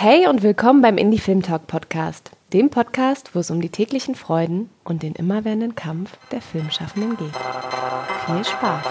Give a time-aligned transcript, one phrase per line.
[0.00, 4.14] Hey und willkommen beim Indie Film Talk Podcast, dem Podcast, wo es um die täglichen
[4.14, 7.34] Freuden und den immerwährenden Kampf der Filmschaffenden geht.
[8.24, 8.84] Viel Spaß!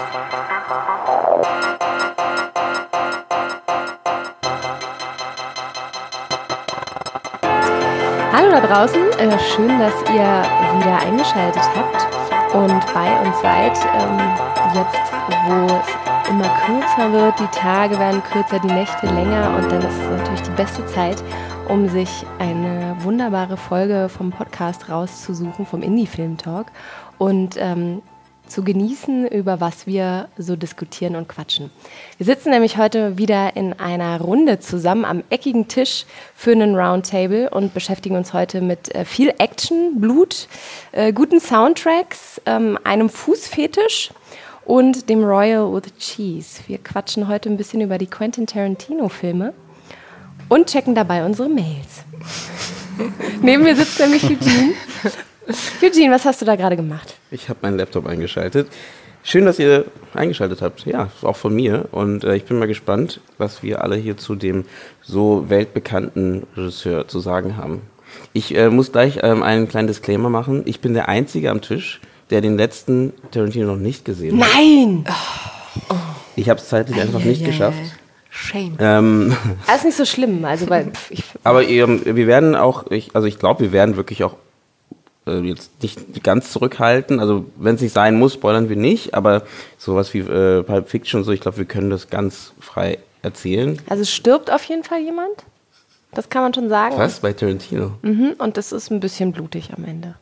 [8.30, 10.44] Hallo da draußen, äh, schön, dass ihr
[10.76, 12.07] wieder eingeschaltet habt
[12.54, 13.76] und bei uns seid.
[13.98, 14.18] Ähm,
[14.74, 15.12] jetzt,
[15.46, 19.98] wo es immer kürzer wird, die Tage werden kürzer, die Nächte länger und dann ist
[20.00, 21.22] es natürlich die beste Zeit,
[21.68, 26.66] um sich eine wunderbare Folge vom Podcast rauszusuchen, vom Indie-Film Talk
[27.18, 28.02] und ähm,
[28.48, 31.70] zu genießen, über was wir so diskutieren und quatschen.
[32.16, 37.50] Wir sitzen nämlich heute wieder in einer Runde zusammen am eckigen Tisch für einen Roundtable
[37.50, 40.48] und beschäftigen uns heute mit äh, viel Action, Blut,
[40.92, 44.10] äh, guten Soundtracks, ähm, einem Fußfetisch
[44.64, 46.60] und dem Royal with Cheese.
[46.66, 49.54] Wir quatschen heute ein bisschen über die Quentin Tarantino-Filme
[50.48, 52.04] und checken dabei unsere Mails.
[53.42, 54.74] Neben mir sitzt nämlich Eugene.
[55.82, 57.14] Eugene, was hast du da gerade gemacht?
[57.30, 58.68] Ich habe meinen Laptop eingeschaltet.
[59.22, 60.86] Schön, dass ihr eingeschaltet habt.
[60.86, 61.86] Ja, auch von mir.
[61.90, 64.64] Und äh, ich bin mal gespannt, was wir alle hier zu dem
[65.02, 67.82] so weltbekannten Regisseur zu sagen haben.
[68.32, 70.62] Ich äh, muss gleich ähm, einen kleinen Disclaimer machen.
[70.64, 74.48] Ich bin der Einzige am Tisch, der den letzten Tarantino noch nicht gesehen hat.
[74.54, 75.04] Nein!
[76.36, 77.78] Ich habe es zeitlich einfach nicht geschafft.
[78.30, 78.76] Shame.
[78.78, 80.44] Ähm, Das ist nicht so schlimm.
[80.44, 83.96] Also, weil pf, ich, aber ähm, wir werden auch, ich, also ich glaube, wir werden
[83.96, 84.36] wirklich auch
[85.28, 87.20] äh, jetzt nicht ganz zurückhalten.
[87.20, 89.14] Also wenn es nicht sein muss, spoilern wir nicht.
[89.14, 89.42] Aber
[89.76, 93.80] sowas wie äh, Pulp Fiction und so, ich glaube, wir können das ganz frei erzählen.
[93.88, 95.44] also stirbt auf jeden Fall jemand.
[96.12, 96.96] Das kann man schon sagen.
[96.96, 97.20] Was?
[97.20, 97.92] Bei Tarantino?
[98.02, 100.14] Mhm, und das ist ein bisschen blutig am Ende.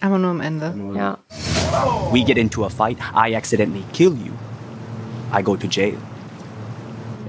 [0.00, 0.74] Aber nur am Ende.
[0.94, 1.18] Ja.
[2.10, 4.32] We get into a fight, I accidentally kill you.
[5.32, 5.96] I go to jail.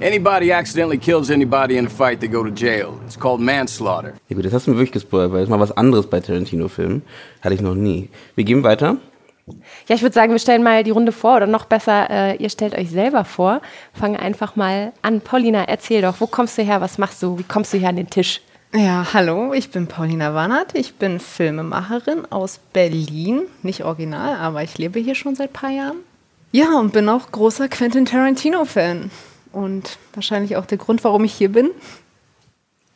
[0.02, 2.99] Anybody accidentally kills anybody in a fight, they go to jail.
[3.05, 4.13] It's called manslaughter.
[4.30, 6.19] Ja gut, das hast du mir wirklich gespoilert, weil das ist mal was anderes bei
[6.19, 7.03] Tarantino-Filmen.
[7.41, 8.09] Hatte ich noch nie.
[8.33, 8.97] Wir gehen weiter.
[9.88, 12.50] Ja, ich würde sagen, wir stellen mal die Runde vor oder noch besser, äh, ihr
[12.50, 13.62] stellt euch selber vor.
[13.94, 15.22] Fange einfach mal an.
[15.22, 17.95] Paulina, erzähl doch, wo kommst du her, was machst du, wie kommst du hier an
[17.97, 18.41] den Tisch?
[18.73, 20.73] Ja, hallo, ich bin Paulina Warnert.
[20.73, 23.41] Ich bin Filmemacherin aus Berlin.
[23.62, 25.97] Nicht original, aber ich lebe hier schon seit ein paar Jahren.
[26.53, 29.12] Ja, und bin auch großer Quentin Tarantino-Fan.
[29.51, 31.69] Und wahrscheinlich auch der Grund, warum ich hier bin.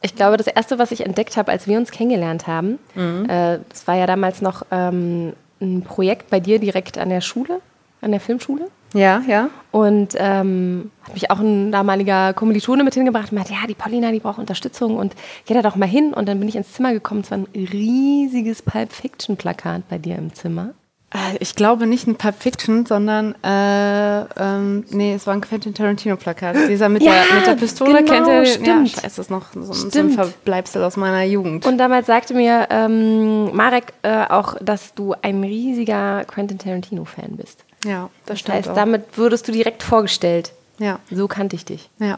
[0.01, 3.25] Ich glaube, das Erste, was ich entdeckt habe, als wir uns kennengelernt haben, Mhm.
[3.29, 7.59] äh, das war ja damals noch ähm, ein Projekt bei dir direkt an der Schule,
[8.01, 8.67] an der Filmschule.
[8.93, 9.49] Ja, ja.
[9.71, 14.11] Und ähm, hat mich auch ein damaliger Kommilitone mit hingebracht und meinte, ja, die Paulina,
[14.11, 16.13] die braucht Unterstützung und geh da doch mal hin.
[16.13, 19.97] Und dann bin ich ins Zimmer gekommen, es war ein riesiges Pulp Fiction Plakat bei
[19.97, 20.69] dir im Zimmer.
[21.15, 25.73] Äh, Ich glaube nicht ein Pulp Fiction, sondern äh, ähm, nee, es war ein Quentin
[25.73, 26.55] Tarantino-Plakat.
[26.69, 28.67] Dieser mit, Ja, der, mit der Pistole genau, kennt ihr stimmt.
[28.67, 30.09] Ja, scheiße, das ist noch so, ein- so ein.
[30.11, 31.65] Verbleibsel aus meiner Jugend.
[31.65, 37.63] Und damals sagte mir ähm, Marek äh, auch, dass du ein riesiger Quentin Tarantino-Fan bist.
[37.85, 38.75] ja, das Das stimmt heißt, auch.
[38.75, 40.51] damit würdest du direkt vorgestellt.
[40.77, 41.89] Ja, So kannte ich dich.
[41.99, 42.17] ja.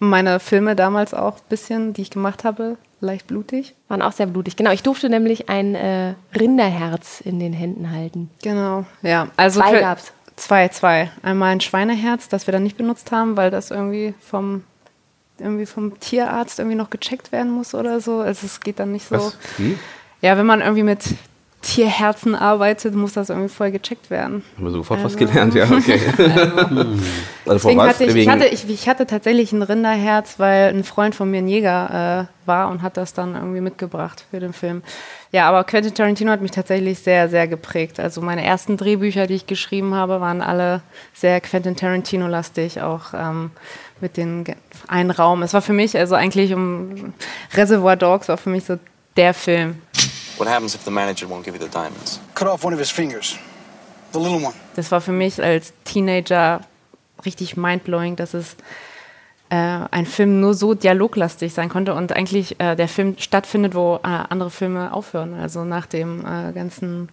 [0.00, 3.74] Meine Filme damals auch ein bisschen, die ich gemacht habe, leicht blutig.
[3.88, 4.56] Waren auch sehr blutig.
[4.56, 8.30] Genau, ich durfte nämlich ein äh, Rinderherz in den Händen halten.
[8.42, 9.28] Genau, ja.
[9.36, 10.12] Also Zwei gab's.
[10.36, 11.10] Zwei, zwei.
[11.22, 14.64] Einmal ein Schweineherz, das wir dann nicht benutzt haben, weil das irgendwie vom
[15.38, 18.18] irgendwie vom Tierarzt irgendwie noch gecheckt werden muss oder so.
[18.20, 19.16] Also es geht dann nicht so.
[19.16, 19.38] Was?
[19.58, 19.76] Wie?
[20.20, 21.04] Ja, wenn man irgendwie mit
[21.64, 24.44] Tierherzen arbeitet, muss das irgendwie voll gecheckt werden.
[24.56, 25.98] Haben wir sofort was gelernt, ja, okay.
[27.46, 31.14] also Deswegen hatte ich, ich, hatte, ich, ich hatte tatsächlich ein Rinderherz, weil ein Freund
[31.14, 34.82] von mir ein Jäger äh, war und hat das dann irgendwie mitgebracht für den Film.
[35.32, 37.98] Ja, aber Quentin Tarantino hat mich tatsächlich sehr, sehr geprägt.
[37.98, 40.82] Also meine ersten Drehbücher, die ich geschrieben habe, waren alle
[41.14, 43.50] sehr Quentin Tarantino-lastig, auch ähm,
[44.00, 44.54] mit den Ge-
[44.86, 45.42] einen Raum.
[45.42, 47.14] Es war für mich, also eigentlich um
[47.54, 48.78] Reservoir Dogs war für mich so
[49.16, 49.76] der Film.
[50.38, 52.20] What happens if the manager won't give you the diamonds?
[52.34, 53.38] cut off one of his fingers.
[54.12, 54.54] The little one.
[54.76, 56.60] Das war für mich als Teenager
[57.24, 58.56] richtig mindblowing, dass es
[59.50, 59.56] äh,
[59.90, 64.08] ein Film nur so dialoglastig sein konnte und eigentlich äh, der Film stattfindet, wo äh,
[64.08, 65.34] andere Filme aufhören.
[65.34, 67.08] Also nach dem äh, ganzen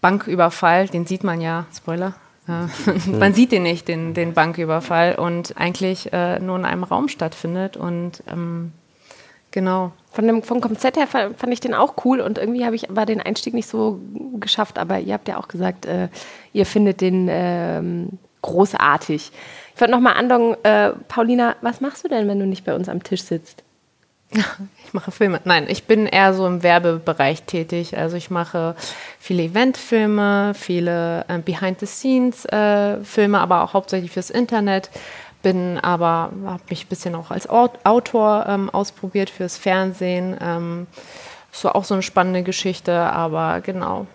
[0.00, 2.14] Banküberfall, den sieht man ja, Spoiler.
[2.48, 7.08] Äh, man sieht den nicht, den, den Banküberfall und eigentlich äh, nur in einem Raum
[7.08, 8.72] stattfindet und ähm,
[9.54, 9.92] genau.
[10.12, 12.90] Von dem, vom Konzept her fa- fand ich den auch cool und irgendwie habe ich
[12.90, 13.98] aber den Einstieg nicht so
[14.38, 14.78] geschafft.
[14.78, 16.08] Aber ihr habt ja auch gesagt, äh,
[16.52, 18.10] ihr findet den ähm,
[18.42, 19.32] großartig.
[19.74, 22.88] Ich wollte nochmal andocken, äh, Paulina, was machst du denn, wenn du nicht bei uns
[22.88, 23.62] am Tisch sitzt?
[24.86, 25.40] Ich mache Filme.
[25.44, 27.98] Nein, ich bin eher so im Werbebereich tätig.
[27.98, 28.76] Also ich mache
[29.18, 34.90] viele Eventfilme, viele äh, Behind-the-Scenes-Filme, aber auch hauptsächlich fürs Internet.
[35.44, 40.36] Bin aber, habe mich ein bisschen auch als Autor ähm, ausprobiert fürs Fernsehen.
[40.40, 40.88] Ähm,
[41.52, 44.08] so auch so eine spannende Geschichte, aber genau,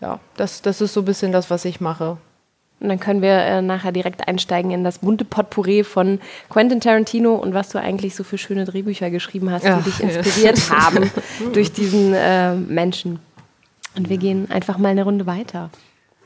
[0.00, 2.16] ja, das, das ist so ein bisschen das, was ich mache.
[2.80, 6.18] Und dann können wir äh, nachher direkt einsteigen in das bunte Potpourri von
[6.48, 10.58] Quentin Tarantino und was du eigentlich so für schöne Drehbücher geschrieben hast, die dich inspiriert
[10.68, 10.76] ja.
[10.86, 11.10] haben
[11.52, 13.20] durch diesen äh, Menschen.
[13.96, 15.70] Und wir gehen einfach mal eine Runde weiter.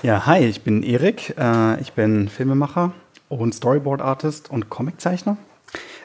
[0.02, 1.34] Ja, hi, ich bin Erik.
[1.36, 2.92] Äh, ich bin Filmemacher
[3.28, 5.36] und Storyboard-Artist und Comiczeichner.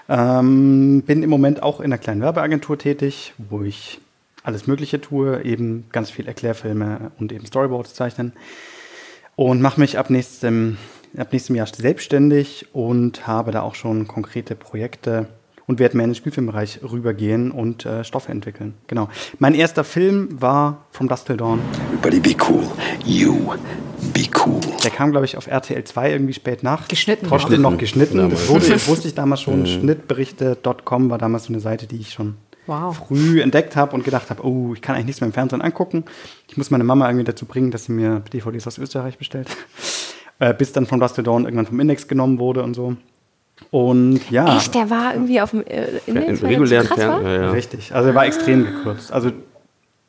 [0.10, 4.02] Ähm, bin im Moment auch in einer kleinen Werbeagentur tätig, wo ich
[4.44, 8.34] alles Mögliche tue, eben ganz viel Erklärfilme und eben Storyboards zeichnen
[9.36, 10.78] und mache mich ab nächstem,
[11.16, 15.28] ab nächstem Jahr selbstständig und habe da auch schon konkrete Projekte
[15.68, 18.74] und werde mehr in den Spielfilmbereich rübergehen und äh, Stoffe entwickeln.
[18.88, 19.10] Genau.
[19.40, 21.60] Mein erster Film war From Dust Till Dawn.
[21.90, 22.64] Everybody be cool.
[23.06, 23.54] You
[24.14, 24.60] be cool.
[24.84, 26.88] Der kam, glaube ich, auf RTL 2 irgendwie spät nach.
[26.88, 27.28] Geschnitten.
[27.28, 28.30] Trotzdem noch geschnitten.
[28.30, 29.62] Das wurde, wusste ich damals schon.
[29.62, 29.66] Mhm.
[29.68, 32.36] Schnittberichte.com war damals so eine Seite, die ich schon
[32.68, 32.96] wow.
[32.96, 36.06] früh entdeckt habe und gedacht habe, oh, ich kann eigentlich nichts mehr im Fernsehen angucken.
[36.48, 39.48] Ich muss meine Mama irgendwie dazu bringen, dass sie mir DVDs aus Österreich bestellt.
[40.40, 42.96] äh, bis dann von Dust to Dawn irgendwann vom Index genommen wurde und so.
[43.70, 44.58] Und ja.
[44.58, 46.42] Echt, der war irgendwie auf dem äh, Index?
[46.42, 47.26] Ja, regulären Fernsehen.
[47.26, 47.52] Ja, ja.
[47.52, 47.94] Richtig.
[47.94, 49.12] Also er war extrem gekürzt.
[49.12, 49.32] Also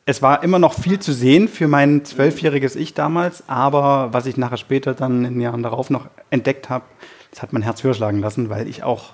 [0.05, 4.35] es war immer noch viel zu sehen für mein zwölfjähriges Ich damals, aber was ich
[4.35, 6.83] nachher später dann in den Jahren darauf noch entdeckt habe,
[7.31, 9.13] das hat mein Herz höher schlagen lassen, weil ich auch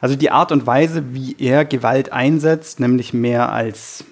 [0.00, 4.04] also die Art und Weise, wie er Gewalt einsetzt, nämlich mehr als,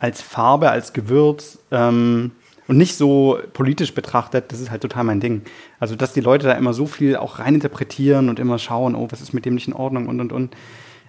[0.00, 2.32] als Farbe, als Gewürz ähm,
[2.70, 5.42] und nicht so politisch betrachtet, das ist halt total mein Ding.
[5.80, 9.20] Also dass die Leute da immer so viel auch reininterpretieren und immer schauen, oh, was
[9.20, 10.54] ist mit dem nicht in Ordnung und und und.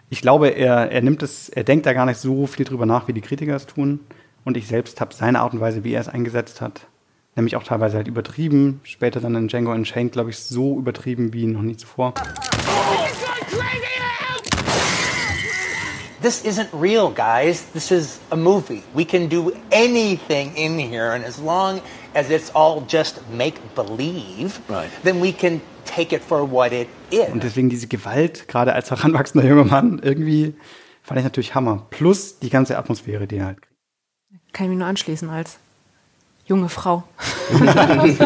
[0.10, 3.08] Ich glaube, er, er nimmt es, er denkt da gar nicht so viel drüber nach,
[3.08, 4.00] wie die Kritiker es tun.
[4.44, 6.88] Und ich selbst habe seine Art und Weise, wie er es eingesetzt hat,
[7.36, 8.80] nämlich auch teilweise halt übertrieben.
[8.82, 12.16] Später dann in Django Unchained, glaube ich, so übertrieben wie noch nie zuvor.
[16.22, 17.66] This isn't real, guys.
[17.74, 18.84] This is a movie.
[18.94, 21.82] We can do anything in here, and as long
[22.16, 24.90] as it's all just make believe, right.
[25.04, 27.30] then we can take it for what it is.
[27.32, 30.54] Und deswegen diese Gewalt, gerade als heranwachsender junger Mann, irgendwie
[31.02, 31.88] fand ich natürlich Hammer.
[31.90, 33.72] Plus die ganze Atmosphäre, die er halt kriegt.
[34.54, 35.58] Kann ich mich nur anschließen als
[36.46, 37.04] junge Frau.
[37.50, 38.20] das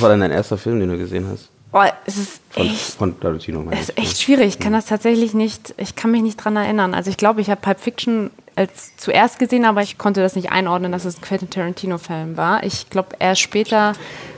[0.00, 1.50] war dann dein erster Film, den du gesehen hast?
[1.70, 3.66] Oh, es ist echt, von Tarantino.
[3.70, 4.48] Es ist echt schwierig.
[4.48, 6.94] Ich kann das tatsächlich nicht, ich kann mich nicht dran erinnern.
[6.94, 10.50] Also ich glaube, ich habe Pulp Fiction als zuerst gesehen, aber ich konnte das nicht
[10.50, 12.64] einordnen, dass es ein Quentin Tarantino-Film war.
[12.64, 13.92] Ich glaube, erst später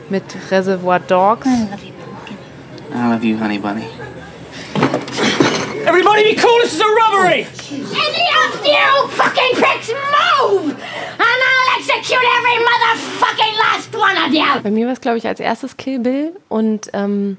[0.09, 1.47] mit Reservoir Dogs.
[1.47, 3.85] I love you, honey bunny.
[5.87, 7.47] Everybody be cool, this is a robbery!
[7.71, 10.73] Any of you fucking pricks move!
[10.73, 14.63] And I'll execute every motherfucking last one of you!
[14.63, 17.39] Bei mir war es, glaube ich, als erstes Kill Bill und ähm,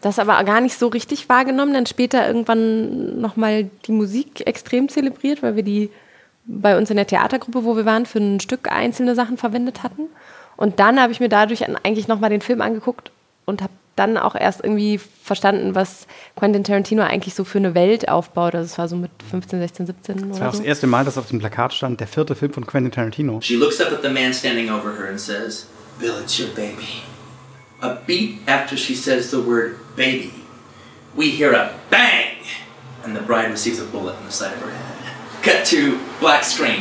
[0.00, 1.74] das aber gar nicht so richtig wahrgenommen.
[1.74, 5.90] Dann später irgendwann nochmal die Musik extrem zelebriert, weil wir die
[6.46, 10.08] bei uns in der Theatergruppe, wo wir waren, für ein Stück einzelne Sachen verwendet hatten.
[10.56, 13.12] Und dann habe ich mir dadurch eigentlich nochmal den Film angeguckt
[13.44, 18.08] und habe dann auch erst irgendwie verstanden, was Quentin Tarantino eigentlich so für eine Welt
[18.08, 18.54] aufbaut.
[18.56, 20.58] Also es war so mit 15, 16, 17 Das war so.
[20.58, 23.40] das erste Mal, dass auf dem Plakat stand, der vierte Film von Quentin Tarantino.
[23.40, 25.66] She looks up at the man standing over her and says,
[26.00, 27.02] Bill, it's your baby.
[27.82, 30.32] A beat after she says the word baby,
[31.14, 32.36] we hear a bang,
[33.04, 35.42] and the bride receives a bullet in the side of her head.
[35.42, 36.80] Cut to black screen.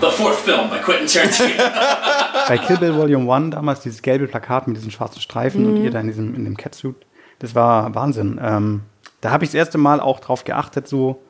[0.00, 1.64] The fourth film by Quentin Tarantino.
[2.48, 5.68] Bei Kill Bill Volume 1 damals dieses gelbe Plakat mit diesen schwarzen Streifen mhm.
[5.70, 6.96] und ihr da in diesem in dem Catsuit.
[7.38, 8.38] Das war Wahnsinn.
[8.42, 8.82] Ähm,
[9.22, 11.22] da habe ich das erste Mal auch drauf geachtet, so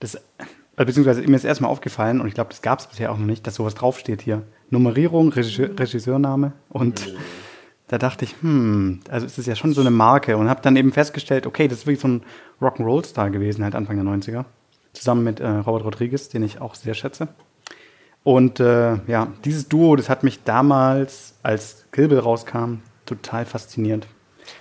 [0.00, 3.12] das äh, beziehungsweise mir ist erst mal aufgefallen und ich glaube, das gab es bisher
[3.12, 4.42] auch noch nicht, dass sowas draufsteht hier.
[4.70, 7.18] Nummerierung, Regisseur, Regisseurname und mhm.
[7.86, 10.74] da dachte ich, hm, also ist das ja schon so eine Marke und habe dann
[10.74, 12.22] eben festgestellt, okay, das ist wirklich so ein
[12.60, 14.44] Rock'n'Roll-Star gewesen, halt Anfang der 90er.
[14.92, 17.28] Zusammen mit äh, Robert Rodriguez, den ich auch sehr schätze.
[18.24, 24.06] Und äh, ja, dieses Duo, das hat mich damals, als Kill rauskam, total fasziniert.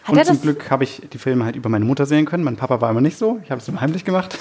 [0.03, 2.43] Hat und zum Glück habe ich die Filme halt über meine Mutter sehen können.
[2.43, 3.39] Mein Papa war immer nicht so.
[3.43, 4.37] Ich habe es immer heimlich gemacht.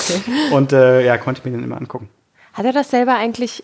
[0.52, 2.08] und äh, ja, konnte ich mir den immer angucken.
[2.52, 3.62] Hat er das selber eigentlich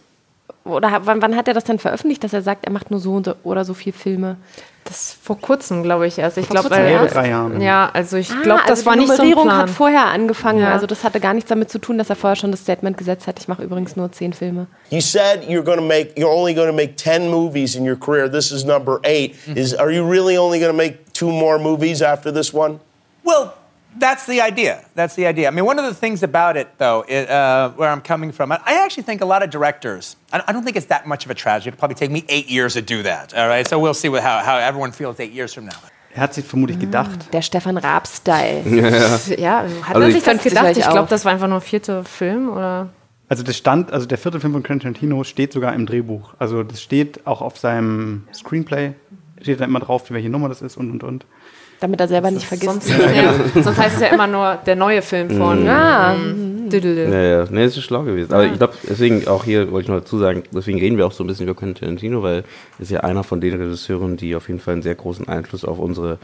[0.64, 3.20] oder wann, wann, hat er das denn veröffentlicht, dass er sagt, er macht nur so
[3.42, 4.36] oder so viele Filme?
[4.84, 6.38] Das vor kurzem, glaube ich, erst.
[6.38, 7.60] Ich glaube, ja, drei Jahren.
[7.60, 9.56] Ja, also ich ah, glaube, das also war nicht so ein Plan.
[9.56, 10.60] hat vorher angefangen.
[10.60, 10.72] Ja.
[10.72, 13.26] Also das hatte gar nichts damit zu tun, dass er vorher schon das Statement gesetzt
[13.26, 13.38] hat.
[13.38, 14.66] Ich mache übrigens nur zehn Filme.
[14.90, 17.96] You said you're going to make, you're only going to make ten movies in your
[17.96, 18.28] career.
[18.28, 19.36] This is number eight.
[19.54, 22.80] Is are you really only going to make two more movies after this one?
[23.24, 23.54] Well.
[23.98, 24.80] That's the idea.
[24.94, 25.48] That's the idea.
[25.48, 28.50] I mean, one of the things about it, though, it, uh, where I'm coming from,
[28.52, 31.34] I actually think a lot of directors, I don't think it's that much of a
[31.34, 31.68] tragedy.
[31.68, 33.66] It'll probably take me eight years to do that, all right?
[33.68, 35.76] So we'll see what, how, how everyone feels eight years from now.
[36.14, 37.32] Er hat sich vermutlich gedacht.
[37.32, 38.62] Der Stefan Raab-Style.
[39.36, 39.62] Ja, ja.
[39.82, 40.76] Hat Also man ich- sich das gedacht?
[40.76, 42.88] Ich glaube, das war einfach nur ein vierter Film oder.
[43.28, 46.34] Also das stand, also der vierte Film von Quentin Tarantino steht sogar im Drehbuch.
[46.38, 48.92] Also das steht auch auf seinem Screenplay,
[49.40, 51.24] steht da immer drauf, welche Nummer das ist und und und.
[51.82, 52.84] Damit er selber nicht vergisst.
[52.84, 55.68] Sonst, ja, sonst heißt es ja immer nur der neue Film von.
[55.68, 57.10] Ah, ähm, Düdel.
[57.10, 58.32] Ja, ja, nee, es ist schlau gewesen.
[58.32, 61.12] Aber ich glaube, deswegen auch hier wollte ich noch dazu sagen, deswegen reden wir auch
[61.12, 62.44] so ein bisschen über Quentin Tarantino, weil er
[62.78, 65.80] ist ja einer von den Regisseuren, die auf jeden Fall einen sehr großen Einfluss auf
[65.80, 66.18] unsere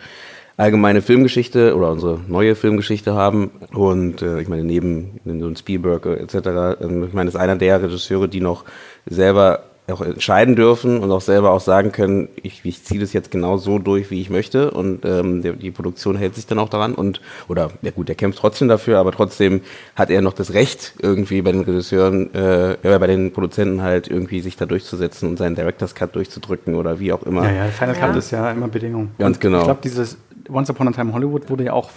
[0.56, 3.50] allgemeine Filmgeschichte oder unsere neue Filmgeschichte haben.
[3.72, 7.56] Und äh, ich meine, neben, so einem Spielberg äh, etc., ähm, ich meine, ist einer
[7.56, 8.64] der Regisseure, die noch
[9.06, 13.30] selber auch entscheiden dürfen und auch selber auch sagen können, ich, ich ziehe das jetzt
[13.30, 16.68] genau so durch, wie ich möchte und ähm, der, die Produktion hält sich dann auch
[16.68, 19.62] daran und oder ja gut, der kämpft trotzdem dafür, aber trotzdem
[19.94, 24.08] hat er noch das Recht irgendwie bei den Regisseuren, äh, ja, bei den Produzenten halt
[24.08, 27.44] irgendwie sich da durchzusetzen und seinen Director's Cut durchzudrücken oder wie auch immer.
[27.44, 28.16] Ja, ja, Final Cut Ja.
[28.16, 29.10] ist ja immer Bedingung.
[29.18, 29.58] Ganz genau.
[29.58, 30.18] Ich glaube, dieses
[30.50, 31.90] Once Upon a Time in Hollywood wurde ja auch,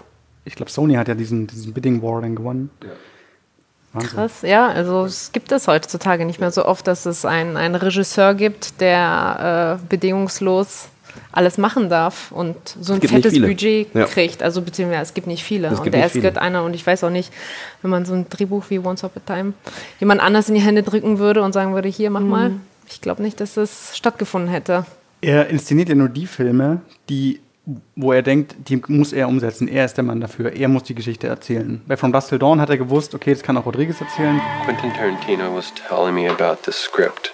[0.45, 2.69] ich glaube, Sony hat ja diesen, diesen Bidding War dann gewonnen.
[3.93, 4.12] Wahnsinn.
[4.12, 7.75] Krass, ja, also es gibt es heutzutage nicht mehr so oft, dass es einen, einen
[7.75, 10.88] Regisseur gibt, der äh, bedingungslos
[11.33, 13.39] alles machen darf und so ein fettes.
[13.39, 14.05] Budget Ja.
[14.05, 14.43] kriegt.
[14.43, 15.67] Also beziehungsweise es gibt nicht viele.
[15.67, 17.33] Es und gibt er nicht ist gerade einer und ich weiß auch nicht,
[17.81, 19.53] wenn man so ein Drehbuch wie Once Upon a Time
[20.00, 22.51] jemand anders in die Hände drücken würde und sagen würde, hier, mach mal.
[22.89, 24.86] Ich glaube nicht, dass das stattgefunden hätte.
[25.21, 27.39] Er inszeniert ja nur die Filme, die,
[27.96, 29.68] wo er denkt, die muss er umsetzen.
[29.68, 30.53] Er ist der Mann dafür.
[30.53, 31.82] Er muss die Geschichte erzählen.
[31.88, 34.41] Bei From Dusk Till Dawn hat er gewusst, okay, das kann auch Rodriguez erzählen.
[34.65, 37.34] Quentin Tarantino was telling me about this script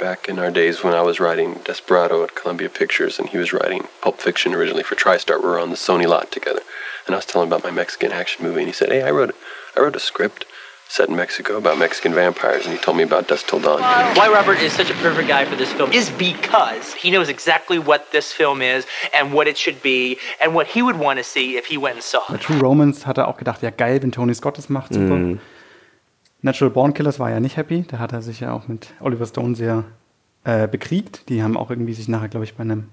[0.00, 3.52] back in our days when I was writing Desperado at Columbia Pictures and he was
[3.52, 5.38] writing Pulp Fiction originally for TriStar.
[5.40, 6.62] We were on the Sony lot together.
[7.06, 9.10] And I was telling him about my Mexican action movie and he said, Hey, I
[9.10, 9.34] wrote,
[9.76, 10.46] I wrote a script
[10.90, 13.80] set in Mexico about Mexican vampires and he told me about Dusk Till Dawn.
[14.16, 17.78] Why Robert is such a perfect guy for this film is because he knows exactly
[17.78, 21.24] what this film is and what it should be and what he would want to
[21.24, 22.40] see if he went and saw Bei it.
[22.40, 25.14] True Romance hat er auch gedacht, ja geil, wenn Tony Scott das macht, super.
[25.14, 25.38] Mhm.
[26.42, 27.84] Natural Born Killers war ja nicht happy.
[27.86, 29.84] Da hat er sich ja auch mit Oliver Stone sehr
[30.44, 31.28] äh, bekriegt.
[31.28, 32.88] Die haben auch irgendwie sich nachher, glaube ich, bei einem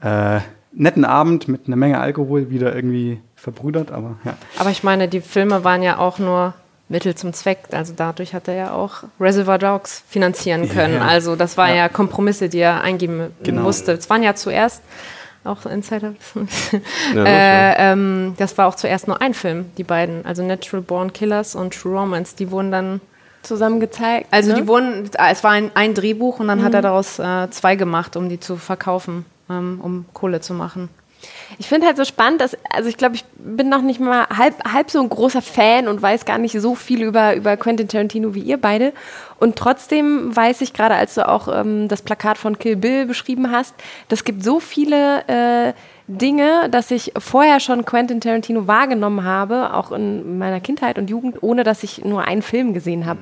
[0.00, 0.40] äh,
[0.72, 3.90] netten Abend mit einer Menge Alkohol wieder irgendwie verbrüdert.
[3.90, 4.38] Aber ja.
[4.58, 6.54] Aber ich meine, die Filme waren ja auch nur
[6.88, 7.58] Mittel zum Zweck.
[7.72, 10.94] Also dadurch hat er ja auch Reservoir Dogs finanzieren können.
[10.94, 11.02] Ja.
[11.06, 11.76] Also das waren ja.
[11.76, 11.88] Ja.
[11.88, 13.62] Kompromisse, die er eingeben Genau.
[13.62, 13.92] musste.
[13.92, 14.82] Es waren ja zuerst
[15.44, 16.14] auch Insider.
[17.14, 20.24] Ja, äh, ähm, das war auch zuerst nur ein Film, die beiden.
[20.26, 22.34] Also Natural Born Killers und True Romance.
[22.36, 23.00] Die wurden dann
[23.42, 24.26] zusammen gezeigt.
[24.32, 24.60] Also ne?
[24.60, 26.74] die wurden, es war ein, ein Drehbuch und dann hat Mhm.
[26.76, 30.88] er daraus äh, zwei gemacht, um die zu verkaufen, ähm, um Kohle zu machen.
[31.58, 34.54] Ich finde halt so spannend, dass, also ich glaube, ich bin noch nicht mal halb,
[34.70, 38.34] halb so ein großer Fan und weiß gar nicht so viel über, über Quentin Tarantino
[38.34, 38.92] wie ihr beide.
[39.38, 43.50] Und trotzdem weiß ich gerade, als du auch ähm, das Plakat von Kill Bill beschrieben
[43.50, 43.74] hast,
[44.08, 45.72] das gibt so viele äh,
[46.08, 51.42] Dinge, dass ich vorher schon Quentin Tarantino wahrgenommen habe, auch in meiner Kindheit und Jugend,
[51.42, 53.18] ohne dass ich nur einen Film gesehen habe.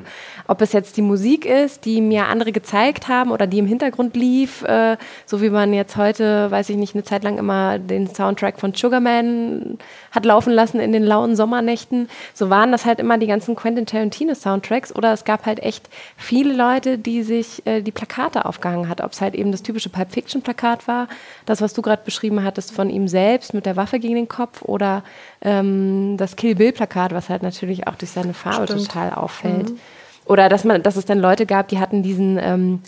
[0.48, 4.16] Ob es jetzt die Musik ist, die mir andere gezeigt haben oder die im Hintergrund
[4.16, 8.14] lief, äh, so wie man jetzt heute, weiß ich nicht, eine Zeit lang immer den
[8.14, 9.78] Soundtrack von Sugarman
[10.10, 12.10] hat laufen lassen in den lauen Sommernächten.
[12.34, 15.88] So waren das halt immer die ganzen Quentin Tarantino Soundtracks oder es gab halt echt
[16.18, 19.00] viele Leute, die sich äh, die Plakate aufgehangen hat.
[19.00, 21.08] Ob es halt eben das typische Pulp Fiction Plakat war,
[21.46, 24.62] das, was du gerade beschrieben hattest von ihm selbst mit der Waffe gegen den Kopf
[24.62, 25.02] oder
[25.40, 28.86] ähm, das Kill Bill Plakat, was halt natürlich auch durch seine Farbe Stimmt.
[28.86, 29.70] total auffällt.
[29.70, 29.78] Mhm.
[30.26, 32.80] Oder dass man, dass es dann Leute gab, die hatten diesen ähm,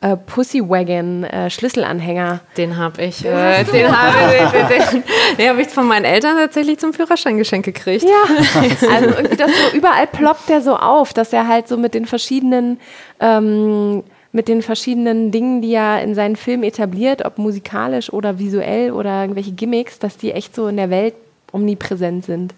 [0.00, 2.40] äh, Pussy Wagon äh, Schlüsselanhänger.
[2.56, 3.22] Den habe ich.
[3.22, 4.18] Den Äh, den habe
[4.68, 5.04] den, den,
[5.38, 8.04] den hab ich von meinen Eltern tatsächlich zum Führerschein geschenkt gekriegt.
[8.04, 11.94] Ja, also irgendwie das so überall ploppt der so auf, dass er halt so mit
[11.94, 12.80] den verschiedenen
[13.18, 18.90] ähm, mit den verschiedenen Dingen, die er in seinen Filmen etabliert, ob musikalisch oder visuell
[18.90, 21.14] oder irgendwelche Gimmicks, dass die echt so in der Welt
[21.52, 22.52] omnipräsent sind.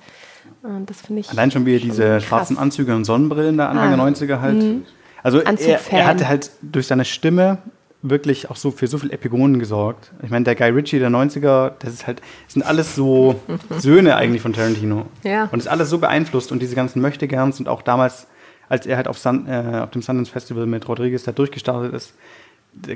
[0.62, 2.24] Und das finde ich Allein schon, wie er diese krass.
[2.24, 3.96] schwarzen Anzüge und Sonnenbrillen da Anfang Ah.
[3.96, 4.56] der 90er halt.
[4.56, 4.82] Mhm.
[5.22, 7.58] Also er, er hatte halt durch seine Stimme
[8.02, 10.12] wirklich auch so für so viel Epigonen gesorgt.
[10.22, 13.34] Ich meine, der Guy Ritchie der 90er, das ist halt, das sind alles so
[13.78, 15.06] Söhne eigentlich von Tarantino.
[15.24, 15.48] Ja.
[15.52, 18.26] Und ist alles so beeinflusst und diese ganzen Möchtegerns und auch damals,
[18.68, 22.14] als er halt auf, Sun, äh, auf dem Sundance Festival mit Rodriguez da durchgestartet ist,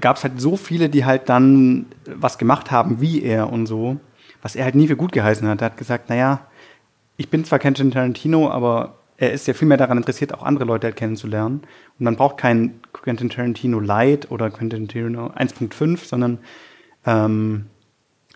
[0.00, 3.98] gab es halt so viele, die halt dann was gemacht haben wie er und so,
[4.42, 5.62] was er halt nie für gut geheißen hat.
[5.62, 6.40] Er hat gesagt, naja,
[7.16, 10.64] ich bin zwar Quentin Tarantino, aber er ist ja viel mehr daran interessiert, auch andere
[10.64, 11.60] Leute halt kennenzulernen.
[11.98, 16.38] Und man braucht kein Quentin Tarantino Light oder Quentin Tarantino 1.5, sondern
[17.04, 17.66] ähm,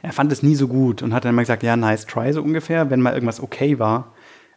[0.03, 2.43] er fand es nie so gut und hat dann immer gesagt, ja, nice try so
[2.43, 4.13] ungefähr, wenn mal irgendwas okay war.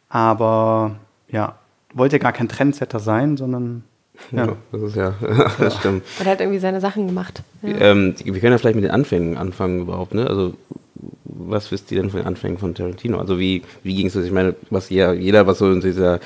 [0.09, 0.97] Aber
[1.29, 1.57] ja,
[1.97, 3.83] wollte gar kein Trendsetter sein, sondern
[4.31, 4.45] ja.
[4.47, 5.13] Ja, das ist ja,
[5.59, 6.03] das stimmt.
[6.19, 7.43] Und er hat irgendwie seine Sachen gemacht.
[7.61, 7.77] Ja.
[7.79, 10.25] Ähm, wir können ja vielleicht mit den Anfängen anfangen überhaupt, ne?
[10.27, 10.53] Also
[11.23, 13.19] was wisst ihr denn von den Anfängen von Tarantino?
[13.19, 14.25] Also wie, wie ging es das?
[14.25, 16.19] Ich meine, was jeder, jeder was so in dieser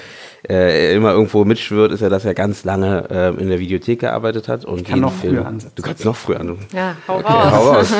[0.49, 4.47] äh, immer irgendwo mitschwört, ist ja, dass er ganz lange äh, in der Videothek gearbeitet
[4.47, 4.63] hat.
[4.63, 5.73] Und Ich kann noch früher ansetzen.
[5.75, 6.57] Du kannst noch früher an.
[6.73, 7.51] Ja, hau Okay, raus.
[7.53, 7.93] hau raus.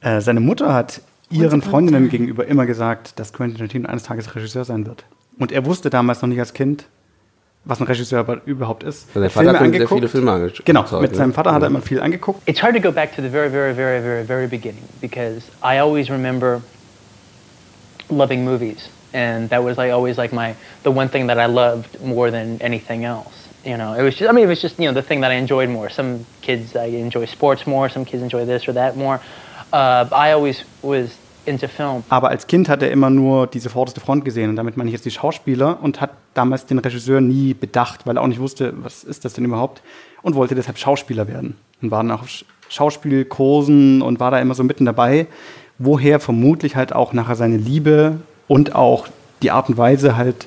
[0.00, 1.00] Äh, seine Mutter hat
[1.30, 5.04] ihren Freundinnen gegenüber immer gesagt, dass Quentin Tarantino eines Tages Regisseur sein wird.
[5.38, 6.86] Und er wusste damals noch nicht als Kind,
[7.64, 9.08] was ein Regisseur aber überhaupt ist.
[9.08, 9.94] Also der Vater hat ihm sehr angeguckt.
[9.94, 10.66] viele Filme angeschaut.
[10.66, 11.16] Genau, mit ne?
[11.16, 12.46] seinem Vater hat er immer viel angeguckt.
[12.46, 15.78] It's hard to go back to the very, very, very, very, very beginning because I
[15.80, 16.62] always remember
[18.10, 22.00] loving movies, and that was like always like my the one thing that I loved
[22.02, 23.48] more than anything else.
[23.64, 25.30] You know, it was just I mean it was just you know the thing that
[25.30, 25.88] I enjoyed more.
[25.88, 29.20] Some kids I enjoy sports more, some kids enjoy this or that more.
[29.72, 31.16] Uh, I always was.
[32.08, 34.94] Aber als Kind hat er immer nur diese vorderste Front gesehen und damit meine ich
[34.94, 38.72] jetzt die Schauspieler und hat damals den Regisseur nie bedacht, weil er auch nicht wusste,
[38.82, 39.82] was ist das denn überhaupt
[40.22, 44.38] und wollte deshalb Schauspieler werden und war dann auch auf Sch- Schauspielkursen und war da
[44.40, 45.26] immer so mitten dabei,
[45.78, 49.08] woher vermutlich halt auch nachher seine Liebe und auch
[49.42, 50.46] die Art und Weise halt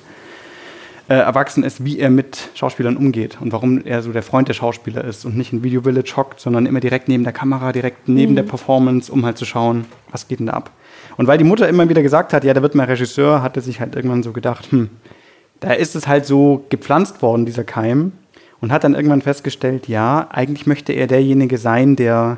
[1.10, 4.54] äh, erwachsen ist, wie er mit Schauspielern umgeht und warum er so der Freund der
[4.54, 8.10] Schauspieler ist und nicht in Video Village hockt, sondern immer direkt neben der Kamera, direkt
[8.10, 8.38] neben Mhm.
[8.38, 10.72] der Performance, um halt zu schauen, was geht denn da ab.
[11.18, 13.64] Und weil die Mutter immer wieder gesagt hat, ja, der wird mal Regisseur, hat er
[13.64, 14.90] sich halt irgendwann so gedacht, hm,
[15.60, 18.12] da ist es halt so gepflanzt worden, dieser Keim,
[18.62, 22.38] und hat dann irgendwann festgestellt, ja, eigentlich möchte er derjenige sein, der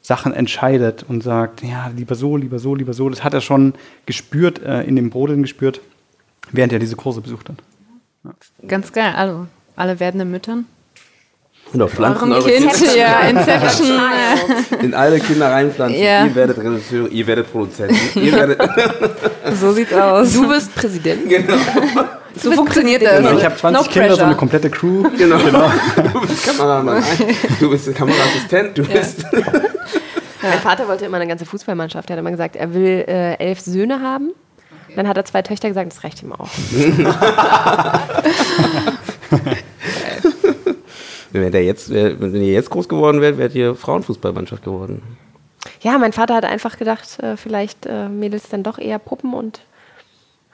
[0.00, 3.08] Sachen entscheidet und sagt, ja, lieber so, lieber so, lieber so.
[3.08, 3.74] Das hat er schon
[4.06, 5.80] gespürt, äh, in dem Brodeln gespürt,
[6.52, 7.56] während er diese Kurse besucht hat.
[8.66, 9.14] Ganz geil.
[9.16, 10.66] Also, alle werdenden Müttern.
[11.72, 12.96] Genau, pflanzen Eurem eure Kind, Kinder.
[12.96, 14.00] ja, Inception.
[14.82, 16.00] In alle Kinder reinpflanzen.
[16.00, 16.24] Ja.
[16.24, 18.60] Ihr werdet Regisseure, ihr werdet Produzenten, ihr werdet.
[19.60, 20.32] So sieht's aus.
[20.32, 21.28] Du wirst Präsident.
[21.28, 21.54] Genau.
[22.38, 23.16] So funktioniert das.
[23.18, 24.26] Genau, ich habe 20 No Kinder, so pressure.
[24.26, 25.04] eine komplette Crew.
[25.16, 25.38] Genau.
[25.38, 27.02] Du bist Kameramann,
[27.60, 28.88] du bist Kameraassistent, du Ja.
[28.98, 29.24] bist.
[30.42, 32.10] Mein Vater wollte immer eine ganze Fußballmannschaft.
[32.10, 34.32] Er hat immer gesagt, er will äh, elf Söhne haben.
[34.94, 36.48] Dann hat er zwei Töchter gesagt, das reicht ihm auch.
[41.32, 45.02] Wenn, der jetzt, wenn ihr jetzt groß geworden wärt, wärt ihr Frauenfußballmannschaft geworden.
[45.80, 49.60] Ja, mein Vater hat einfach gedacht, äh, vielleicht äh, Mädels dann doch eher Puppen und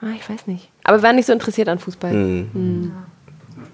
[0.01, 0.69] ah, ich weiß nicht.
[0.83, 2.13] Aber wir waren nicht so interessiert an Fußball.
[2.13, 2.49] Mhm.
[2.53, 2.91] Mhm.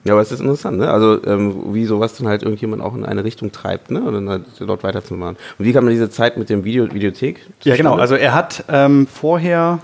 [0.04, 0.90] Ja, aber es ist interessant, ne?
[0.90, 4.02] Also ähm, wie sowas dann halt irgendjemand auch in eine Richtung treibt, ne?
[4.02, 5.38] Und dann halt dort weiterzumachen.
[5.58, 7.46] Und wie kam man diese Zeit mit dem Video, Videothek?
[7.64, 7.96] Ja, genau.
[7.96, 9.80] Also er hat ähm, vorher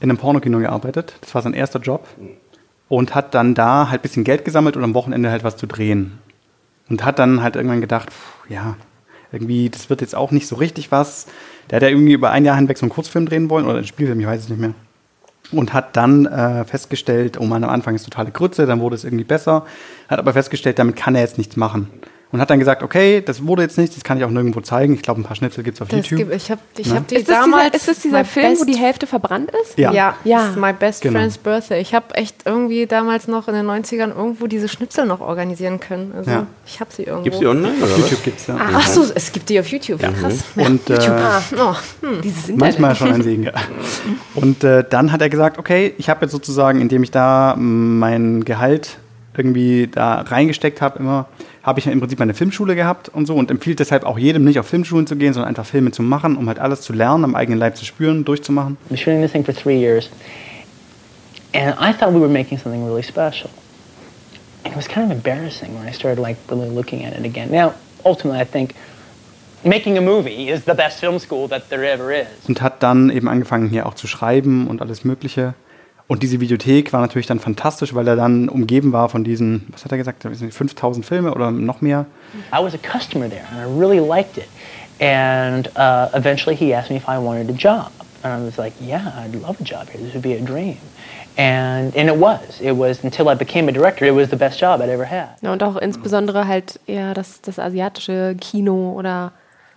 [0.00, 1.14] in einem Pornokino gearbeitet.
[1.20, 2.06] Das war sein erster Job.
[2.88, 5.66] Und hat dann da halt ein bisschen Geld gesammelt und am Wochenende halt was zu
[5.66, 6.18] drehen.
[6.88, 8.76] Und hat dann halt irgendwann gedacht, pff, ja,
[9.32, 11.26] irgendwie, das wird jetzt auch nicht so richtig was.
[11.68, 13.86] Der hat ja irgendwie über ein Jahr hinweg so einen Kurzfilm drehen wollen oder einen
[13.86, 14.74] Spielfilm, ich weiß es nicht mehr.
[15.52, 19.04] Und hat dann äh, festgestellt, oh Mann, am Anfang ist totale Grütze, dann wurde es
[19.04, 19.64] irgendwie besser.
[20.08, 21.88] Hat aber festgestellt, damit kann er jetzt nichts machen.
[22.32, 24.94] Und hat dann gesagt, okay, das wurde jetzt nichts, das kann ich auch nirgendwo zeigen.
[24.94, 26.28] Ich glaube, ein paar Schnitzel gibt es auf Das YouTube.
[26.28, 26.96] gibt, ich habe ich Ne?
[26.96, 27.64] hab die Ist das, damals.
[27.66, 29.78] dieser, ist das dieser Film, wo best- die Hälfte verbrannt ist?
[29.78, 29.92] Ja.
[29.92, 30.38] Ja, Ja.
[30.40, 31.20] das ist My Best Genau.
[31.20, 31.80] Friend's Birthday.
[31.80, 36.12] Ich habe echt irgendwie damals noch in den 90ern irgendwo diese Schnipsel noch organisieren können.
[36.16, 36.46] Also Ja.
[36.66, 37.22] ich habe sie irgendwo.
[37.22, 37.74] Gibt's die online?
[37.80, 37.96] Auf?
[37.96, 38.56] YouTube gibt es ja.
[38.56, 40.02] Ah, ach so, es gibt die auf YouTube.
[40.02, 40.40] Ja, krass.
[40.56, 41.10] Ja, Und, äh, YouTube.
[41.16, 41.74] Ah, oh,
[42.06, 42.22] hm.
[42.22, 42.58] Dieses Internet.
[42.80, 43.52] Manchmal schon ein Segen, ja.
[44.34, 48.44] Und äh, dann hat er gesagt, okay, ich habe jetzt sozusagen, indem ich da mein
[48.44, 48.98] Gehalt
[49.38, 51.26] irgendwie da reingesteckt habe, immer,
[51.66, 54.60] habe ich im Prinzip meine Filmschule gehabt und so und empfiehlt deshalb auch jedem nicht
[54.60, 57.34] auf Filmschulen zu gehen, sondern einfach Filme zu machen, um halt alles zu lernen, am
[57.34, 58.76] eigenen Leib zu spüren, durchzumachen.
[58.88, 60.08] I was shooting this thing for three years,
[61.52, 63.50] and I thought we were making something really special.
[64.62, 67.50] And it was kind of embarrassing when I started like really looking at it again.
[67.50, 67.74] Now,
[68.04, 68.74] ultimately, I think
[69.64, 72.28] making a movie is the best film school that there ever is.
[72.46, 75.54] Und hat dann eben angefangen hier auch zu schreiben und alles Mögliche.
[76.08, 79.84] Und diese Videothek war natürlich dann fantastisch, weil er dann umgeben war von diesen, was
[79.84, 82.06] hat er gesagt, 5000 Filme oder noch mehr.
[82.52, 84.46] I was a customer there, and I really liked it.
[85.00, 87.90] And uh, eventually, he asked me if I wanted a job,
[88.22, 90.02] and I was like, "Yeah, I'd love a job here.
[90.02, 90.78] This would be a dream."
[91.36, 92.60] And and it was.
[92.60, 94.06] It was until I became a director.
[94.06, 95.36] It was the best job I'd ever had.
[95.42, 99.32] Ja, und auch insbesondere halt eher das, das asiatische Kino oder,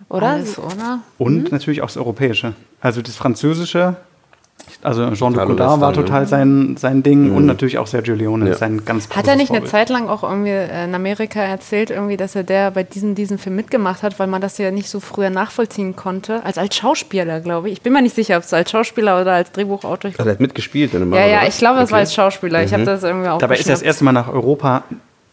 [0.08, 0.28] oder?
[0.28, 1.00] Alles, oder?
[1.18, 2.54] Und natürlich auch das Europäische.
[2.80, 3.96] Also das Französische,
[4.82, 7.36] also Jean-Luc Godard war total sein, sein Ding Mhm.
[7.36, 8.54] und natürlich auch Sergio Leone, Ja.
[8.54, 9.70] sein ganz Hat er nicht eine Vorbild.
[9.70, 13.38] Zeit lang auch irgendwie äh, in Amerika erzählt, irgendwie, dass er der bei diesem, diesem
[13.38, 16.44] Film mitgemacht hat, weil man das ja nicht so früher nachvollziehen konnte?
[16.44, 17.74] Als als Schauspieler, glaube ich.
[17.74, 20.10] Ich bin mir nicht sicher, ob es als Schauspieler oder als Drehbuchautor.
[20.16, 22.04] Also er hat mitgespielt in einem ja, ja, ich glaube, das war Okay.
[22.06, 22.62] als Schauspieler.
[22.62, 22.86] Ich habe Mhm.
[22.86, 24.84] das irgendwie auch Dabei ist er das erste Mal nach Europa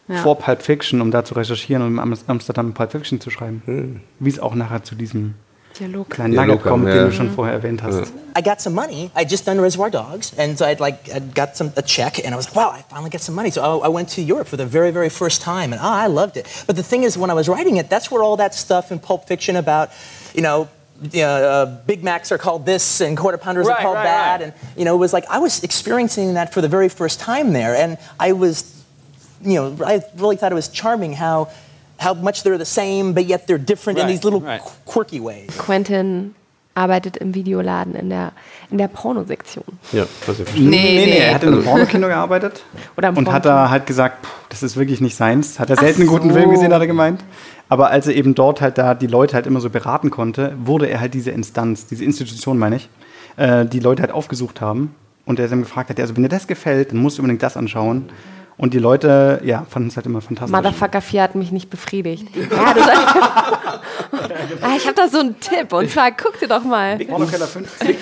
[0.08, 0.16] Ja.
[0.22, 3.62] vor Pulp Fiction, um da zu recherchieren und in Am- Amsterdam Pulp Fiction zu schreiben.
[3.66, 4.00] Hm.
[4.18, 5.34] Wie es auch nachher zu diesem
[5.78, 6.08] Dialog.
[6.08, 8.12] kleinen Dialog Nugget kommt, kam, den du schon vorher erwähnt hast.
[8.36, 9.10] I got some money.
[9.16, 12.34] I'd just done Reservoir Dogs, and so I'd like I'd got some a check, and
[12.34, 13.50] I was like, wow, I finally get some money.
[13.50, 16.08] So I, I went to Europe for the very, very first time, and ah, I
[16.08, 16.46] loved it.
[16.66, 18.98] But the thing is, when I was writing it, that's where all that stuff in
[18.98, 19.90] Pulp Fiction about,
[20.34, 20.68] you know,
[21.12, 24.04] you know, uh, Big Macs are called this and quarter pounders Right, are called right,
[24.04, 24.40] that.
[24.40, 24.42] right.
[24.42, 27.52] And, you know, it was like I was experiencing that for the very first time
[27.52, 27.76] there.
[27.76, 28.82] And I was,
[29.42, 31.50] you know, I really thought it was charming how,
[32.02, 34.60] how much they're the same, but yet they're different in Right, these little right.
[34.62, 35.48] qu- quirky ways.
[35.58, 36.34] Quentin
[36.74, 38.30] arbeitet im Videoladen in der,
[38.70, 39.64] in der Pornosektion.
[39.92, 42.62] Ja, was ihr Nee, nee, nee, er hat in einem Pornokino gearbeitet
[42.96, 45.58] Oder im und hat da halt gesagt, puh, das ist wirklich nicht seins.
[45.58, 46.36] Hat er selten einen guten so.
[46.36, 47.24] Film gesehen, hat er gemeint.
[47.68, 50.86] Aber als er eben dort halt da die Leute halt immer so beraten konnte, wurde
[50.88, 52.88] er halt diese Instanz, diese Institution, meine ich,
[53.36, 54.94] äh, die Leute halt aufgesucht haben.
[55.26, 57.56] Und er dann gefragt hat, also wenn dir das gefällt, dann musst du unbedingt das
[57.56, 58.08] anschauen.
[58.58, 60.54] Und die Leute, ja, fanden es halt immer fantastisch.
[60.54, 62.26] Motherfucker 4 hat mich nicht befriedigt.
[62.50, 65.72] Ja, das ah, ich habe da so einen Tipp.
[65.72, 66.98] Und zwar, guck dir doch mal.
[66.98, 67.78] Pornokeller 5.
[67.80, 68.00] Big,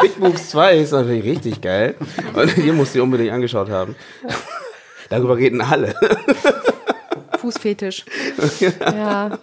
[0.00, 1.94] Big Moves 2 ist natürlich richtig geil.
[2.34, 3.94] Und hier musst du unbedingt angeschaut haben.
[5.08, 5.94] Darüber reden alle.
[7.38, 8.04] Fußfetisch.
[8.80, 9.38] Ja.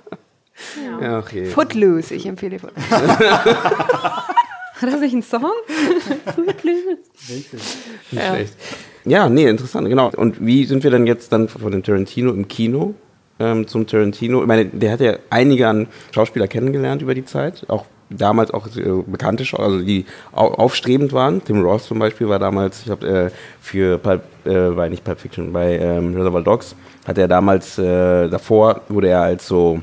[1.02, 1.46] Ja, okay.
[1.46, 3.20] Footloose, ich empfehle Footloose.
[3.20, 4.24] Hat
[4.82, 5.52] das nicht einen Song?
[6.36, 6.98] Footloose.
[7.30, 7.48] Nicht
[8.12, 8.36] Ja.
[8.36, 8.54] schlecht.
[9.06, 10.12] Ja, nee, interessant, genau.
[10.16, 12.94] Und wie sind wir denn jetzt dann von dem Tarantino im Kino
[13.40, 14.42] ähm, zum Tarantino?
[14.42, 18.68] Ich meine, der hat ja einige an Schauspieler kennengelernt über die Zeit, auch damals auch
[18.78, 21.44] äh, bekannte, also die au aufstrebend waren.
[21.44, 25.20] Tim Ross zum Beispiel war damals, ich glaube, äh, für Pulp, äh, bei nicht Pulp
[25.20, 29.82] Fiction, bei ähm, Reservoir Dogs hat er damals, äh, davor wurde er als so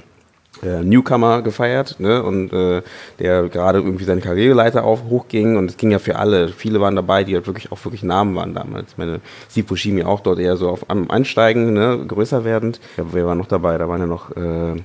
[0.62, 2.22] äh, Newcomer gefeiert, ne?
[2.22, 2.82] Und äh,
[3.18, 6.48] der gerade irgendwie seine Karriereleiter auf hochging und es ging ja für alle.
[6.48, 8.90] Viele waren dabei, die halt wirklich auch wirklich Namen waren damals.
[8.92, 11.98] Ich meine, Steve Buscemi auch dort eher so auf am Einsteigen, ne?
[12.06, 12.80] größer werdend.
[12.96, 13.78] Ja, wer war noch dabei?
[13.78, 14.82] Da waren ja noch äh,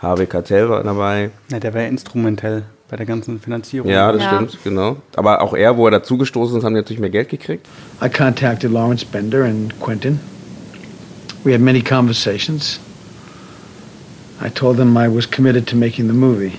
[0.00, 1.30] Harvey Keitel war dabei.
[1.50, 3.90] Ja, der war ja instrumentell bei der ganzen Finanzierung.
[3.90, 4.34] Ja, das Ja.
[4.34, 4.96] stimmt, genau.
[5.16, 7.66] Aber auch er, wo er dazugestoßen ist, haben die natürlich mehr Geld gekriegt.
[8.04, 10.20] I contacted Lawrence Bender and Quentin.
[11.44, 12.78] We had many conversations.
[14.44, 16.58] I told them I was committed to making the movie.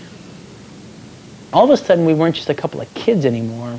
[1.51, 3.73] All of a sudden, we weren't just a couple of kids anymore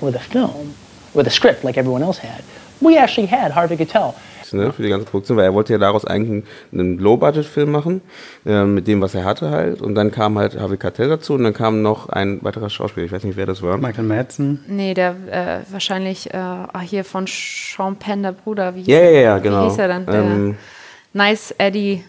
[0.00, 0.74] with a film,
[1.14, 2.42] with a script like everyone else had.
[2.80, 4.14] We actually had Harvey Keitel.
[4.52, 8.00] Ne, für die ganze Produktion, weil er wollte ja daraus eigentlich einen Low-Budget-Film machen,
[8.44, 9.80] äh, mit dem, was er hatte halt.
[9.80, 13.12] Und dann kam halt Harvey Keitel dazu und dann kam noch ein weiterer Schauspieler, ich
[13.12, 13.78] weiß nicht, wer das war.
[13.78, 14.64] Michael Madsen.
[14.66, 18.74] Nee, der äh, wahrscheinlich äh, ah, hier von Sean Penn, der Bruder.
[18.74, 19.66] Wie hieß Ja, ja, er- ja, genau.
[19.66, 20.06] Wie hieß er dann?
[20.06, 20.56] Der Ähm,
[21.12, 22.02] Nice Eddie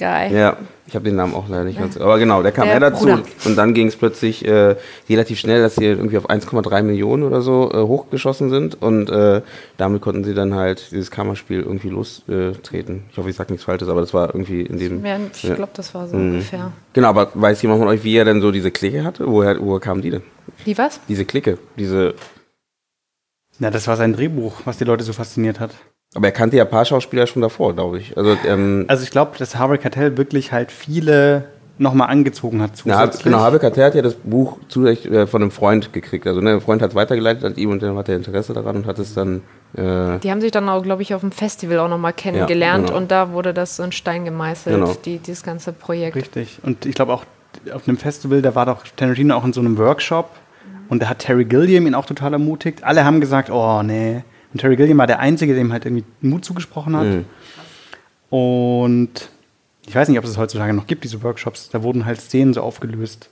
[0.00, 0.32] Guy.
[0.36, 1.96] Ja, ich habe den Namen auch leider nicht ganz.
[1.96, 3.22] Aber genau, der kam Der er dazu Bruder.
[3.44, 4.74] und dann ging es plötzlich äh,
[5.08, 9.42] relativ schnell, dass sie irgendwie auf 1,3 Millionen oder so äh, hochgeschossen sind und äh,
[9.76, 13.04] damit konnten sie dann halt dieses Kammerspiel irgendwie lostreten.
[13.12, 15.04] ich hoffe, ich sage nichts Falsches, aber das war irgendwie in dem.
[15.04, 15.54] Ja, ich ja.
[15.54, 16.30] glaube, das war so Mhm.
[16.32, 16.72] ungefähr.
[16.94, 19.26] Genau, aber weiß jemand von euch, wie er denn so diese Clique hatte?
[19.30, 20.22] Woher, woher kamen die denn?
[20.64, 20.98] Wie was?
[21.08, 22.14] Diese Clique, diese.
[23.58, 25.72] Ja, das war sein Drehbuch, was die Leute so fasziniert hat.
[26.14, 28.16] Aber er kannte ja ein paar Schauspieler schon davor, glaube ich.
[28.16, 31.44] Also, ähm, Also ich glaube, dass Harvey Keitel wirklich halt viele
[31.78, 33.24] nochmal angezogen hat Na, zusätzlich.
[33.24, 36.26] genau, Harvey Keitel hat ja das Buch zusätzlich äh, von einem Freund gekriegt.
[36.26, 38.76] Also ne, ein Freund hat es weitergeleitet an ihm und dann hat er Interesse daran
[38.76, 39.42] und hat es dann.
[39.74, 42.98] Äh, Die haben sich dann auch, glaube ich, auf dem Festival auch nochmal kennengelernt genau.
[42.98, 44.92] und da wurde das so in Stein gemeißelt, Genau.
[45.04, 46.16] die, dieses ganze Projekt.
[46.16, 46.58] Richtig.
[46.64, 47.24] Und ich glaube auch
[47.72, 50.28] auf einem Festival, da war doch Tarantino auch in so einem Workshop
[50.88, 52.82] und da hat Terry Gilliam ihn auch total ermutigt.
[52.84, 54.22] Alle haben gesagt, oh nee.
[54.52, 57.06] Und Terry Gilliam war der Einzige, dem halt irgendwie Mut zugesprochen hat.
[57.06, 57.24] Mhm.
[58.30, 59.30] Und
[59.86, 61.70] ich weiß nicht, ob es heutzutage noch gibt, diese Workshops.
[61.70, 63.30] Da wurden halt Szenen so aufgelöst.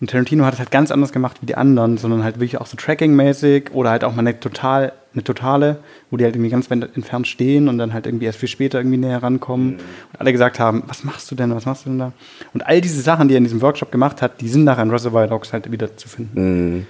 [0.00, 2.66] Und Tarantino hat es halt ganz anders gemacht wie die anderen, sondern halt wirklich auch
[2.66, 5.76] so Tracking-mäßig oder halt auch mal eine, total, eine totale,
[6.10, 8.78] wo die halt irgendwie ganz weit entfernt stehen und dann halt irgendwie erst viel später
[8.78, 9.74] irgendwie näher rankommen.
[9.74, 12.12] Und alle gesagt haben, was machst du denn, was machst du denn da?
[12.52, 14.90] Und all diese Sachen, die er in diesem Workshop gemacht hat, die sind nachher in
[14.90, 16.74] Reservoir Dogs halt wieder zu finden.
[16.78, 16.86] Mhm.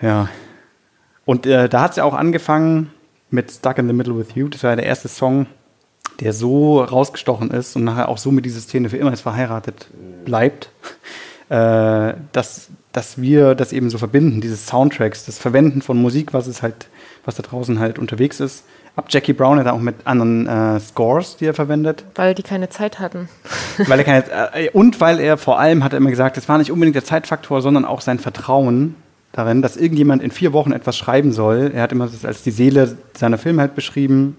[0.00, 0.30] Ja.
[1.24, 2.90] Und äh, da hat ja auch angefangen
[3.30, 4.48] mit Stuck in the Middle with You.
[4.48, 5.46] Das war ja der erste Song,
[6.20, 9.88] der so rausgestochen ist und nachher auch so mit dieser Szene für immer verheiratet
[10.24, 10.70] bleibt,
[11.48, 16.46] äh, dass, dass wir das eben so verbinden, diese Soundtracks, das Verwenden von Musik, was
[16.46, 16.88] es halt,
[17.24, 18.64] was da draußen halt unterwegs ist.
[18.94, 22.04] Ab Jackie Brown hat er auch mit anderen äh, Scores, die er verwendet.
[22.14, 23.30] Weil die keine Zeit hatten.
[23.86, 26.58] Weil er keine, äh, und weil er vor allem, hat er immer gesagt, es war
[26.58, 28.96] nicht unbedingt der Zeitfaktor, sondern auch sein Vertrauen
[29.32, 31.72] darin, dass irgendjemand in vier Wochen etwas schreiben soll.
[31.74, 34.36] Er hat immer das als die Seele seiner Filme halt beschrieben,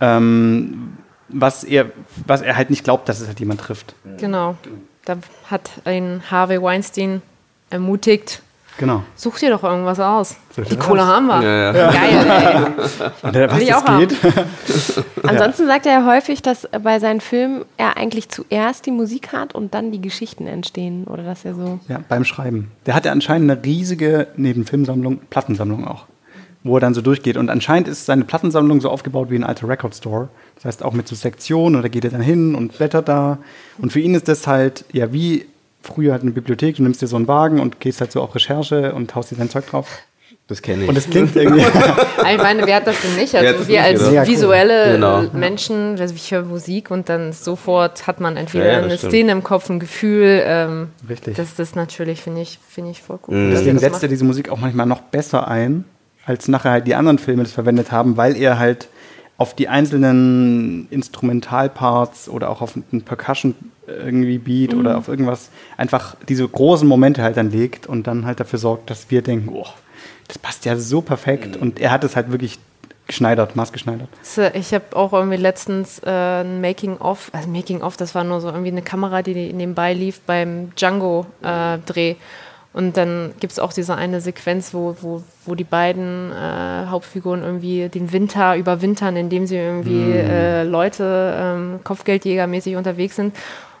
[0.00, 1.90] ähm, was, er,
[2.26, 3.94] was er halt nicht glaubt, dass es halt jemand trifft.
[4.18, 4.56] Genau.
[5.04, 5.16] Da
[5.50, 7.22] hat ihn Harvey Weinstein
[7.70, 8.42] ermutigt.
[8.78, 9.02] Genau.
[9.14, 10.36] Such dir doch irgendwas aus.
[10.56, 11.08] Die Kohle aus.
[11.08, 11.42] haben wir.
[11.42, 11.90] Ja, ja.
[11.92, 12.74] Geil,
[13.24, 13.30] ey.
[13.32, 14.06] Der, was Will ich auch haben.
[14.06, 14.16] geht.
[15.22, 19.54] Ansonsten sagt er ja häufig, dass bei seinen Filmen er eigentlich zuerst die Musik hat
[19.54, 21.04] und dann die Geschichten entstehen.
[21.04, 21.78] Oder dass er so.
[21.88, 22.70] Ja, beim Schreiben.
[22.84, 26.04] Der hat ja anscheinend eine riesige, neben Filmsammlung, Plattensammlung auch,
[26.62, 27.36] wo er dann so durchgeht.
[27.38, 30.28] Und anscheinend ist seine Plattensammlung so aufgebaut wie ein alter Record Store.
[30.56, 33.38] Das heißt auch mit so Sektionen und da geht er dann hin und blättert da.
[33.78, 35.46] Und für ihn ist das halt, ja, wie
[35.86, 38.34] früher halt eine Bibliothek, du nimmst dir so einen Wagen und gehst halt so auf
[38.34, 39.88] Recherche und haust dir dein Zeug drauf.
[40.48, 40.88] Das kenne ich.
[40.88, 41.60] Und das klingt irgendwie.
[42.32, 43.34] ich meine, wer hat das denn nicht?
[43.34, 44.12] Also wir als?
[44.12, 44.28] Ja, cool.
[44.28, 45.22] visuelle Genau.
[45.32, 49.12] Menschen, also ich höre Musik und dann sofort hat man entweder Ja, ja, eine stimmt.
[49.12, 50.42] Szene im Kopf, ein Gefühl.
[50.44, 51.36] Ähm, Richtig.
[51.36, 53.34] Das ist natürlich, finde ich, finde ich voll gut.
[53.34, 53.50] Mhm.
[53.50, 55.84] Deswegen setzt er diese Musik auch manchmal noch besser ein,
[56.24, 58.88] als nachher halt die anderen Filme das verwendet haben, weil er halt
[59.38, 64.80] auf die einzelnen Instrumentalparts oder auch auf einen Percussion irgendwie Beat Mhm.
[64.80, 68.90] oder auf irgendwas einfach diese großen Momente halt dann legt und dann halt dafür sorgt,
[68.90, 69.66] dass wir denken, oh,
[70.28, 72.58] das passt ja so perfekt und er hat es halt wirklich
[73.06, 74.08] geschneidert, maßgeschneidert.
[74.54, 78.70] Ich habe auch irgendwie letztens äh, ein Making-of, also Making-of, das war nur so irgendwie
[78.72, 82.16] eine Kamera, die nebenbei lief beim Django-Dreh.
[82.72, 87.42] und dann gibt es auch diese eine Sequenz, wo, wo, wo die beiden äh, Hauptfiguren
[87.42, 90.12] irgendwie den Winter überwintern, indem sie irgendwie Mhm.
[90.28, 93.34] äh, Leute ähm, Kopfgeldjägermäßig unterwegs sind.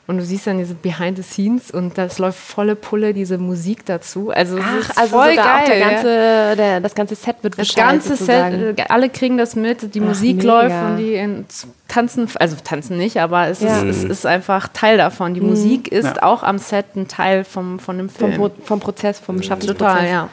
[0.08, 3.84] Und du siehst dann diese Behind the Scenes und das läuft volle Pulle, diese Musik
[3.86, 4.30] dazu.
[4.30, 5.44] Also, es Ach, ist also voll geil.
[5.44, 8.60] auch der ganze, der, das ganze Set wird Das ganze sozusagen.
[8.60, 10.60] Set, äh, alle kriegen das mit, die Ach, Musik mega.
[10.62, 11.44] läuft und die in,
[11.88, 13.82] tanzen, also tanzen nicht, aber es, Ja.
[13.82, 15.34] ist, es ist einfach Teil davon.
[15.34, 15.48] Die Mhm.
[15.48, 16.22] Musik ist Ja.
[16.22, 18.40] auch am Set ein Teil vom, von dem Vom, Film.
[18.40, 19.78] Pro vom Prozess, vom Schaffensprozess.
[19.78, 20.28] Total, ja.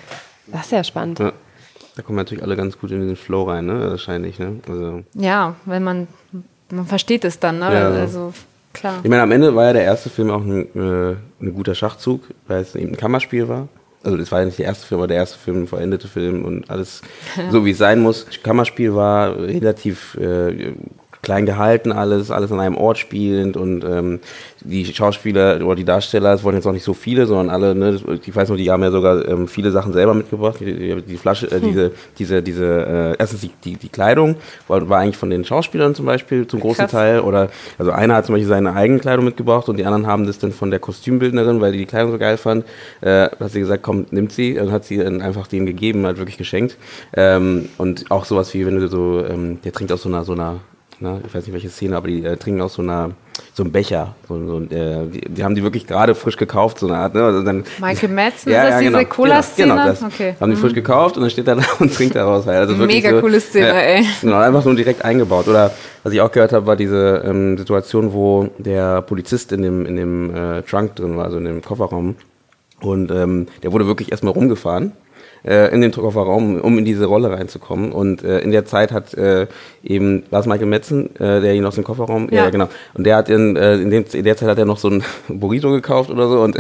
[0.48, 1.18] Das ist ja spannend.
[1.18, 1.34] Ja.
[1.96, 3.90] Da kommen natürlich alle ganz gut in den Flow rein, ne?
[3.90, 4.60] Wahrscheinlich, ne?
[4.70, 6.08] Also, Ja, wenn man,
[6.70, 7.74] man versteht es dann, ne?
[7.74, 7.90] Ja.
[7.90, 8.34] Also
[8.74, 9.00] klar.
[9.04, 12.22] ich meine, am Ende war ja der erste Film auch ein, äh, ein guter Schachzug,
[12.48, 13.68] weil es eben ein Kammerspiel war.
[14.04, 16.44] Also das war ja nicht der erste Film, aber der erste Film, ein vollendete Film
[16.44, 17.02] und alles
[17.38, 17.52] Ja.
[17.52, 18.28] so, wie es sein muss.
[18.44, 20.74] Kammerspiel war relativ äh,
[21.24, 24.20] klein gehalten, alles, alles an einem Ort spielend und ähm,
[24.60, 28.00] die Schauspieler oder die Darsteller, es wurden jetzt auch nicht so viele, sondern alle, ne,
[28.24, 31.18] ich weiß noch, die haben ja sogar ähm, viele Sachen selber mitgebracht, die, die, die
[31.18, 31.68] Flasche, äh, Hm.
[31.70, 34.36] diese, diese, diese, äh, erstens die, die, die Kleidung
[34.68, 36.92] war, war eigentlich von den Schauspielern zum Beispiel zum großen Krass.
[36.92, 40.28] Teil oder, also einer hat zum Beispiel seine eigene Kleidung mitgebracht und die anderen haben
[40.28, 42.66] das dann von der Kostümbildnerin, weil die die Kleidung so geil fand,
[43.02, 46.18] äh, hat sie gesagt, komm, nimmt sie und hat sie dann einfach denen gegeben, halt
[46.18, 46.78] wirklich geschenkt
[47.16, 50.34] ähm, und auch sowas wie, wenn du so, ähm, der trinkt aus so einer, so
[50.34, 50.60] einer
[51.04, 53.12] na, ich weiß nicht welche Szene, aber die äh, trinken aus so einer
[53.54, 54.16] so einem Becher.
[54.30, 57.14] So, so, äh, die, haben die wirklich gerade frisch gekauft, so eine Art.
[57.14, 57.24] Ne?
[57.24, 59.70] Also dann, Michael Madsen, ist das diese Cola-Szene?
[59.70, 60.04] Genau, genau das.
[60.04, 60.36] Okay.
[60.40, 60.62] Haben die Mhm.
[60.62, 62.46] frisch gekauft und dann steht er da und trinkt daraus.
[62.46, 62.58] Halt.
[62.70, 64.06] Also Mega so, coole Szene, ja, ey.
[64.22, 65.48] Genau, einfach nur direkt eingebaut.
[65.48, 65.72] Oder
[66.04, 69.96] was ich auch gehört habe, war diese ähm, Situation, wo der Polizist in dem, in
[69.96, 72.16] dem äh, Trunk drin war, also in dem Kofferraum.
[72.82, 74.94] Und ähm, der wurde wirklich erstmal rumgefahren
[75.46, 77.92] äh, in den Kofferraum, um in diese Rolle reinzukommen.
[77.92, 79.48] Und äh, in der Zeit hat äh,
[79.84, 82.50] eben, war es Michael Metzen, äh, der ihn aus dem Kofferraum, ja, Ja.
[82.50, 82.70] genau.
[82.94, 85.04] Und der hat in, äh, in, dem, in der Zeit hat er noch so ein
[85.28, 86.58] Burrito gekauft oder so und,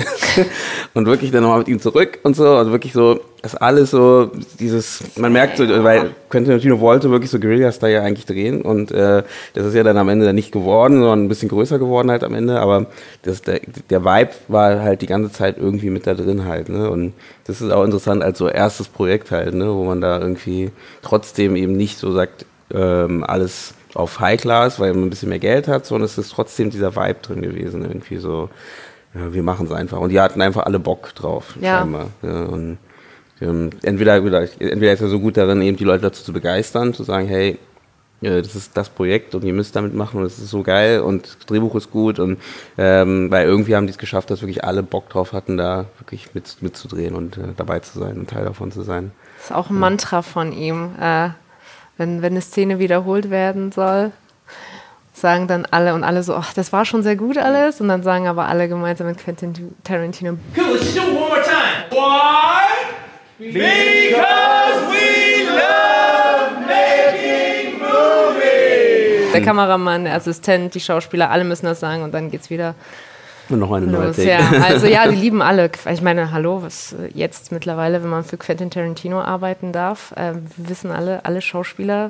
[0.93, 2.47] und wirklich dann nochmal mit ihm zurück und so.
[2.47, 7.29] Also wirklich so, das alles so, dieses, man merkt so, weil Quentin Tarantino wollte wirklich
[7.29, 10.51] so Guerilla-Style ja eigentlich drehen und äh, das ist ja dann am Ende dann nicht
[10.51, 12.87] geworden, sondern ein bisschen größer geworden halt am Ende, aber
[13.21, 16.89] das, der, der Vibe war halt die ganze Zeit irgendwie mit da drin halt, ne?
[16.89, 17.13] Und
[17.45, 19.67] das ist auch interessant als so erstes Projekt halt, ne?
[19.73, 20.71] Wo man da irgendwie
[21.03, 25.37] trotzdem eben nicht so sagt, ähm, alles auf High Class, weil man ein bisschen mehr
[25.39, 28.49] Geld hat, sondern es ist trotzdem dieser Vibe drin gewesen, irgendwie so,
[29.13, 29.99] ja, wir machen es einfach.
[29.99, 31.77] Und die hatten einfach alle Bock drauf, Ja.
[31.79, 32.07] scheinbar.
[32.23, 32.79] Ja, und
[33.43, 36.93] ähm, entweder, entweder, entweder ist er so gut darin, eben die Leute dazu zu begeistern,
[36.93, 37.59] zu sagen, hey,
[38.21, 41.01] äh, das ist das Projekt und ihr müsst damit machen und es ist so geil
[41.01, 42.39] und das Drehbuch ist gut und
[42.77, 46.33] ähm, weil irgendwie haben die es geschafft, dass wirklich alle Bock drauf hatten, da wirklich
[46.33, 49.11] mit, mitzudrehen und äh, dabei zu sein und Teil davon zu sein.
[49.37, 50.91] Das ist auch ein Mantra von ihm.
[50.99, 51.29] Äh,
[51.97, 54.11] wenn, wenn eine Szene wiederholt werden soll,
[55.13, 57.79] sagen dann alle und alle so, ach, das war schon sehr gut alles.
[57.81, 59.53] Und dann sagen aber alle gemeinsam mit Quentin
[59.83, 61.91] Tarantino, Cool, let's do it one more time.
[61.91, 63.02] Why?
[63.39, 69.31] Because we love making movies.
[69.33, 72.75] der Kameramann, der Assistent, die Schauspieler, alle müssen das sagen und dann geht's wieder
[73.49, 74.15] Und noch eine neue los.
[74.17, 74.29] Take.
[74.29, 75.71] Ja, also ja, die lieben alle.
[75.91, 80.33] Ich meine, hallo, was äh, jetzt mittlerweile, wenn man für Quentin Tarantino arbeiten darf, äh,
[80.57, 82.09] wissen alle, alle Schauspieler,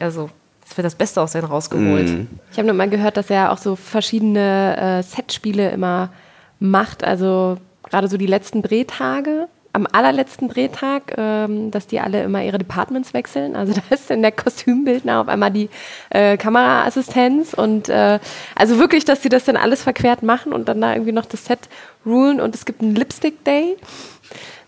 [0.00, 0.30] also
[0.68, 2.08] es wird das Beste aus denen rausgeholt.
[2.08, 2.28] Mhm.
[2.50, 6.10] Ich habe nur mal gehört, dass er auch so verschiedene äh, Setspiele immer
[6.58, 7.04] macht.
[7.04, 12.58] Also gerade so die letzten Drehtage, am allerletzten Drehtag, ähm, dass die alle immer ihre
[12.58, 13.56] Departments wechseln.
[13.56, 15.68] Also da ist dann der Kostümbildner auf einmal die
[16.10, 18.18] äh, Kameraassistenz und äh,
[18.54, 21.44] also wirklich, dass sie das dann alles verquert machen und dann da irgendwie noch das
[21.44, 21.58] Set
[22.06, 23.76] rulen und es gibt einen Lipstick Day.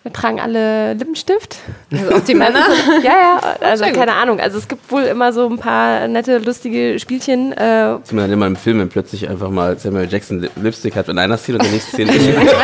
[0.03, 1.57] Wir tragen alle Lippenstift.
[1.93, 2.61] Also auch die Männer?
[3.03, 4.39] ja, ja, also keine Ahnung.
[4.39, 7.53] Also es gibt wohl immer so ein paar nette, lustige Spielchen.
[7.53, 11.09] Äh, man dann immer im Film, wenn plötzlich einfach mal Samuel Jackson Lip- Lipstick hat
[11.09, 12.55] in einer Szene und in der nächsten Szene nicht.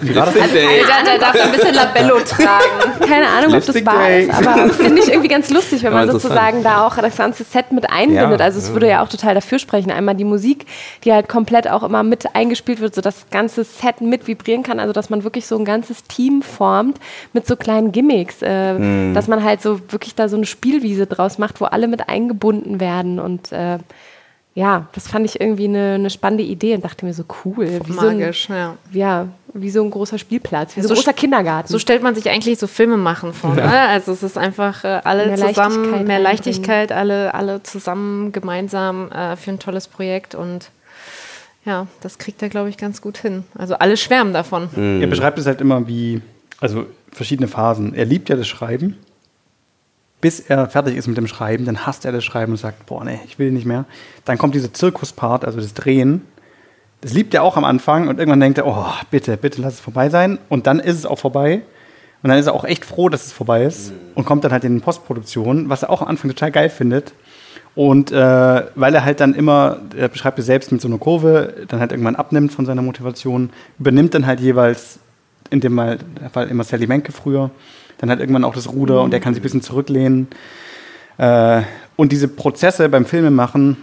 [0.00, 0.36] Wie war das?
[0.36, 3.00] Also, der, der darf ein bisschen Labello tragen.
[3.06, 6.62] Keine Ahnung, ob das wahr ist, aber finde ich irgendwie ganz lustig, wenn man sozusagen
[6.62, 8.40] da auch das ganze Set mit einbindet.
[8.40, 8.44] Ja.
[8.44, 9.90] Also es würde ja auch total dafür sprechen.
[9.90, 10.66] Einmal die Musik,
[11.04, 14.80] die halt komplett auch immer mit eingespielt wird, sodass das ganze Set mit vibrieren kann.
[14.80, 16.98] Also dass man wirklich so ein ganzes Team formt
[17.32, 18.42] mit so kleinen Gimmicks.
[18.42, 19.14] Äh, Mhm.
[19.14, 22.80] Dass man halt so wirklich da so eine Spielwiese draus macht, wo alle mit eingebunden
[22.80, 23.78] werden und äh,
[24.54, 27.80] ja, das fand ich irgendwie eine, eine spannende Idee und dachte mir so cool.
[27.84, 28.76] Wie Magisch, so ein, ja.
[28.92, 29.26] ja.
[29.52, 31.68] Wie so ein großer Spielplatz, wie so, So ein großer Kindergarten.
[31.68, 33.56] So stellt man sich eigentlich so Filme machen vor.
[33.56, 33.66] Ja.
[33.66, 33.80] Ne?
[33.88, 36.18] Also es ist einfach äh, alle Mehr zusammen, Leichtigkeit mehr.
[36.18, 40.70] Leichtigkeit, alle, alle zusammen, gemeinsam äh, für ein tolles Projekt und
[41.64, 43.44] ja, das kriegt er, glaube ich, ganz gut hin.
[43.54, 44.70] Also alle schwärmen davon.
[44.76, 46.22] Er beschreibt es halt immer wie,
[46.58, 47.94] also verschiedene Phasen.
[47.94, 48.96] Er liebt ja das Schreiben.
[50.22, 53.04] Bis er fertig ist mit dem Schreiben, dann hasst er das Schreiben und sagt, boah,
[53.04, 53.86] nee, ich will nicht mehr.
[54.24, 56.22] Dann kommt dieser Zirkuspart, also das Drehen.
[57.00, 59.80] Das liebt er auch am Anfang und irgendwann denkt er, oh, bitte, bitte lass es
[59.80, 60.38] vorbei sein.
[60.48, 61.62] Und dann ist es auch vorbei.
[62.22, 64.64] Und dann ist er auch echt froh, dass es vorbei ist und kommt dann halt
[64.64, 67.14] in Postproduktion, was er auch am Anfang total geil findet.
[67.74, 71.54] Und äh, weil er halt dann immer, er beschreibt es selbst mit so einer Kurve,
[71.68, 74.98] dann halt irgendwann abnimmt von seiner Motivation, übernimmt dann halt jeweils,
[75.48, 75.80] in dem
[76.32, 77.50] Fall, immer Sally Menke früher,
[77.98, 80.28] dann halt irgendwann auch das Ruder und er kann sich ein bisschen zurücklehnen.
[81.16, 81.62] Äh,
[81.96, 83.78] und diese Prozesse beim Filmemachen,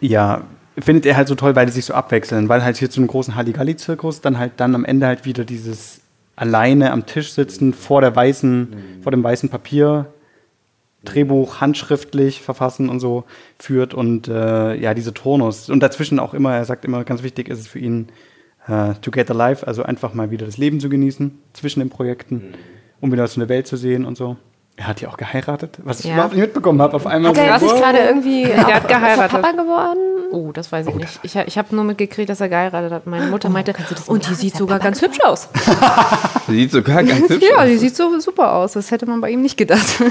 [0.00, 0.42] ja,
[0.82, 3.08] findet er halt so toll, weil die sich so abwechseln, weil halt hier zu einem
[3.08, 6.00] großen Halligalli-Zirkus dann halt dann am Ende halt wieder dieses
[6.36, 10.06] alleine am Tisch sitzen vor der weißen, vor dem weißen Papier,
[11.04, 13.24] Drehbuch handschriftlich verfassen und so
[13.58, 15.70] führt und äh, ja, diese Turnus.
[15.70, 18.08] Und dazwischen auch immer, er sagt immer, ganz wichtig ist es für ihn,
[18.66, 22.54] äh, to get alive, also einfach mal wieder das Leben zu genießen zwischen den Projekten,
[23.00, 24.36] um wieder so eine Welt zu sehen und so.
[24.80, 26.14] Er hat ja auch geheiratet, was ich Ja.
[26.14, 26.96] überhaupt nicht mitbekommen habe.
[26.96, 27.80] Auf einmal Hat er so, wow.
[27.82, 29.26] gerade irgendwie Der auch- hat geheiratet.
[29.26, 29.98] ist er Papa geworden?
[30.32, 31.20] Oh, das weiß ich nicht.
[31.22, 33.06] Ich, ich habe nur mitgekriegt, dass er geheiratet hat.
[33.06, 33.74] Meine Mutter meinte,
[34.06, 35.50] und die sieht sogar ganz hübsch aus.
[36.48, 37.66] Sieht sogar ganz hübsch ja, aus.
[37.68, 38.72] die sieht so super aus.
[38.72, 40.02] Das hätte man bei ihm nicht gedacht.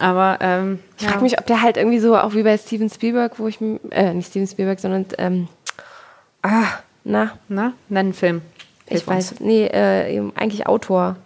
[0.00, 3.38] Aber ähm, Ich frage mich, ob der halt irgendwie so, auch wie bei Steven Spielberg,
[3.38, 3.58] wo ich,
[3.90, 5.48] äh, nicht Steven Spielberg, sondern, ähm,
[6.42, 6.64] ah,
[7.04, 8.40] na, na, nenn einen Film.
[8.86, 9.16] Ich Hilf uns.
[9.32, 11.16] weiß, nee, äh, eben eigentlich Autor.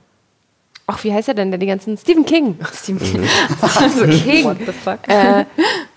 [0.87, 2.59] Ach, wie heißt er denn, der die ganzen, Stephen King.
[2.75, 3.29] Stephen King.
[3.61, 4.45] also King.
[4.45, 4.99] What the fuck?
[5.09, 5.45] Äh,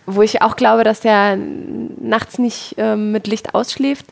[0.06, 4.06] wo ich auch glaube, dass der nachts nicht ähm, mit Licht ausschläft,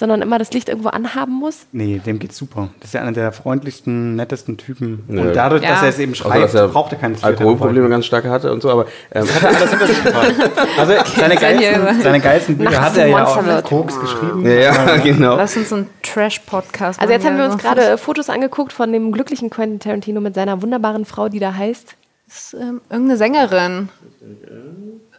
[0.00, 1.66] sondern immer das Licht irgendwo anhaben muss.
[1.70, 2.70] Nee, dem geht's super.
[2.80, 5.04] Das ist ja einer der freundlichsten, nettesten Typen.
[5.08, 5.22] Ja.
[5.22, 5.82] Und dadurch, dass Ja.
[5.84, 8.60] er es eben Außer, schreibt, dass er braucht er keine Alkoholprobleme ganz stark hatte und
[8.62, 9.24] so, aber ähm,
[10.78, 13.64] Also seine Sein hier geilsten, über- seine geilsten Bücher Nachts hat er ja auch wird.
[13.64, 14.44] Koks geschrieben.
[14.46, 15.36] Ja, ja, genau.
[15.36, 19.12] Lass uns so einen Trash-Podcast Also jetzt haben wir uns gerade Fotos angeguckt von dem
[19.12, 21.94] glücklichen Quentin Tarantino mit seiner wunderbaren Frau, die da heißt.
[22.26, 23.88] Das ist ähm, irgendeine Sängerin.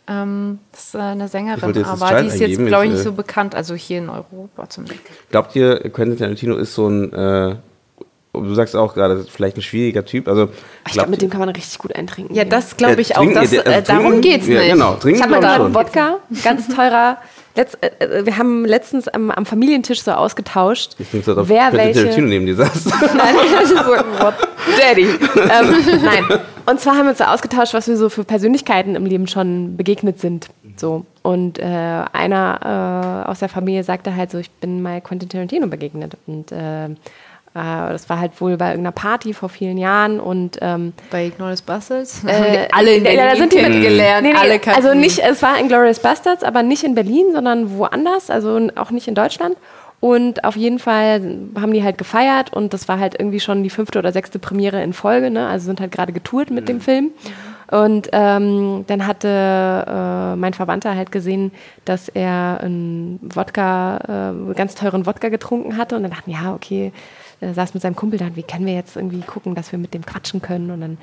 [0.07, 3.11] Ähm, das ist äh, eine Sängerin, aber die ist jetzt, glaube ich, nicht äh, so
[3.13, 3.55] bekannt.
[3.55, 4.99] Also hier in Europa zumindest.
[5.29, 7.55] Glaubt ihr, Quentin Tarantino ist so ein, äh,
[8.33, 10.27] du sagst auch gerade, vielleicht ein schwieriger Typ.
[10.27, 10.49] Also,
[10.87, 12.33] Ich glaube, mit dem kann man richtig gut eintrinken.
[12.33, 13.21] Ja, das glaube ich Ja, auch.
[13.21, 14.71] trinken- Das, ja, also äh, darum geht's ja, nicht.
[14.73, 15.73] genau, trinken Ich habe gerade.
[15.73, 17.17] Wodka, ganz teurer.
[17.55, 21.77] Letzt, äh, äh, wir haben letztens am, am Familientisch so ausgetauscht, Ich auf wer Quentin
[21.77, 21.99] welche.
[22.01, 22.85] Tarantino neben dir saß.
[23.15, 23.35] Nein,
[23.65, 24.35] so, what?
[24.79, 25.03] Daddy.
[25.03, 26.39] ähm, nein.
[26.65, 29.75] Und zwar haben wir uns so ausgetauscht, was wir so für Persönlichkeiten im Leben schon
[29.75, 30.47] begegnet sind.
[30.77, 31.05] So.
[31.23, 35.67] Und äh, einer äh, aus der Familie sagte halt so, ich bin mal Quentin Tarantino
[35.67, 36.15] begegnet.
[36.27, 36.89] Und äh,
[37.53, 42.23] das war halt wohl bei irgendeiner Party vor vielen Jahren und ähm, Bei Ignorous Bastards?
[42.25, 44.25] äh, alle in ja, Berlin da sind die mit kennengelernt.
[44.25, 47.25] Nee, nee, alle kannten also nicht, es war in Glorious Bastards, aber nicht in Berlin,
[47.33, 49.57] sondern woanders, also auch nicht in Deutschland.
[49.99, 51.21] Und auf jeden Fall
[51.59, 54.81] haben die halt gefeiert und das war halt irgendwie schon die fünfte oder sechste Premiere
[54.81, 55.47] in Folge, ne?
[55.47, 57.11] Also sind halt gerade getourt mit dem Film.
[57.71, 59.27] Und ähm, dann hatte
[59.87, 61.51] äh, mein Verwandter halt gesehen,
[61.85, 65.95] dass er einen Wodka, äh, ganz teuren Wodka getrunken hatte.
[65.95, 66.91] Und dann dachten, ja, okay,
[67.41, 69.95] er saß mit seinem Kumpel da, wie können wir jetzt irgendwie gucken, dass wir mit
[69.95, 70.69] dem quatschen können.
[70.69, 70.97] Und dann,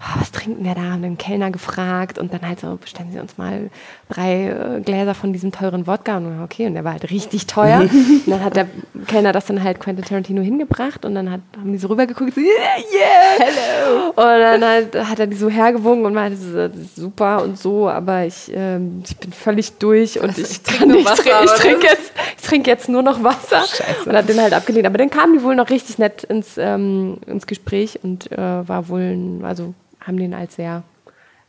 [0.00, 0.82] oh, was trinken wir da?
[0.82, 3.70] Haben den Kellner gefragt und dann halt so, bestellen Sie uns mal
[4.08, 6.16] drei äh, Gläser von diesem teuren Wodka.
[6.16, 7.80] Und okay, und der war halt richtig teuer.
[7.82, 8.66] und dann hat der
[9.06, 12.40] Kellner das dann halt Quentin Tarantino hingebracht und dann hat, haben die so rübergeguckt, so,
[12.40, 12.50] yeah,
[12.92, 14.08] yeah, hello.
[14.08, 17.56] Und dann halt, hat er die so hergewogen und meinte, so, das ist super und
[17.56, 21.50] so, aber ich, ähm, ich bin völlig durch und ich kann nur nicht, Wasser, ich
[21.52, 23.64] trinke jetzt, ich trinke jetzt nur noch Wasser.
[24.04, 24.86] Und hat den halt abgelehnt.
[24.86, 28.88] Aber dann kamen die wohl noch richtig nett ins, ähm, ins Gespräch und äh, war
[28.88, 30.82] wohl, ein, also haben den als sehr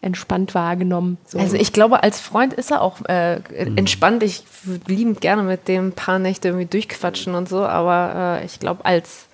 [0.02, 1.18] entspannt wahrgenommen.
[1.26, 1.40] So.
[1.40, 3.42] Also ich glaube, als Freund ist er auch äh,
[3.76, 4.22] entspannt.
[4.22, 8.60] Ich würde liebend gerne mit dem paar Nächte irgendwie durchquatschen und so, aber äh, ich
[8.60, 9.26] glaube, als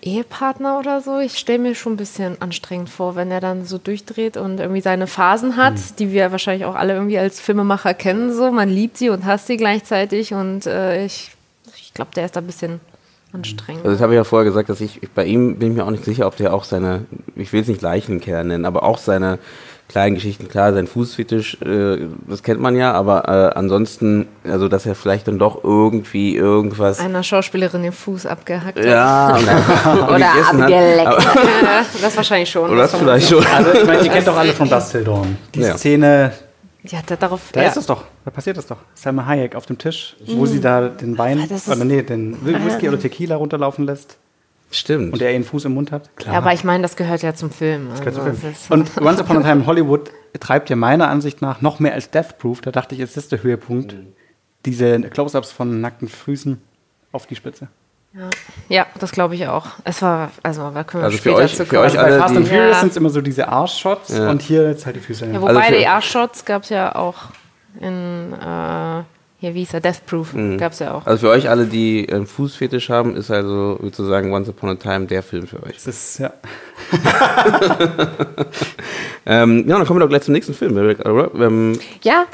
[0.00, 3.78] Ehepartner oder so, ich stelle mir schon ein bisschen anstrengend vor, wenn er dann so
[3.78, 8.32] durchdreht und irgendwie seine Phasen hat, die wir wahrscheinlich auch alle irgendwie als Filmemacher kennen.
[8.32, 11.32] So, man liebt sie und hasst sie gleichzeitig und äh, ich,
[11.76, 12.80] ich glaube, der ist da ein bisschen
[13.32, 13.84] anstrengend.
[13.84, 15.90] Also das habe ich ja vorher gesagt, dass ich bei ihm bin ich mir auch
[15.90, 17.04] nicht sicher, ob der auch seine,
[17.34, 19.38] ich will es nicht Leichenkeller nennen, aber auch seine
[19.88, 24.84] kleinen Geschichten, klar, sein Fußfetisch, äh, das kennt man ja, aber äh, ansonsten, also dass
[24.84, 26.98] er vielleicht dann doch irgendwie irgendwas.
[26.98, 28.84] Einer Schauspielerin den Fuß abgehackt hat.
[28.84, 29.36] Ja,
[30.08, 31.26] oder abgeleckt.
[31.26, 31.86] Hat.
[32.02, 32.70] das wahrscheinlich schon.
[32.70, 33.46] Oder das, das vielleicht schon.
[33.46, 35.36] Also ich meine, ihr kennt doch alle von Dawn.
[35.54, 35.76] Die ja.
[35.76, 36.32] Szene.
[36.86, 37.52] Ja, da, darauf.
[37.52, 37.68] Da ja.
[37.68, 38.04] ist es doch.
[38.24, 38.78] Da passiert das doch.
[38.94, 40.46] Salma Hayek auf dem Tisch, wo mm.
[40.46, 44.18] sie da den Wein, ah, oder nee, den Whisky oder Tequila runterlaufen lässt.
[44.70, 45.12] Stimmt.
[45.12, 46.14] Und er ihren Fuß im Mund hat.
[46.16, 46.34] Klar.
[46.34, 47.88] Ja, aber ich meine, das gehört ja zum Film.
[47.90, 48.54] Das also, zum Film.
[48.70, 50.10] Und Once Upon a Time in Hollywood
[50.40, 52.60] treibt ja meiner Ansicht nach noch mehr als Death Proof.
[52.60, 53.94] Da dachte ich, ist das der Höhepunkt.
[53.94, 54.08] Mhm.
[54.64, 56.60] Diese Close-Ups von nackten Füßen
[57.12, 57.68] auf die Spitze.
[58.16, 58.30] Ja,
[58.68, 59.66] ja das glaube ich auch.
[59.84, 62.36] Es war, also da können wir also später für euch, für euch also bei Fast
[62.36, 62.80] and Furious ja.
[62.80, 64.30] sind es immer so diese Arschshots ja.
[64.30, 65.26] und hier jetzt halt die Füße.
[65.26, 67.16] Ja, wobei also die Arschshots gab es ja auch
[67.80, 69.02] in äh,
[69.38, 69.80] hier, wie hieß er?
[69.80, 70.32] Death Proof.
[70.32, 70.56] Mhm.
[70.56, 71.06] Gab es ja auch.
[71.06, 75.04] Also für euch alle, die einen Fußfetisch haben, ist also sozusagen Once Upon a Time
[75.06, 75.74] der Film für euch.
[75.74, 76.32] Das ist, ja.
[79.26, 80.78] ähm, ja, dann kommen wir doch gleich zum nächsten Film?
[80.78, 82.24] Ähm, ja,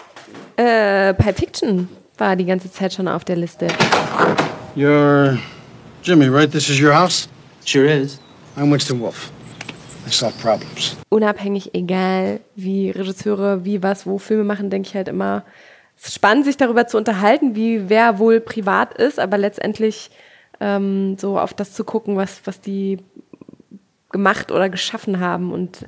[0.57, 3.67] äh, Pulp Fiction war die ganze Zeit schon auf der Liste.
[4.77, 5.39] You're
[6.05, 6.51] Jimmy, right?
[6.51, 7.29] This is your house?
[7.65, 8.19] Sure is.
[8.57, 9.31] I'm Winston Wolf.
[10.05, 10.97] I solve problems.
[11.11, 15.45] Unabhängig, egal wie Regisseure, wie was, wo Filme machen, denke ich halt immer,
[15.97, 20.11] es ist spannend, sich darüber zu unterhalten, wie wer wohl privat ist, aber letztendlich
[20.59, 22.99] ähm, so auf das zu gucken, was, was die
[24.11, 25.53] gemacht oder geschaffen haben.
[25.53, 25.87] Und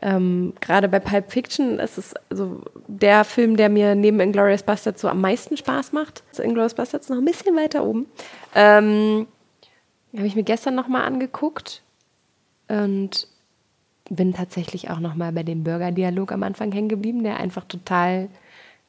[0.00, 5.00] ähm, gerade bei Pulp Fiction ist es also der Film, der mir neben Inglourious Bastards
[5.00, 6.24] so am meisten Spaß macht.
[6.36, 8.06] Inglourious Bastards noch ein bisschen weiter oben.
[8.56, 9.28] Ähm,
[10.14, 11.82] habe ich mir gestern nochmal angeguckt
[12.68, 13.28] und
[14.10, 18.28] bin tatsächlich auch nochmal bei dem Burger-Dialog am Anfang hängen geblieben, der einfach total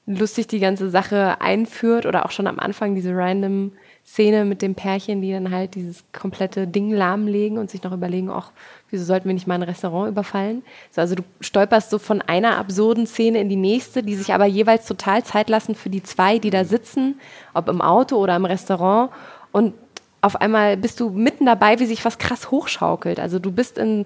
[0.06, 3.72] lustig die ganze Sache einführt oder auch schon am Anfang diese random
[4.06, 8.30] Szene mit dem Pärchen, die dann halt dieses komplette Ding lahmlegen und sich noch überlegen,
[8.30, 8.52] ach,
[8.90, 10.62] wieso sollten wir nicht mal ein Restaurant überfallen?
[10.92, 14.46] So, also du stolperst so von einer absurden Szene in die nächste, die sich aber
[14.46, 17.20] jeweils total Zeit lassen für die zwei, die da sitzen,
[17.54, 19.10] ob im Auto oder im Restaurant
[19.54, 19.74] und
[20.24, 23.20] auf einmal bist du mitten dabei, wie sich was krass hochschaukelt.
[23.20, 24.06] Also du bist in,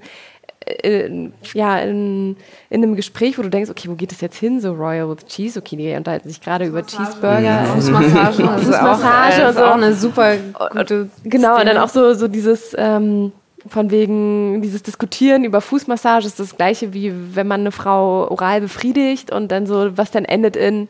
[0.81, 2.35] in, ja, in,
[2.71, 4.59] in einem Gespräch, wo du denkst, okay, wo geht es jetzt hin?
[4.59, 7.65] So Royal with Cheese, okay, die unterhalten sich gerade über Cheeseburger.
[7.75, 8.43] Fußmassage.
[8.47, 8.57] Mhm.
[8.59, 9.63] Fußmassage und so.
[9.63, 10.35] auch eine super
[10.71, 13.31] gute Genau, und dann auch so, so dieses, ähm,
[13.67, 18.61] von wegen dieses Diskutieren über Fußmassage ist das gleiche wie wenn man eine Frau oral
[18.61, 20.87] befriedigt und dann so, was dann endet in,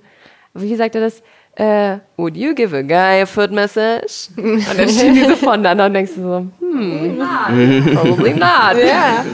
[0.54, 1.22] wie sagt er das?
[1.60, 4.30] Uh, would you give a guy a foot massage?
[4.38, 7.18] Und dann stehen die so voneinander und denkst du so, hm,
[7.96, 8.76] probably not.
[8.76, 9.26] Yeah.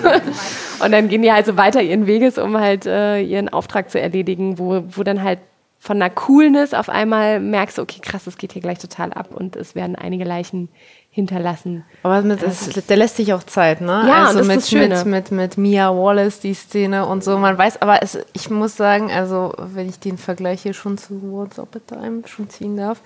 [0.80, 4.00] Und dann gehen die halt so weiter ihren Weges, um halt äh, ihren Auftrag zu
[4.00, 5.40] erledigen, wo, wo dann halt
[5.80, 9.36] von einer Coolness auf einmal merkst du, okay, krass, das geht hier gleich total ab
[9.36, 10.70] und es werden einige Leichen
[11.14, 11.86] hinterlassen.
[12.02, 14.04] Aber mit, es, der lässt sich auch Zeit, ne?
[14.08, 14.96] Ja, also und das mit, ist das Schöne.
[14.96, 17.38] mit, mit, mit Mia Wallace, die Szene und so.
[17.38, 21.22] Man weiß, aber es, ich muss sagen, also wenn ich den Vergleich hier schon zu
[21.22, 23.00] What's Up at Time schon ziehen darf,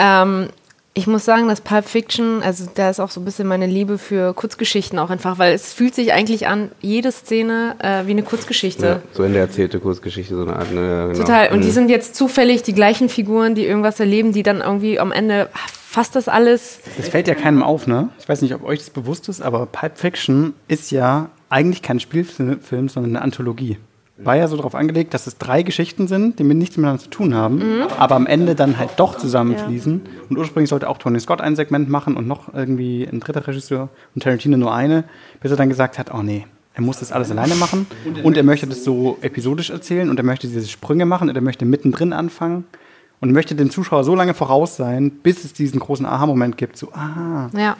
[0.00, 0.48] ähm,
[0.94, 3.98] ich muss sagen, dass Pulp Fiction, also da ist auch so ein bisschen meine Liebe
[3.98, 8.24] für Kurzgeschichten auch einfach, weil es fühlt sich eigentlich an, jede Szene äh, wie eine
[8.24, 8.84] Kurzgeschichte.
[8.84, 10.72] Ja, so eine erzählte Kurzgeschichte, so eine Art.
[10.72, 11.20] Ne, genau.
[11.20, 11.52] Total.
[11.52, 11.62] Und mhm.
[11.62, 15.48] die sind jetzt zufällig die gleichen Figuren, die irgendwas erleben, die dann irgendwie am Ende
[15.88, 16.80] fast das alles.
[16.96, 18.10] Das fällt ja keinem auf, ne?
[18.18, 21.98] Ich weiß nicht, ob euch das bewusst ist, aber Pulp Fiction ist ja eigentlich kein
[21.98, 23.78] Spielfilm, sondern eine Anthologie
[24.20, 27.08] war ja so darauf angelegt, dass es drei Geschichten sind, die mit nichts miteinander zu
[27.08, 27.82] tun haben, mhm.
[27.98, 30.02] aber am Ende dann halt doch zusammenfließen.
[30.04, 30.10] Ja.
[30.28, 33.88] Und ursprünglich sollte auch Tony Scott ein Segment machen und noch irgendwie ein dritter Regisseur
[34.16, 35.04] und Tarantino nur eine,
[35.40, 37.86] bis er dann gesagt hat, oh nee, er muss das alles alleine machen
[38.24, 41.42] und er möchte das so episodisch erzählen und er möchte diese Sprünge machen und er
[41.42, 42.64] möchte mittendrin anfangen
[43.20, 46.92] und möchte dem Zuschauer so lange voraus sein, bis es diesen großen Aha-Moment gibt, so,
[46.92, 47.76] ah, ja.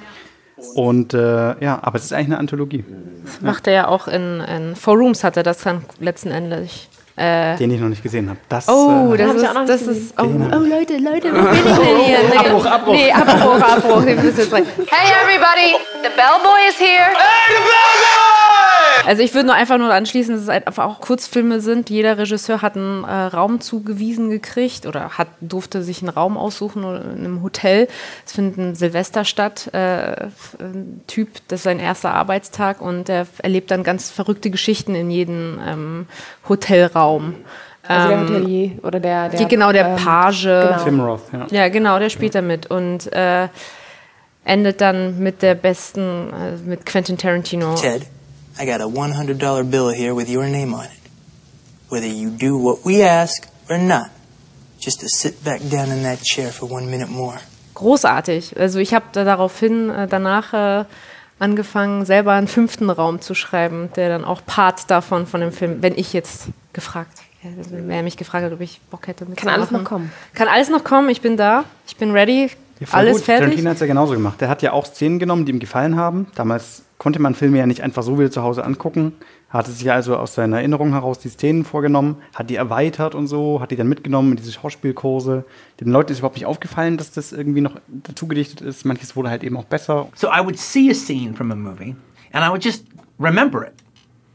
[0.74, 1.18] Und äh,
[1.62, 2.84] ja, aber es ist eigentlich eine Anthologie.
[3.24, 6.88] Das macht er ja auch in, in Four Rooms, hat er das dann letzten Endes.
[7.16, 8.38] Äh Den ich noch nicht gesehen habe.
[8.48, 10.14] Das, oh, äh, das, ist, das ist.
[10.18, 12.18] Oh, oh, Leute, Leute, wo bin ich denn hier?
[12.30, 12.92] Nee, Abbruch, Abbruch.
[12.92, 14.02] Nee, Abbruch, Abbruch.
[14.04, 14.14] Hey,
[15.22, 17.10] everybody, the bellboy is here.
[17.10, 18.37] Hey, the bellboy!
[19.08, 21.88] Also ich würde nur einfach nur anschließen, dass es halt einfach auch Kurzfilme sind.
[21.88, 26.82] Jeder Regisseur hat einen äh, Raum zugewiesen gekriegt oder hat, durfte sich einen Raum aussuchen
[26.82, 27.88] in einem Hotel.
[28.26, 29.70] Es findet ein Silvester statt.
[29.72, 30.26] Äh,
[30.60, 35.10] ein Typ, das ist sein erster Arbeitstag und er erlebt dann ganz verrückte Geschichten in
[35.10, 36.06] jedem ähm,
[36.46, 37.36] Hotelraum.
[37.84, 40.42] Also der ähm, Hotelier oder der, der genau der ähm, Page.
[40.42, 40.84] Genau.
[40.84, 41.46] Tim Roth, ja.
[41.50, 41.68] ja.
[41.70, 43.48] genau, der spielt da mit und äh,
[44.44, 47.74] endet dann mit der besten, äh, mit Quentin Tarantino.
[47.74, 48.02] Ted.
[48.60, 51.00] I got a $100 bill here with your name on it.
[51.88, 54.10] Whether you do what we ask or not,
[54.80, 57.38] just to sit back down in that chair for one minute more.
[57.78, 58.58] großartig.
[58.58, 60.84] Also ich habe da daraufhin äh, danach äh,
[61.38, 65.82] angefangen, selber einen fünften Raum zu schreiben, der dann auch Part davon von dem Film,
[65.82, 67.12] wenn ich jetzt gefragt,
[67.44, 69.24] also wer mich gefragt hat, ob ich Bock hätte.
[69.26, 70.12] Kann alles noch kommen.
[70.34, 71.08] Kann alles noch kommen.
[71.08, 71.64] Ich bin da.
[71.86, 72.50] Ich bin ready.
[72.80, 73.24] Ja, alles gut.
[73.24, 73.44] fertig.
[73.46, 74.40] Tarantino hat es ja genauso gemacht.
[74.40, 76.26] Der hat ja auch Szenen genommen, die ihm gefallen haben.
[76.34, 79.12] Damals konnte man Filme ja nicht einfach so wieder zu Hause angucken.
[79.50, 83.60] Hatte sich also aus seiner Erinnerung heraus die Szenen vorgenommen, hat die erweitert und so,
[83.62, 85.44] hat die dann mitgenommen in diese Schauspielkurse.
[85.80, 88.84] Den Leuten ist überhaupt nicht aufgefallen, dass das irgendwie noch dazugedichtet ist.
[88.84, 90.08] Manches wurde halt eben auch besser.
[90.14, 91.96] So I would see a scene from a movie
[92.32, 92.84] and I would just
[93.18, 93.72] remember it.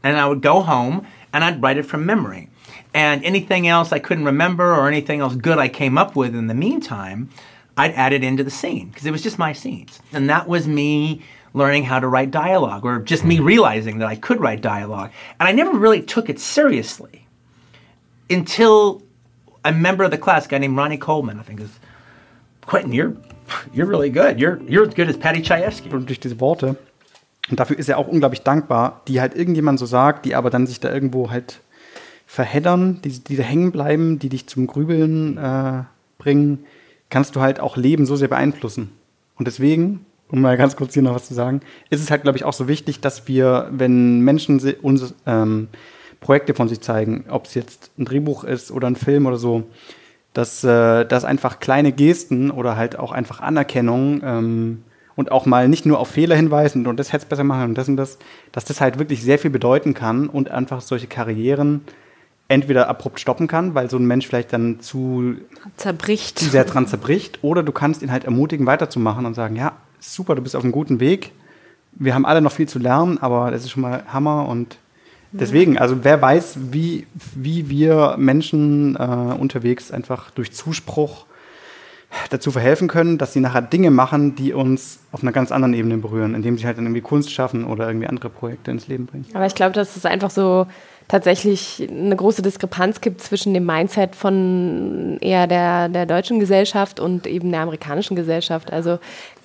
[0.02, 2.48] And I would go home and I'd write it from memory.
[2.92, 6.48] And anything else I couldn't remember or anything else good I came up with in
[6.48, 7.28] the meantime,
[7.76, 10.00] I'd add it into the scene because it was just my scenes.
[10.12, 11.22] And that was me
[11.54, 15.10] learning how to write dialogue or just me realizing that I could write dialogue.
[15.38, 17.26] And I never really took it seriously
[18.30, 19.02] until
[19.64, 21.70] a member of the class, a guy named Ronnie Coleman, I think is
[22.66, 23.16] Quentin, you're
[23.72, 24.40] you're really good.
[24.40, 25.92] You're you're as good as Patty Chayefsky.
[25.92, 26.76] Und durch diese Worte.
[27.50, 30.66] Und dafür ist er auch unglaublich dankbar, die halt irgendjemand so sagt, die aber dann
[30.66, 31.60] sich da irgendwo halt
[32.26, 35.82] verheddern, die, die da hängen bleiben, die dich zum Grübeln äh,
[36.16, 36.64] bringen,
[37.14, 38.90] kannst du halt auch Leben so sehr beeinflussen.
[39.36, 42.36] Und deswegen, um mal ganz kurz hier noch was zu sagen, ist es halt, glaube
[42.36, 45.68] ich, auch so wichtig, dass wir, wenn Menschen uns ähm,
[46.18, 49.62] Projekte von sich zeigen, ob es jetzt ein Drehbuch ist oder ein Film oder so,
[50.32, 54.82] dass, äh, dass einfach kleine Gesten oder halt auch einfach Anerkennung ähm,
[55.14, 57.78] und auch mal nicht nur auf Fehler hinweisen und das hätte es besser machen und
[57.78, 58.18] das und das,
[58.50, 61.82] dass das halt wirklich sehr viel bedeuten kann und einfach solche Karrieren
[62.48, 65.36] entweder abrupt stoppen kann, weil so ein Mensch vielleicht dann zu
[65.76, 66.38] zerbricht.
[66.38, 70.34] zu sehr dran zerbricht, oder du kannst ihn halt ermutigen, weiterzumachen und sagen, ja, super,
[70.34, 71.32] du bist auf einem guten Weg.
[71.92, 74.76] Wir haben alle noch viel zu lernen, aber das ist schon mal Hammer und
[75.32, 81.26] deswegen, also wer weiß, wie, wie wir Menschen äh, unterwegs einfach durch Zuspruch
[82.30, 85.96] dazu verhelfen können, dass sie nachher Dinge machen, die uns auf einer ganz anderen Ebene
[85.98, 89.26] berühren, indem sie halt dann irgendwie Kunst schaffen oder irgendwie andere Projekte ins Leben bringen.
[89.34, 90.66] Aber ich glaube, dass es einfach so
[91.08, 97.26] tatsächlich eine große Diskrepanz gibt zwischen dem Mindset von eher der, der deutschen Gesellschaft und
[97.26, 98.72] eben der amerikanischen Gesellschaft.
[98.72, 98.98] Also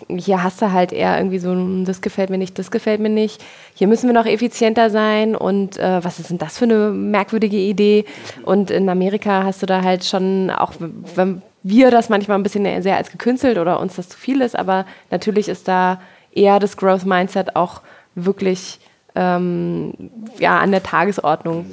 [0.07, 3.43] hier hast du halt eher irgendwie so, das gefällt mir nicht, das gefällt mir nicht.
[3.73, 7.57] Hier müssen wir noch effizienter sein und äh, was ist denn das für eine merkwürdige
[7.57, 8.05] Idee?
[8.43, 10.73] Und in Amerika hast du da halt schon, auch
[11.15, 14.57] wenn wir das manchmal ein bisschen sehr als gekünstelt oder uns das zu viel ist,
[14.57, 15.99] aber natürlich ist da
[16.31, 17.81] eher das Growth Mindset auch
[18.15, 18.79] wirklich
[19.15, 19.93] ähm,
[20.37, 21.65] ja, an der Tagesordnung.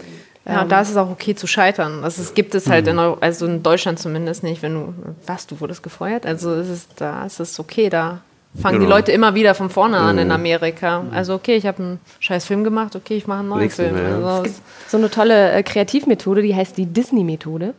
[0.47, 2.03] Ja, Ähm, da ist es auch okay zu scheitern.
[2.03, 4.95] Das ist, gibt es halt in, Eu- also in Deutschland zumindest nicht, wenn du,
[5.27, 6.25] was, du wurdest gefeuert?
[6.25, 8.21] Also es ist, da ist es okay, da
[8.61, 8.97] fangen die Genau.
[8.97, 10.33] Leute immer wieder von vorne an in Mhm.
[10.35, 11.03] Amerika.
[11.13, 13.95] Also okay, ich habe einen scheiß Film gemacht, okay, ich mache einen neuen Nächsten Film.
[13.97, 14.27] Mal, ja.
[14.29, 17.75] Also, Es gibt so eine tolle äh, Kreativmethode, die heißt die Disney-Methode.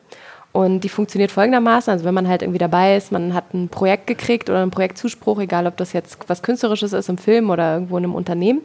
[0.51, 4.07] Und die funktioniert folgendermaßen, also wenn man halt irgendwie dabei ist, man hat ein Projekt
[4.07, 7.97] gekriegt oder einen Projektzuspruch, egal ob das jetzt was Künstlerisches ist im Film oder irgendwo
[7.97, 8.61] in einem Unternehmen.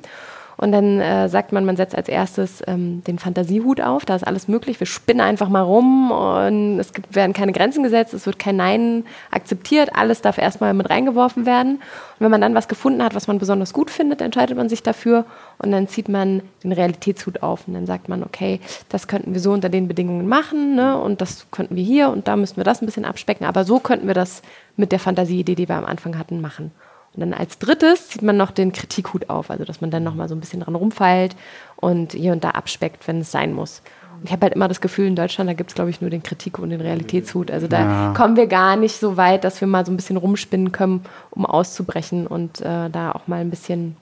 [0.57, 4.27] Und dann äh, sagt man, man setzt als erstes ähm, den Fantasiehut auf, da ist
[4.27, 8.27] alles möglich, wir spinnen einfach mal rum und es gibt, werden keine Grenzen gesetzt, es
[8.27, 11.77] wird kein Nein akzeptiert, alles darf erstmal mit reingeworfen werden.
[11.77, 14.83] Und wenn man dann was gefunden hat, was man besonders gut findet, entscheidet man sich
[14.83, 15.25] dafür.
[15.59, 17.67] Und dann zieht man den Realitätshut auf.
[17.67, 20.99] Und dann sagt man, okay, das könnten wir so unter den Bedingungen machen ne?
[21.01, 22.11] und das könnten wir hier.
[22.11, 24.43] Und da müssten wir das ein bisschen abspecken, aber so könnten wir das
[24.77, 26.71] mit der Fantasieidee, die wir am Anfang hatten, machen.
[27.15, 30.15] Und dann als drittes zieht man noch den Kritikhut auf, also dass man dann noch
[30.15, 31.37] mal so ein bisschen dran rumfeilt
[31.77, 33.83] und hier und da abspeckt, wenn es sein muss.
[34.19, 36.09] Und ich habe halt immer das Gefühl, in Deutschland, da gibt es, glaube ich, nur
[36.11, 37.51] den Kritik- und den Realitätshut.
[37.51, 38.15] Also da Ja.
[38.17, 41.45] kommen wir gar nicht so weit, dass wir mal so ein bisschen rumspinnen können, um
[41.45, 43.97] auszubrechen und äh, da auch mal ein bisschen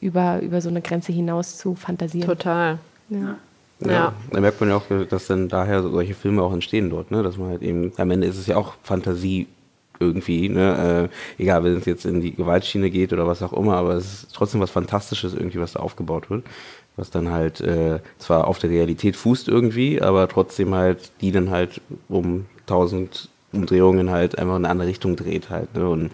[0.00, 2.28] über, über so eine Grenze hinaus zu fantasieren.
[2.28, 2.78] Total.
[3.08, 3.36] Ja.
[3.84, 4.12] Ja.
[4.30, 7.24] Da merkt man ja auch, dass dann daher solche Filme auch entstehen dort, ne?
[7.24, 9.48] Dass man halt eben, am Ende ist es ja auch Fantasie
[10.02, 11.08] irgendwie, ne?
[11.38, 14.24] Äh, egal, wenn es jetzt in die Gewaltschiene geht oder was auch immer, aber es
[14.24, 16.44] ist trotzdem was Fantastisches irgendwie, was da aufgebaut wird.
[16.96, 21.50] Was dann halt äh, zwar auf der Realität fußt irgendwie, aber trotzdem halt, die dann
[21.50, 25.74] halt um tausend Umdrehungen halt einfach in eine andere Richtung dreht halt.
[25.74, 25.88] Ne?
[25.88, 26.10] Und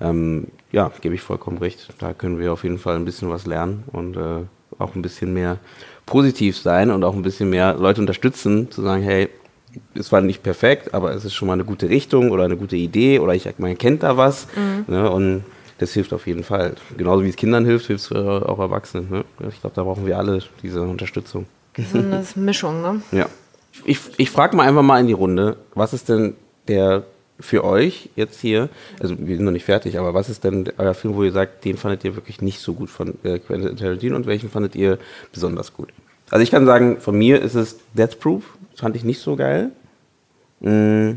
[0.00, 1.88] ähm, ja, gebe ich vollkommen recht.
[1.98, 4.42] Da können wir auf jeden Fall ein bisschen was lernen und äh,
[4.78, 5.58] auch ein bisschen mehr
[6.06, 9.28] positiv sein und auch ein bisschen mehr Leute unterstützen, zu sagen, hey,
[9.94, 12.76] es war nicht perfekt, aber es ist schon mal eine gute Richtung oder eine gute
[12.76, 14.46] Idee oder ich, man kennt da was.
[14.56, 14.92] Mhm.
[14.94, 15.44] Ne, und
[15.78, 16.74] das hilft auf jeden Fall.
[16.96, 19.10] Genauso wie es Kindern hilft, hilft es äh, auch Erwachsenen.
[19.10, 19.24] Ne?
[19.50, 21.46] Ich glaube, da brauchen wir alle diese Unterstützung.
[21.92, 23.02] So eine Mischung, ne?
[23.12, 23.26] Ja.
[23.84, 26.34] Ich, ich frage mal einfach mal in die Runde, was ist denn
[26.68, 27.04] der
[27.38, 30.94] für euch jetzt hier, also wir sind noch nicht fertig, aber was ist denn euer
[30.94, 34.16] Film, wo ihr sagt, den fandet ihr wirklich nicht so gut von äh, Quentin Tarantino
[34.16, 34.98] und welchen fandet ihr
[35.32, 35.90] besonders gut?
[36.30, 39.36] Also ich kann sagen, von mir ist es Death Proof, das fand ich nicht so
[39.36, 39.70] geil.
[40.60, 41.12] Mm.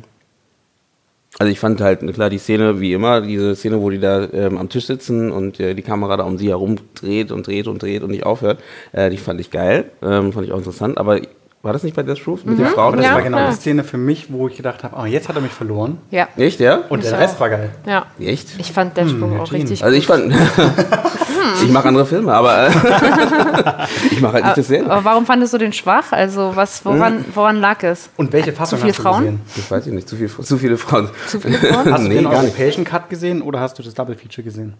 [1.38, 4.58] Also ich fand halt, klar, die Szene, wie immer, diese Szene, wo die da ähm,
[4.58, 7.82] am Tisch sitzen und äh, die Kamera da um sie herum dreht und dreht und
[7.82, 8.60] dreht und nicht aufhört,
[8.92, 11.22] äh, die fand ich geil, ähm, fand ich auch interessant, aber
[11.62, 12.64] war das nicht bei Death Proof mit Mhm.
[12.64, 12.96] den Frauen?
[12.98, 13.14] Das Ja.
[13.16, 13.48] war genau Ja.
[13.50, 15.98] die Szene für mich, wo ich gedacht habe, oh, jetzt hat er mich verloren.
[16.10, 16.28] Ja.
[16.38, 16.80] Echt, ja?
[16.90, 17.22] Und Ich der auch.
[17.22, 17.70] Rest war geil.
[17.86, 18.06] Ja.
[18.20, 18.48] Echt?
[18.60, 20.34] Ich fand Deathstroke Hm, auch richtig Also ich fand,
[21.64, 22.70] ich mache andere Filme, aber äh,
[24.12, 24.90] ich mache halt nicht dasselbe.
[24.90, 26.12] Aber warum fandest du den schwach?
[26.12, 28.10] Also was, woran, woran lag es?
[28.16, 29.20] Und welche Zu Fassung viele hast du Frauen?
[29.24, 29.42] gesehen?
[29.58, 31.10] Das weiß ich nicht, zu, viel, zu viele Frauen.
[31.28, 31.92] Zu viele Frauen?
[31.94, 32.44] Hast du nee, den gar nicht.
[32.54, 34.76] europäischen Cut gesehen oder hast du das Double Feature gesehen?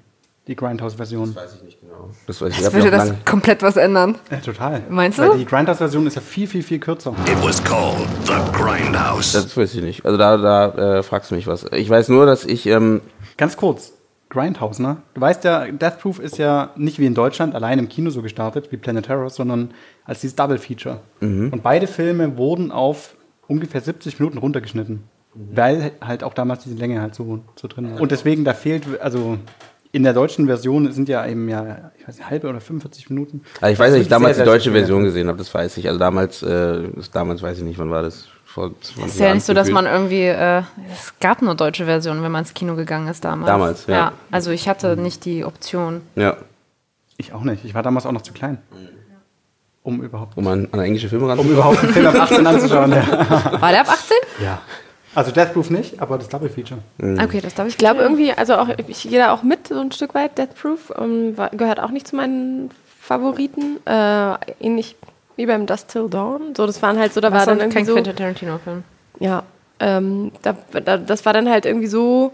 [0.50, 1.36] Die Grindhouse-Version?
[1.36, 2.10] Das weiß ich nicht genau.
[2.26, 4.16] Das weiß ich, Das würde das lange- komplett was ändern.
[4.32, 4.82] Ja, total.
[4.90, 5.38] Meinst Weil du?
[5.38, 7.12] die Grindhouse-Version ist ja viel, viel, viel kürzer.
[7.28, 9.34] It was called the Grindhouse.
[9.34, 10.06] Das weiß ich nicht.
[10.06, 11.66] Also da, da äh, fragst du mich was.
[11.72, 12.66] Ich weiß nur, dass ich.
[12.66, 13.02] Ähm,
[13.38, 13.94] Ganz kurz.
[14.30, 14.98] Grindhouse, ne?
[15.14, 18.22] Du weißt ja, Death Proof ist ja nicht wie in Deutschland allein im Kino so
[18.24, 19.72] gestartet, wie Planet Terror, sondern
[20.04, 21.02] als dieses Double Feature.
[21.20, 21.50] Mhm.
[21.54, 23.16] Und beide Filme wurden auf
[23.48, 25.04] ungefähr 70 Minuten runtergeschnitten.
[25.36, 28.02] Weil halt auch damals diese Länge halt so, so drin war.
[28.02, 29.38] Und deswegen, da fehlt, also
[29.92, 33.42] in der deutschen Version sind ja eben ja, ich weiß nicht, halbe oder 45 Minuten.
[33.60, 34.72] also ich weiß, dass ich damals sehr, die deutsche.
[34.72, 35.88] Version gesehen habe, das weiß ich.
[35.88, 38.28] Also damals, äh, damals weiß ich nicht, wann war das?
[38.46, 41.54] Vor 20 Es ist ja Jahren nicht so, dass man irgendwie, äh, es gab nur
[41.54, 43.48] deutsche Versionen, wenn man ins Kino gegangen ist damals.
[43.48, 44.14] Damals, ja.
[44.32, 46.02] also ich hatte nicht die Option.
[46.16, 46.36] Ja.
[47.18, 47.64] Ich auch nicht.
[47.64, 48.58] Ich war damals auch noch zu klein.
[49.84, 51.58] Um überhaupt, Um an, an englische Filme um ranzukommen.
[51.58, 52.92] überhaupt einen Film ab 18 anzuschauen.
[52.94, 53.62] Ja.
[53.62, 54.18] War der ab 18?
[54.44, 54.62] ja.
[55.16, 56.82] Also Death Proof nicht, aber das Double Feature.
[56.98, 57.20] Mhm.
[57.20, 59.80] Okay, das darf ich Ich glaube irgendwie, also auch, ich gehe da auch mit, so
[59.80, 63.80] ein Stück weit, Death Proof, ähm, war, gehört auch nicht zu meinen Favoriten.
[63.86, 64.96] Äh, ähnlich
[65.36, 66.54] wie beim Dust Till Dawn.
[66.56, 67.94] So, das waren halt so, da war Was dann sonst irgendwie kein so.
[67.94, 68.84] Quentin Tarantino-Film.
[69.20, 69.44] Ja,
[69.80, 72.34] ähm, da, da, das war dann halt irgendwie so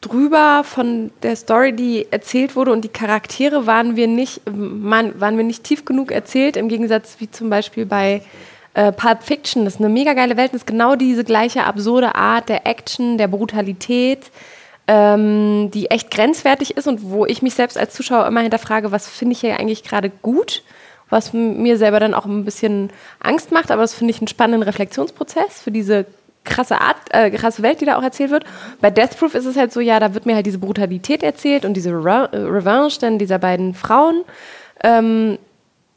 [0.00, 5.36] drüber von der Story, die erzählt wurde und die Charaktere waren wir nicht, man, waren
[5.36, 8.22] wir nicht tief genug erzählt, im Gegensatz wie zum Beispiel bei
[8.78, 9.66] äh, Pulp Fiction.
[9.66, 13.26] Ist eine mega geile Welt, das ist genau diese gleiche absurde Art der Action, der
[13.26, 14.30] Brutalität,
[14.86, 19.08] ähm, die echt grenzwertig ist und wo ich mich selbst als Zuschauer immer hinterfrage, was
[19.08, 20.62] finde ich hier eigentlich gerade gut,
[21.10, 24.62] was mir selber dann auch ein bisschen Angst macht, aber das finde ich einen spannenden
[24.62, 26.06] Reflexionsprozess für diese
[26.44, 28.44] krasse Art, äh, krasse Welt, die da auch erzählt wird.
[28.80, 31.64] Bei Death Proof ist es halt so, ja, da wird mir halt diese Brutalität erzählt
[31.64, 34.22] und diese Re Revenge dann dieser beiden Frauen.
[34.84, 35.38] Ähm,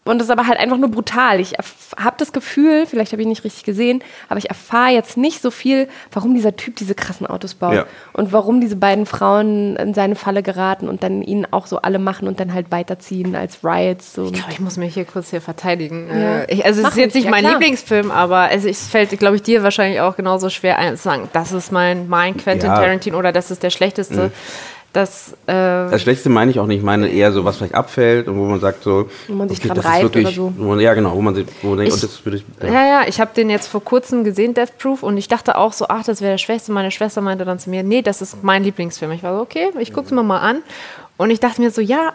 [0.03, 1.39] und das ist aber halt einfach nur brutal.
[1.39, 1.53] Ich
[1.97, 5.51] habe das Gefühl, vielleicht habe ich nicht richtig gesehen, aber ich erfahre jetzt nicht so
[5.51, 7.85] viel, warum dieser Typ diese krassen Autos baut Ja.
[8.13, 11.99] und warum diese beiden Frauen in seine Falle geraten und dann ihn auch so alle
[11.99, 14.13] machen und dann halt weiterziehen als Riots.
[14.13, 14.25] So.
[14.25, 16.07] Ich glaube, ich muss mich hier kurz hier verteidigen.
[16.09, 16.39] Ja.
[16.41, 17.53] Äh, Ich, also es Mach ist jetzt nicht ja, mein klar.
[17.59, 21.29] Lieblingsfilm, aber also es fällt, glaube ich, dir wahrscheinlich auch genauso schwer ein zu sagen,
[21.31, 22.75] das ist mein, mein Quentin Ja.
[22.75, 24.15] Tarantino oder das ist der schlechteste.
[24.29, 24.31] Mhm.
[24.93, 26.79] Das, äh, Das Schlechteste meine ich auch nicht.
[26.79, 29.09] Ich meine eher so, was vielleicht abfällt und wo man sagt so.
[29.27, 30.53] Wo man sich okay, dran reibt wirklich, oder so.
[30.57, 32.45] Man, ja, genau, wo man sich, wo man denkt, Ich- und das würde ich.
[32.61, 35.71] Ja, ja, ich habe den jetzt vor kurzem gesehen, Death Proof, und ich dachte auch
[35.71, 36.73] so, ach, das wäre der Schwächste.
[36.73, 39.11] Meine Schwester meinte dann zu mir, nee, das ist mein Lieblingsfilm.
[39.13, 40.57] Ich war so, okay, ich gucke es mir mal an.
[41.15, 42.11] Und ich dachte mir so, ja,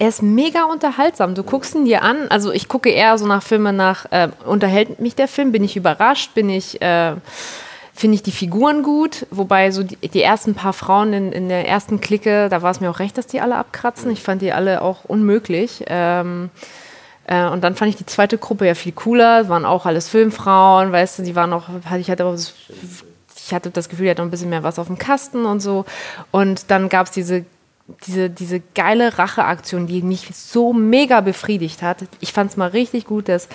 [0.00, 1.34] er ist mega unterhaltsam.
[1.36, 2.26] Du guckst ihn dir an.
[2.30, 5.52] Also ich gucke eher so nach Filmen nach, äh, unterhält mich der Film?
[5.52, 6.34] Bin ich überrascht?
[6.34, 7.12] Bin ich, äh,
[7.94, 9.26] finde ich die Figuren gut?
[9.30, 12.80] Wobei so die, die ersten paar Frauen in, in der ersten Clique, da war es
[12.80, 14.10] mir auch recht, dass die alle abkratzen.
[14.10, 15.84] Ich fand die alle auch unmöglich.
[15.86, 16.50] Ähm,
[17.26, 19.48] äh, und dann fand ich die zweite Gruppe ja viel cooler.
[19.48, 21.68] Waren auch alles Filmfrauen, weißt du, die waren auch,
[21.98, 22.54] ich hatte auch das,
[23.44, 25.60] ich hatte das Gefühl, die hatten noch ein bisschen mehr was auf dem Kasten und
[25.60, 25.84] so.
[26.30, 27.44] Und dann gab es diese,
[28.06, 31.98] diese, diese geile Racheaktion, die mich so mega befriedigt hat.
[32.20, 33.48] Ich fand es mal richtig gut, dass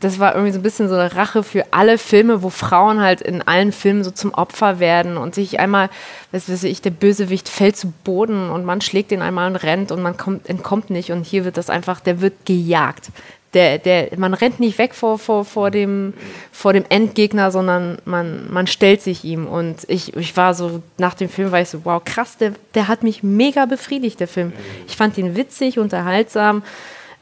[0.00, 3.20] das war irgendwie so ein bisschen so eine Rache für alle Filme, wo Frauen halt
[3.20, 5.90] in allen Filmen so zum Opfer werden und sich einmal,
[6.32, 9.92] was weiß ich, der Bösewicht fällt zu Boden und man schlägt ihn einmal und rennt
[9.92, 13.10] und man kommt, entkommt nicht und hier wird das einfach, der wird gejagt.
[13.52, 16.14] Der, der, man rennt nicht weg vor, vor, vor, dem,
[16.52, 19.48] vor dem Endgegner, sondern man, man stellt sich ihm.
[19.48, 22.86] Und ich, ich war so, nach dem Film war ich so, wow, krass, der, der
[22.86, 24.52] hat mich mega befriedigt, der Film.
[24.86, 26.62] Ich fand ihn witzig, unterhaltsam,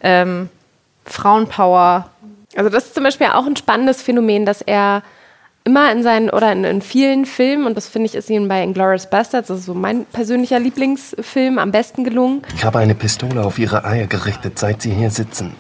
[0.03, 0.51] ähm,
[1.07, 2.11] Frauenpower,
[2.57, 5.03] Also das ist zum Beispiel auch ein spannendes Phänomen, dass er
[5.65, 8.63] immer in seinen oder in, in vielen Filmen, und das finde ich ist ihm bei
[8.63, 13.45] Inglourious Bastards, das ist so mein persönlicher Lieblingsfilm, am besten gelungen, Ich habe eine Pistole
[13.45, 15.55] auf ihre Eier gerichtet, seit sie hier sitzen.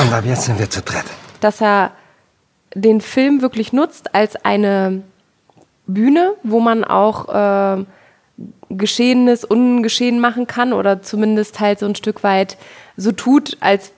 [0.00, 1.04] Und ab jetzt sind wir zu dritt.
[1.40, 1.92] dass er
[2.74, 5.02] den Film wirklich nutzt als eine
[5.86, 7.28] Bühne, wo man auch
[7.78, 7.84] äh,
[8.70, 12.56] Geschehenes ungeschehen machen kann oder zumindest halt so ein Stück weit
[12.96, 13.92] so tut, als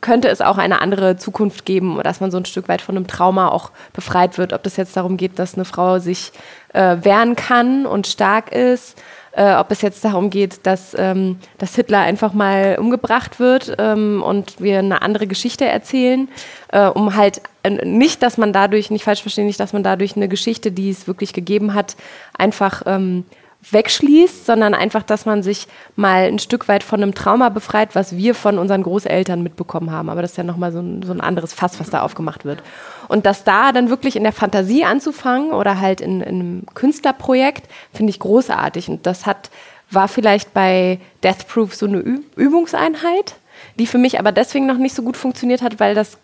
[0.00, 3.06] könnte es auch eine andere Zukunft geben dass man so ein Stück weit von einem
[3.06, 4.52] Trauma auch befreit wird.
[4.52, 6.32] Ob das jetzt darum geht, dass eine Frau sich
[6.72, 8.96] äh, wehren kann und stark ist
[9.38, 14.20] äh, ob es jetzt darum geht, dass, ähm, dass Hitler einfach mal umgebracht wird ähm,
[14.22, 16.28] und wir eine andere Geschichte erzählen,
[16.72, 20.16] äh, um halt äh, nicht, dass man dadurch, nicht falsch verstehen, nicht, dass man dadurch
[20.16, 21.96] eine Geschichte, die es wirklich gegeben hat,
[22.36, 23.24] einfach ähm,
[23.70, 28.16] wegschließt, sondern einfach, dass man sich mal ein Stück weit von einem Trauma befreit, was
[28.16, 30.08] wir von unseren Großeltern mitbekommen haben.
[30.08, 32.62] Aber das ist ja nochmal so ein, so ein anderes Fass, was da aufgemacht wird.
[33.08, 37.68] Und das da dann wirklich in der Fantasie anzufangen oder halt in, in einem Künstlerprojekt,
[37.92, 38.88] finde ich großartig.
[38.88, 39.50] Und das hat,
[39.90, 41.98] war vielleicht bei Death Proof so eine
[42.36, 43.34] Übungseinheit,
[43.78, 46.18] die für mich aber deswegen noch nicht so gut funktioniert hat, weil das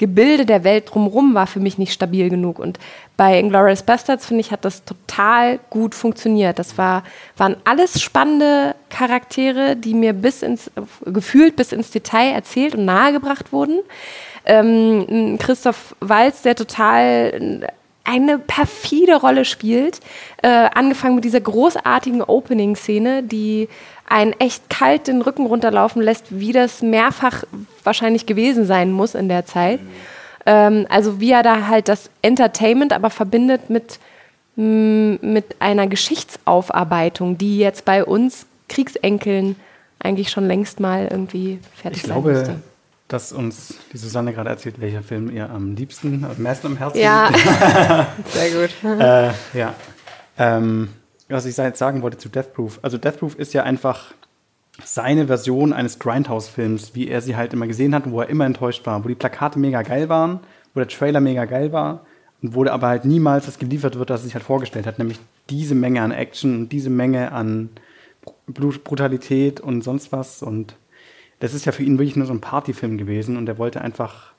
[0.00, 2.58] Gebilde der Welt drumherum war für mich nicht stabil genug.
[2.58, 2.78] Und
[3.18, 6.58] bei Inglourious Bastards, finde ich, hat das total gut funktioniert.
[6.58, 7.02] Das war,
[7.36, 10.70] waren alles spannende Charaktere, die mir bis ins,
[11.04, 13.80] gefühlt bis ins Detail erzählt und nahegebracht wurden.
[14.46, 17.68] Ähm, Christoph Walz, der total
[18.04, 20.00] eine perfide Rolle spielt,
[20.42, 23.68] äh, angefangen mit dieser großartigen Opening-Szene, die
[24.08, 27.44] einen echt kalt den Rücken runterlaufen lässt, wie das mehrfach
[27.84, 29.80] wahrscheinlich gewesen sein muss in der Zeit.
[30.46, 33.98] Ähm, also wie er da halt das Entertainment aber verbindet mit,
[34.56, 39.56] mit einer Geschichtsaufarbeitung, die jetzt bei uns Kriegsenkeln
[39.98, 42.56] eigentlich schon längst mal irgendwie fertig ich sein glaube, müsste.
[43.08, 46.98] dass uns die Susanne gerade erzählt, welcher Film ihr am liebsten, am meisten am Herzen
[46.98, 47.30] Ja,
[48.26, 48.70] sehr gut.
[49.00, 49.74] äh, ja.
[50.38, 50.88] Ähm,
[51.28, 52.78] was ich jetzt sagen wollte zu Death Proof.
[52.82, 54.14] Also Death Proof ist ja einfach
[54.84, 58.86] seine Version eines Grindhouse-Films, wie er sie halt immer gesehen hat wo er immer enttäuscht
[58.86, 60.40] war, wo die Plakate mega geil waren,
[60.74, 62.06] wo der Trailer mega geil war
[62.42, 65.18] und wo aber halt niemals das geliefert wird, was er sich halt vorgestellt hat, nämlich
[65.48, 67.70] diese Menge an Action und diese Menge an
[68.46, 70.42] Brutalität und sonst was.
[70.42, 70.76] Und
[71.40, 74.30] das ist ja für ihn wirklich nur so ein Partyfilm gewesen und er wollte einfach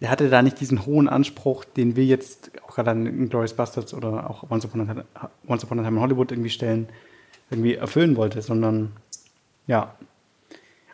[0.00, 3.94] er hatte da nicht diesen hohen Anspruch, den wir jetzt auch gerade an Glorious Bastards
[3.94, 6.88] oder auch Once Upon a Time in Hollywood irgendwie stellen,
[7.50, 8.92] irgendwie erfüllen wollte, sondern
[9.66, 9.94] ja.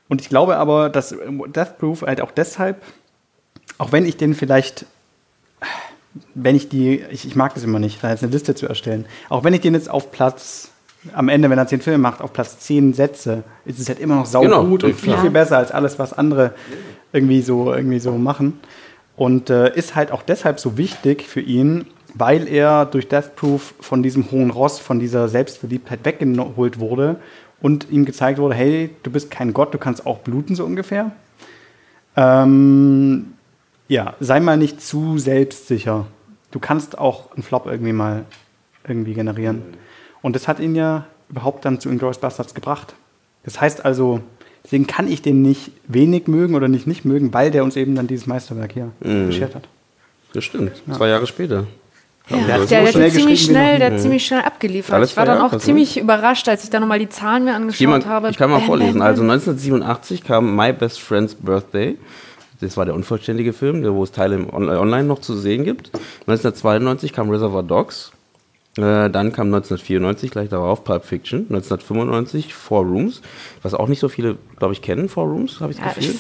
[0.09, 1.15] Und ich glaube aber, dass
[1.47, 2.83] Death Proof halt auch deshalb,
[3.79, 4.85] auch wenn ich den vielleicht,
[6.35, 9.07] wenn ich die, ich, ich mag das immer nicht, da jetzt eine Liste zu erstellen,
[9.29, 10.71] auch wenn ich den jetzt auf Platz,
[11.15, 14.17] am Ende, wenn er zehn Filme macht, auf Platz zehn setze, ist es halt immer
[14.17, 16.53] noch saugut Genau, und viel, viel besser als alles, was andere
[17.13, 18.61] irgendwie so, irgendwie so machen.
[19.17, 23.75] Und äh, ist halt auch deshalb so wichtig für ihn, weil er durch Death Proof
[23.81, 27.17] von diesem hohen Ross, von dieser Selbstverliebtheit weggeholt wurde
[27.63, 31.13] und ihm gezeigt wurde, hey, du bist kein Gott, du kannst auch bluten, so ungefähr.
[32.17, 33.33] Ähm,
[33.89, 36.07] ja, sei mal nicht zu selbstsicher.
[36.51, 38.25] Du kannst auch einen Flop irgendwie mal
[38.87, 39.63] irgendwie generieren.
[40.21, 42.95] Und das hat ihn ja überhaupt dann zu Inglourious Bastards gebracht.
[43.45, 44.21] Das heißt also,
[44.65, 47.95] deswegen kann ich den nicht wenig mögen oder nicht nicht mögen, weil der uns eben
[47.95, 49.27] dann dieses Meisterwerk hier Mhm.
[49.29, 49.69] beschert hat.
[50.35, 50.73] Das stimmt.
[50.91, 51.67] Zwei Jahre später.
[52.29, 54.95] Ja, der, der, hat so ziemlich schnell, der hat ziemlich schnell abgeliefert.
[54.95, 55.59] Alles ich war dann auch also.
[55.59, 58.31] ziemlich überrascht, als ich dann nochmal die Zahlen mir angeschaut Jemand, habe.
[58.31, 58.99] ich kann mal Bam, vorlesen.
[59.01, 59.31] bam, Also bam.
[59.31, 61.99] 1987 kam My Best Friend's Birthday.
[62.61, 65.91] Das war der unvollständige Film, wo es Teile online noch zu sehen gibt.
[66.29, 68.13] 1992 kam Reservoir Dogs.
[68.79, 71.41] Äh, dann kam 1994 gleich darauf Pulp Fiction.
[71.51, 73.21] 1995 Four Rooms,
[73.63, 75.09] was auch nicht so viele, glaube ich, kennen.
[75.09, 76.15] Four Rooms, habe ich das Ja, Gefühl.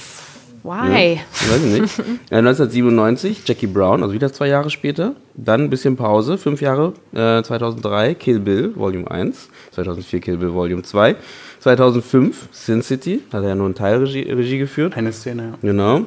[0.62, 1.14] Why?
[1.14, 1.98] Ja, weiß ich nicht.
[2.30, 5.14] Äh, 1997 Jackie Brown, also wieder zwei Jahre später.
[5.34, 6.92] Dann ein bisschen Pause, fünf Jahre.
[7.12, 9.48] Äh, 2003 Kill Bill Volume 1.
[9.72, 11.16] 2004 Kill Bill Volume 2.
[11.60, 14.96] 2005 Sin City, hat er ja nur einen Teil Regie, Regie geführt.
[14.96, 15.58] Eine Szene, ja.
[15.62, 16.06] Genau.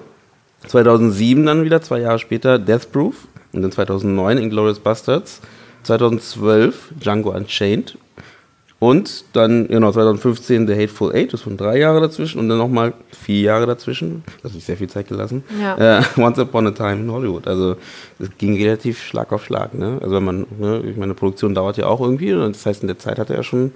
[0.67, 3.27] 2007 dann wieder, zwei Jahre später, Death Proof.
[3.53, 5.41] Und dann 2009 Inglourious Bastards.
[5.83, 7.97] 2012 Django Unchained.
[8.79, 12.39] Und dann, genau, 2015 The Hateful Eight, das waren drei Jahre dazwischen.
[12.39, 14.23] Und dann nochmal vier Jahre dazwischen.
[14.43, 15.43] Das ist sehr viel Zeit gelassen.
[15.61, 15.99] Ja.
[15.99, 17.47] Äh, Once Upon a Time in Hollywood.
[17.47, 17.77] Also,
[18.19, 19.73] es ging relativ Schlag auf Schlag.
[19.73, 19.99] Ne?
[20.01, 22.33] Also, wenn man, ne, ich meine, Produktion dauert ja auch irgendwie.
[22.33, 23.71] Und das heißt, in der Zeit hat er ja schon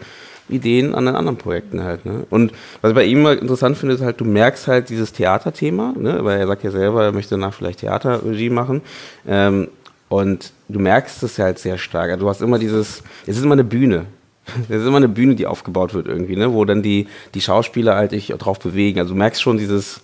[0.49, 2.05] Ideen an den anderen Projekten halt.
[2.05, 2.25] Ne?
[2.29, 5.93] Und was ich bei ihm mal interessant finde, ist halt, du merkst halt dieses Theaterthema,
[5.97, 6.23] ne?
[6.23, 8.81] weil er sagt ja selber, er möchte danach vielleicht Theaterregie machen.
[9.27, 9.69] Ähm,
[10.09, 12.09] und du merkst es ja halt sehr stark.
[12.09, 14.05] Also du hast immer dieses, es ist immer eine Bühne.
[14.69, 16.53] Es ist immer eine Bühne, die aufgebaut wird irgendwie, ne?
[16.53, 18.99] wo dann die, die Schauspieler halt sich drauf bewegen.
[18.99, 20.01] Also du merkst schon dieses,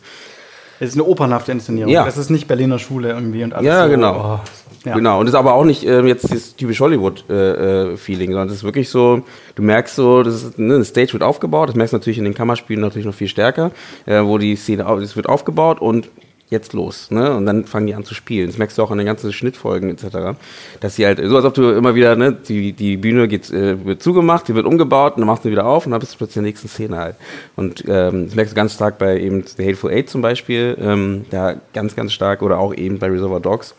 [0.79, 1.91] Es ist eine opernhafte Inszenierung.
[1.91, 2.07] Ja.
[2.07, 4.39] Es ist nicht Berliner Schule irgendwie und alles ja, so, genau.
[4.43, 4.49] oh,
[4.85, 4.95] ja.
[4.95, 5.19] Genau.
[5.19, 8.89] Und das ist aber auch nicht ähm, jetzt das typisch Hollywood-Feeling, sondern das ist wirklich
[8.89, 9.23] so,
[9.55, 12.23] du merkst so, das ist, ne, eine Stage wird aufgebaut, das merkst du natürlich in
[12.23, 13.71] den Kammerspielen natürlich noch viel stärker,
[14.05, 16.09] äh, wo die Szene, das wird aufgebaut und
[16.49, 17.35] jetzt los, ne?
[17.35, 18.47] Und dann fangen die an zu spielen.
[18.47, 20.37] Das merkst du auch an den ganzen Schnittfolgen etc.
[20.79, 23.83] Dass sie halt, so als ob du immer wieder, ne, die, die Bühne geht, äh,
[23.83, 26.17] wird zugemacht, die wird umgebaut und dann machst du wieder auf und dann bist du
[26.17, 27.15] plötzlich in der nächsten Szene halt.
[27.55, 31.25] Und ähm, das merkst du ganz stark bei eben The Hateful Eight zum Beispiel, ähm,
[31.31, 33.73] da ganz, ganz stark oder auch eben bei Reservoir Dogs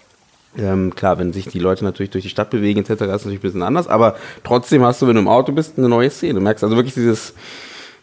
[0.59, 3.43] Ähm, klar, wenn sich die Leute natürlich durch die Stadt bewegen etc., ist natürlich ein
[3.43, 6.35] bisschen anders, aber trotzdem hast du, wenn du im Auto bist, eine neue Szene.
[6.35, 7.35] Du merkst also wirklich dieses,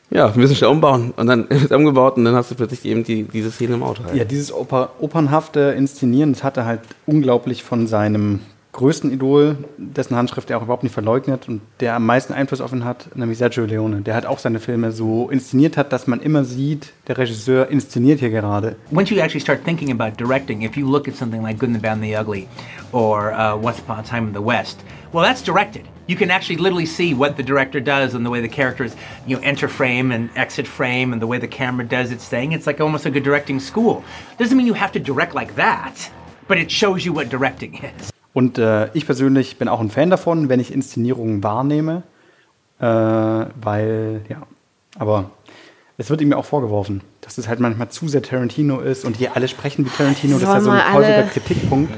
[0.10, 3.04] ja, wir müssen schnell umbauen und dann wird umgebaut und dann hast du plötzlich eben
[3.04, 4.04] die, diese Szene im Auto.
[4.04, 4.16] Halt.
[4.16, 8.39] Ja, dieses Oper, opernhafte Inszenieren, das hat er halt unglaublich von seinem
[8.74, 12.74] größten Idol, dessen Handschrift er auch überhaupt nicht verleugnet und der am meisten Einfluss auf
[12.74, 14.02] ihn hat, nämlich Sergio Leone.
[14.02, 18.20] Der hat auch seine Filme so inszeniert hat, dass man immer sieht, der Regisseur inszeniert
[18.20, 18.76] hier gerade.
[18.92, 21.76] Once you actually start thinking about directing, if you look at something like Good and
[21.76, 22.48] the Bad and the Ugly
[22.92, 25.88] or uh, Once Upon a Time in the West, well, that's directed.
[26.08, 28.96] You can actually literally see what the director does and the way the characters,
[29.28, 32.52] you know, enter frame and exit frame and the way the camera does its thing.
[32.52, 34.04] It's like almost like a directing school.
[34.40, 36.10] Doesn't mean you have to direct like that,
[36.48, 38.12] but it shows you what directing is.
[38.34, 42.04] Und äh, ich persönlich bin auch ein Fan davon, wenn ich Inszenierungen wahrnehme,
[42.80, 44.42] äh, weil, ja,
[44.98, 45.30] aber
[45.98, 49.18] es wird ihm ja auch vorgeworfen, dass es halt manchmal zu sehr Tarantino ist und
[49.18, 50.34] hier alle sprechen wie Tarantino.
[50.40, 51.94] Das ist ja so ein häufiger Kritikpunkt,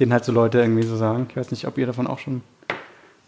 [0.00, 1.26] den halt so Leute irgendwie so sagen.
[1.28, 2.42] Ich weiß nicht, ob ihr davon auch schon.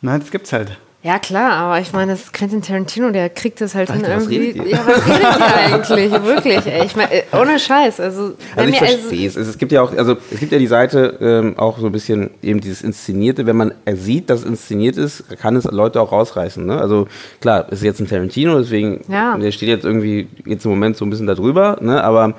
[0.01, 0.79] Nein, das gibt's halt.
[1.03, 4.27] Ja, klar, aber ich meine, das Quentin Tarantino, der kriegt das halt Alter, hin was
[4.29, 4.59] irgendwie.
[4.59, 4.67] ihr?
[4.71, 6.13] Ja, was redet ihr eigentlich?
[6.25, 6.85] Wirklich, ey.
[6.85, 8.01] Ich meine, äh, ohne Scheiß.
[8.01, 9.37] Also, wenn Also ich verstehe es.
[9.37, 12.31] Es gibt ja auch, also es gibt ja die Seite ähm, auch so ein bisschen
[12.43, 13.47] eben dieses Inszenierte.
[13.47, 16.67] Wenn man sieht, dass es inszeniert ist, kann es Leute auch rausreißen.
[16.67, 16.77] Ne?
[16.81, 17.07] Also
[17.41, 19.39] klar, es ist jetzt ein Tarantino, deswegen Ja.
[19.39, 21.77] der steht jetzt irgendwie jetzt im Moment so ein bisschen da drüber.
[21.81, 22.03] Ne?
[22.03, 22.35] Aber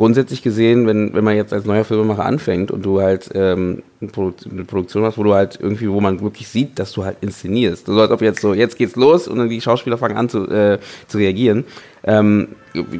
[0.00, 4.10] grundsätzlich gesehen, wenn, wenn man jetzt als neuer Filmemacher anfängt und du halt ähm, eine,
[4.10, 7.18] Produ eine Produktion hast, wo du halt irgendwie, wo man wirklich sieht, dass du halt
[7.20, 7.84] inszenierst.
[7.84, 10.48] So als ob jetzt so, jetzt geht's los und dann die Schauspieler fangen an zu,
[10.48, 11.64] äh, zu reagieren.
[12.02, 12.48] Ähm,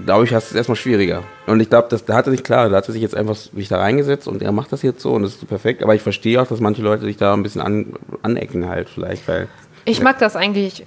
[0.05, 1.23] glaube ich, hast es erstmal schwieriger.
[1.47, 3.35] Und ich glaube, das da hat er sich klar, da hat er sich jetzt einfach
[3.35, 5.83] sich da reingesetzt und er macht das jetzt so und das ist perfekt.
[5.83, 9.27] Aber ich verstehe auch, dass manche Leute sich da ein bisschen an, anecken halt vielleicht,
[9.27, 9.49] weil.
[9.87, 10.85] Ich mag das eigentlich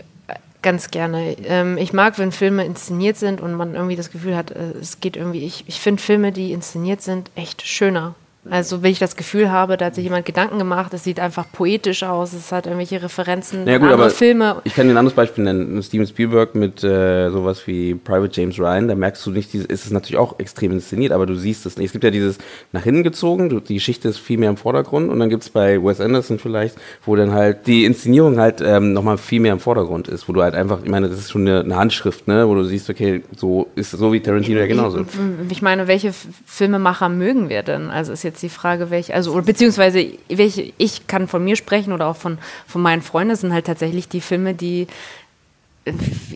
[0.64, 1.36] ganz gerne.
[1.46, 5.00] Ähm, ich mag, wenn Filme inszeniert sind und man irgendwie das Gefühl hat, äh, es
[5.00, 5.46] geht irgendwie.
[5.46, 8.16] Ich, ich finde Filme, die inszeniert sind, echt schöner.
[8.50, 11.46] Also wenn ich das Gefühl habe, da hat sich jemand Gedanken gemacht, es sieht einfach
[11.52, 14.58] poetisch aus, es hat irgendwelche Referenzen, Ja gut, andere aber Filme.
[14.66, 15.82] ich kann dir ein anderes Beispiel nennen.
[15.82, 19.86] Steven Spielberg mit äh, sowas wie Private James Ryan, da merkst du nicht, dieses, ist
[19.86, 21.88] es natürlich auch extrem inszeniert, aber du siehst es nicht.
[21.88, 22.38] Es gibt ja dieses
[22.74, 25.82] nach hinten gezogen, die Geschichte ist viel mehr im Vordergrund und dann gibt es bei
[25.82, 26.76] Wes Anderson vielleicht,
[27.06, 30.42] wo dann halt die Inszenierung halt ähm, nochmal viel mehr im Vordergrund ist, wo du
[30.42, 33.24] halt einfach, ich meine, das ist schon eine, eine Handschrift, ne, wo du siehst, okay,
[33.36, 35.06] so ist so wie Tarantino ja genauso.
[35.50, 36.14] Ich meine, welche
[36.46, 37.90] Filmemacher mögen wir denn?
[37.90, 42.08] Also ist jetzt die Frage, welche, also beziehungsweise welche, ich kann von mir sprechen oder
[42.08, 44.88] auch von, von meinen Freunden, sind halt tatsächlich die Filme, die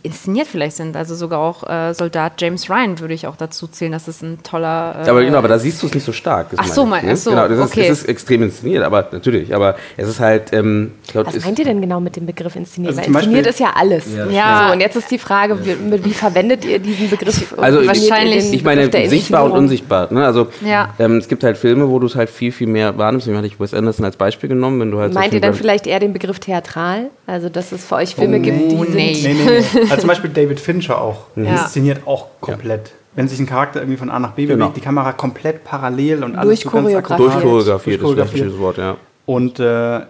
[0.04, 0.95] inszeniert vielleicht sind.
[0.95, 4.39] Also sogar auch äh, Soldat James Ryan würde ich auch dazu zählen, das ist ein
[4.43, 5.04] toller.
[5.06, 6.48] Äh, aber genau, aber da siehst du es nicht so stark.
[6.58, 7.88] Ach so, meine ich, mein- ach so, genau, das ist, okay.
[7.88, 11.60] es ist extrem inszeniert, aber natürlich, aber es ist halt, ähm, ich glaube, Was meint
[11.60, 12.89] ihr denn genau mit dem Begriff inszeniert?
[12.91, 14.06] Also Weil zum Beispiel- inszeniert ist ja alles.
[14.16, 14.68] Ja, Ja.
[14.68, 17.54] So, und jetzt ist die Frage, wie, mit, wie verwendet ihr diesen Begriff?
[17.58, 20.12] Also ihr wahrscheinlich- ich meine sichtbar und unsichtbar.
[20.14, 20.26] Ne?
[20.26, 20.93] Also Ja.
[21.00, 23.26] ähm, es gibt halt Filme, wo du es halt viel, viel mehr wahrnimmst.
[23.26, 24.80] Deswegen hatte ich Wes Anderson als Beispiel genommen.
[24.82, 27.10] Wenn du halt so Meint ihr Filme- dann vielleicht eher den Begriff theatral?
[27.26, 28.95] Also, dass es für euch Filme Oh, gibt, die sind...
[28.95, 29.14] Nee,
[29.46, 29.80] nee, nee.
[29.84, 31.28] Also zum Beispiel David Fincher auch.
[31.36, 31.44] Ja.
[31.64, 32.92] Inszeniert auch komplett.
[33.16, 34.66] Wenn sich ein Charakter irgendwie von A nach B Genau.
[34.66, 36.98] bewegt, die Kamera komplett parallel und alles so ganz Durchchoreografiert.
[37.20, 37.20] akkurat.
[37.44, 38.46] Durchchoreografiert ist ein Durchchoreografiert.
[38.46, 38.98] schönes Wort, ja.
[39.26, 40.02] Und äh,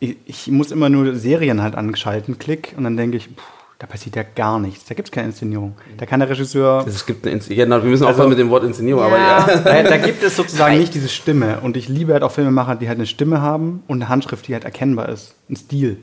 [0.00, 3.42] ich, ich muss immer nur Serien halt anschalten, klick, und dann denke ich, puh,
[3.78, 4.84] da passiert ja gar nichts.
[4.86, 5.76] Da gibt es keine Inszenierung.
[5.98, 6.84] Da kann der Regisseur.
[6.88, 9.46] Es gibt eine Insz ja, wir müssen Also- aufhören mit dem Wort Inszenierung, aber ja.
[9.64, 11.60] Da, da gibt es sozusagen nicht diese Stimme.
[11.60, 14.54] Und ich liebe halt auch Filmemacher, die halt eine Stimme haben und eine Handschrift, die
[14.54, 15.34] halt erkennbar ist.
[15.50, 15.98] Ein Stil.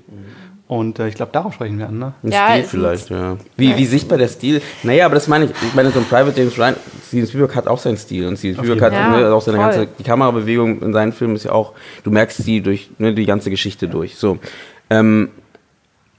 [0.73, 2.13] Und äh, ich glaube, darauf sprechen wir an, ne?
[2.23, 3.37] Ein Ja, Stil vielleicht, ja.
[3.57, 4.59] Wie, wie sichtbar der Stil?
[4.81, 5.51] Naja, aber das meine ich.
[5.51, 6.75] Ich meine, so ein Private James Ryan,
[7.07, 8.25] Steven Spielberg hat auch seinen Stil.
[8.25, 9.31] Und Steven Spielberg hat ne, Fall.
[9.33, 9.87] auch seine Ja, ganze, voll.
[9.99, 13.51] die Kamerabewegung in seinen Filmen ist ja auch, du merkst die durch, ne, die ganze
[13.51, 14.15] Geschichte durch.
[14.15, 14.39] So.
[14.89, 15.29] Ähm,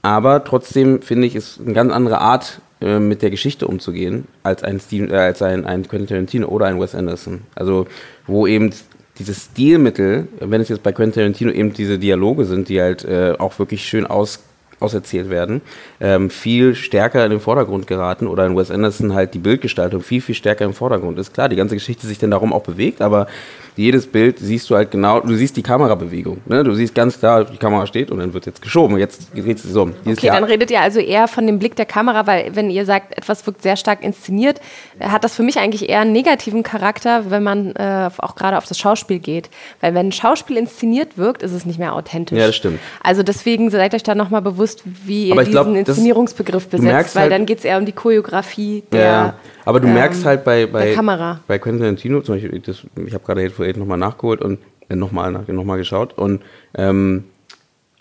[0.01, 4.63] aber trotzdem finde ich, ist eine ganz andere Art, äh, mit der Geschichte umzugehen, als
[4.63, 7.41] ein, Steven, äh, als ein, ein Quentin Tarantino oder ein Wes Anderson.
[7.55, 7.87] Also,
[8.25, 8.71] wo eben
[9.19, 13.33] dieses Stilmittel, wenn es jetzt bei Quentin Tarantino eben diese Dialoge sind, die halt äh,
[13.37, 14.39] auch wirklich schön aus,
[14.79, 15.61] auserzählt werden,
[16.01, 20.21] ähm, viel stärker in den Vordergrund geraten oder in Wes Anderson halt die Bildgestaltung viel,
[20.21, 21.33] viel stärker im Vordergrund ist.
[21.33, 23.27] Klar, die ganze Geschichte sich dann darum auch bewegt, aber
[23.75, 26.41] jedes Bild siehst du halt genau, du siehst die Kamerabewegung.
[26.45, 26.63] Ne?
[26.63, 28.97] Du siehst ganz klar, die Kamera steht und dann wird jetzt geschoben.
[28.97, 29.85] Jetzt dreht sie so.
[30.05, 32.69] Dieses Okay, dann Theater- redet ihr also eher von dem Blick der Kamera, weil wenn
[32.69, 34.61] ihr sagt, etwas wirkt sehr stark inszeniert,
[34.99, 38.57] äh, hat das für mich eigentlich eher einen negativen Charakter, wenn man äh, auch gerade
[38.57, 39.49] auf das Schauspiel geht.
[39.81, 42.37] Weil wenn ein Schauspiel inszeniert wirkt, ist es nicht mehr authentisch.
[42.39, 42.79] Ja, das stimmt.
[43.03, 47.31] Also deswegen seid euch da nochmal bewusst, wie ihr diesen glaub, Inszenierungsbegriff besetzt, weil halt-
[47.31, 49.33] dann geht es eher um die Choreografie der, ja,
[49.65, 51.41] aber du ähm, merkst halt bei, bei, Kamera.
[51.47, 54.59] bei Quentin Tarantino, zum Beispiel, das, ich habe gerade Hateful Eight nochmal nachgeholt und
[54.89, 56.41] äh, nochmal noch mal geschaut und
[56.75, 57.25] ähm,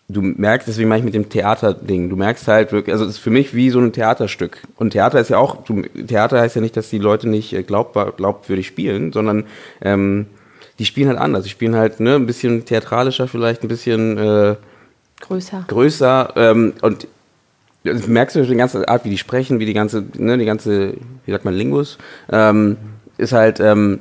[0.08, 3.18] du merkst, deswegen meine ich mit dem Theaterding, du merkst halt wirklich, also es ist
[3.18, 4.62] für mich wie so ein Theaterstück.
[4.76, 5.58] Und Theater ist ja auch,
[6.06, 9.44] Theater heißt ja nicht, dass die Leute nicht äh, glaubbar, glaubwürdig spielen, sondern
[9.80, 10.26] ähm,
[10.78, 11.44] die spielen halt anders.
[11.44, 14.56] Die spielen halt ne, ein bisschen theatralischer vielleicht, ein bisschen äh,
[15.20, 15.64] Größer.
[15.68, 17.06] größer ähm, und
[17.84, 20.94] das merkst du die ganze Art, wie die sprechen, wie die ganze, ne, die ganze,
[21.26, 21.98] wie sagt man, Lingus,
[22.32, 22.76] ähm,
[23.18, 24.00] ist halt ähm,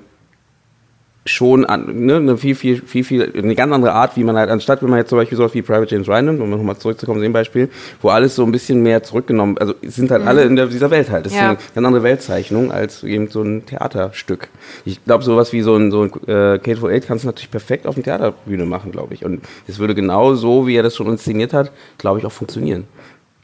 [1.25, 4.49] schon an, ne, eine viel, viel, viel, viel, eine ganz andere Art, wie man halt,
[4.49, 7.19] anstatt wenn man jetzt zum Beispiel sowas wie Private James Ryan nimmt, um nochmal zurückzukommen
[7.19, 7.69] zu dem Beispiel,
[8.01, 10.27] wo alles so ein bisschen mehr zurückgenommen, also sind halt Mhm.
[10.27, 11.25] alle in der, dieser Welt halt.
[11.25, 11.39] Das Ja.
[11.39, 14.49] ist eine ganz andere Weltzeichnung als eben so ein Theaterstück.
[14.83, 17.51] Ich glaube, sowas wie so ein, so ein äh, Kate for Eight kannst du natürlich
[17.51, 19.23] perfekt auf einer Theaterbühne machen, glaube ich.
[19.23, 22.83] Und es würde genau so, wie er das schon inszeniert hat, glaube ich, auch funktionieren.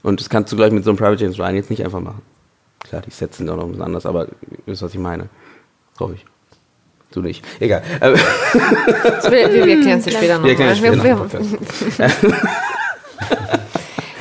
[0.10, 2.22] Und das kannst du gleich mit so einem Private James Ryan jetzt nicht einfach machen.
[2.84, 4.32] Klar, die Sets sind auch noch ein bisschen anders, aber ihr
[4.66, 5.30] wisst, was ich meine.
[5.98, 6.26] Glaube ich.
[7.12, 7.44] Du nicht.
[7.60, 7.84] Egal.
[8.02, 8.06] So,
[9.32, 12.40] wir- wir- wir erklären's dir später noch Wir erklären es später Wir- noch.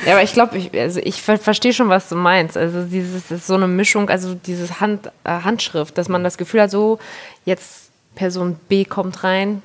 [0.05, 2.57] Ja, aber ich glaube, ich, also ich ver verstehe schon, was du meinst.
[2.57, 6.61] Also dieses ist so eine Mischung, also dieses Hand, äh, Handschrift, dass man das Gefühl
[6.61, 6.99] hat, so
[7.45, 9.61] jetzt Person B kommt rein,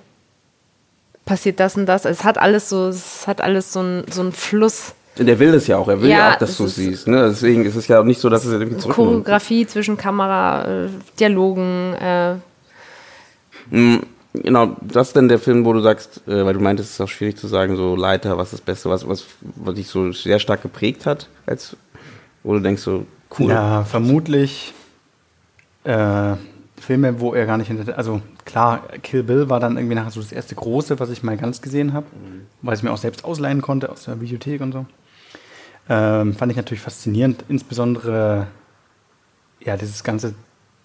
[1.24, 2.04] passiert das und das.
[2.04, 4.94] Es hat alles so, es hat alles so einen so einen Fluss.
[5.18, 5.88] Der will es ja auch.
[5.88, 7.06] Er will ja, Ja, auch, dass du es siehst.
[7.06, 7.28] Ne?
[7.28, 9.08] Deswegen ist es ja auch nicht so, dass es irgendwie zurücknimmt.
[9.08, 10.88] Choreografie zwischen Kamera, äh,
[11.18, 11.94] Dialogen.
[11.94, 12.34] Äh,
[13.70, 14.00] Mm,
[14.34, 17.00] Genau, das ist denn der Film, wo du sagst, äh, weil du meintest, es ist
[17.00, 20.10] auch schwierig zu sagen, so Leiter, was ist das Beste, was, was, was dich so
[20.10, 21.76] sehr stark geprägt hat, als
[22.42, 23.06] wo du denkst, so
[23.38, 23.50] cool.
[23.50, 24.74] Ja, vermutlich
[25.84, 26.34] äh,
[26.80, 27.96] Filme, wo er gar nicht hinter.
[27.96, 31.36] Also klar, Kill Bill war dann irgendwie nachher so das erste große, was ich mal
[31.36, 32.06] ganz gesehen habe,
[32.60, 34.84] weil ich mir auch selbst ausleihen konnte aus der Videothek und so.
[35.88, 38.46] Ähm, fand ich natürlich faszinierend, insbesondere
[39.60, 40.34] ja, dieses ganze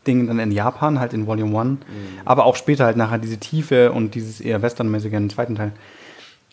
[0.05, 1.79] Ding dann in Japan, halt in Volume 1,
[2.25, 5.71] aber auch später halt nachher diese Tiefe und dieses eher westernmäßige im zweiten Teil.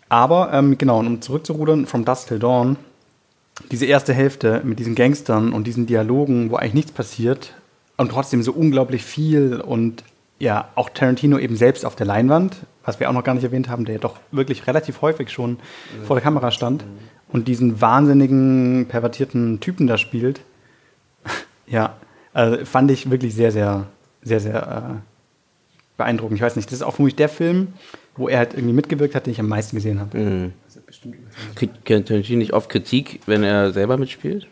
[0.09, 2.77] Aber ähm, genau, und um zurückzurudern, From Dusk Till Dawn,
[3.71, 7.55] diese erste Hälfte mit diesen Gangstern und diesen Dialogen, wo eigentlich nichts passiert
[7.97, 10.05] und trotzdem so unglaublich viel und
[10.39, 13.71] ja, auch Tarantino eben selbst auf der Leinwand, was wir auch noch gar nicht erwähnt
[13.71, 15.59] haben, der ja doch wirklich relativ häufig schon
[16.05, 16.85] vor der Kamera stand
[17.29, 20.41] und diesen wahnsinnigen, pervertierten Typen da spielt.
[21.66, 21.97] ja,
[22.33, 23.87] also fand ich wirklich sehr, sehr,
[24.22, 25.01] sehr, sehr äh,
[25.97, 26.37] beeindruckend.
[26.37, 27.68] Ich weiß nicht, das ist auch für mich der Film,
[28.16, 30.18] wo er halt irgendwie mitgewirkt hat, den ich am meisten gesehen habe.
[30.18, 30.53] Mhm.
[31.55, 34.47] Kriegt Tarantino nicht oft Kritik, wenn er selber mitspielt?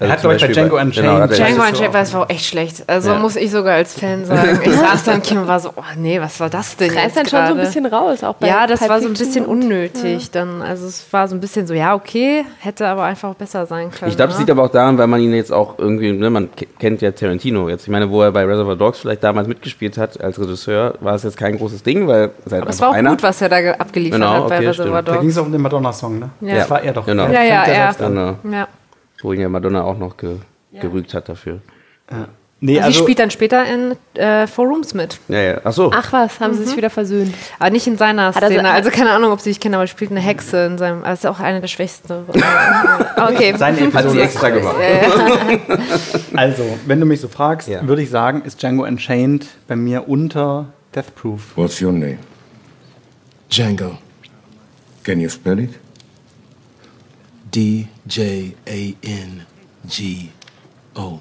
[0.00, 2.28] Er hat, zum glaub ich, bei Django Unchained- Genau, hat Django Unchained war es auch
[2.30, 2.82] echt schlecht.
[2.86, 3.18] Also Ja.
[3.18, 4.60] muss ich sogar als Fan sagen.
[4.64, 6.90] Ich saß da im Kino und war so, oh nee, was war das denn?
[6.90, 9.08] Reißt jetzt dann schon so ein bisschen raus, auch bei Ja, das Pulp war so
[9.08, 10.22] ein bisschen unnötig.
[10.24, 10.28] Ja.
[10.32, 13.90] Dann, also es war so ein bisschen so, ja, okay, hätte aber einfach besser sein
[13.90, 14.10] können.
[14.10, 14.44] Ich glaube, das ne?
[14.44, 17.10] liegt aber auch daran, weil man ihn jetzt auch irgendwie, ne, man ke- kennt ja
[17.10, 17.82] Tarantino jetzt.
[17.82, 21.24] Ich meine, wo er bei Reservoir Dogs vielleicht damals mitgespielt hat als Regisseur, war es
[21.24, 23.10] jetzt kein großes Ding, weil es halt Aber es war auch einer.
[23.10, 25.08] gut, was er da ge- abgeliefert Genau, hat bei okay, Reservoir stimmt.
[25.08, 25.32] Da ging Dogs.
[25.34, 26.30] es auch um den Madonna-Song, ne?
[26.40, 26.54] Ja.
[26.56, 27.04] Das war er doch.
[27.04, 27.24] Genau.
[27.26, 27.66] Ja, ja.
[27.68, 28.68] Ja.
[29.22, 30.36] Wo ihn ja Madonna auch noch ge
[30.72, 31.60] gerügt hat dafür.
[32.62, 35.18] Nee, also, also- sie spielt dann später in äh, Four Rooms mit.
[35.28, 35.60] Ja, ja.
[35.64, 35.90] Ach so.
[35.94, 37.34] Ach was, haben sie sich wieder versöhnt.
[37.58, 38.70] Aber nicht in seiner er Szene.
[38.70, 41.02] Also keine Ahnung, ob sie sich kennen, aber sie spielt eine Hexe in seinem.
[41.02, 42.12] Also ist auch eine der schwächsten.
[42.12, 43.54] Aber okay.
[43.56, 44.76] Seine Episode Hat sie extra gemacht.
[44.78, 45.78] Ja.
[46.36, 50.66] Also, wenn du mich so fragst, würde ich sagen, ist Django Unchained bei mir unter
[50.94, 51.56] Death Proof.
[51.56, 52.18] What's your name?
[53.50, 53.98] Django.
[55.02, 55.79] Can you spell it?
[57.54, 59.46] D J A N
[59.88, 60.28] G
[60.94, 61.18] O.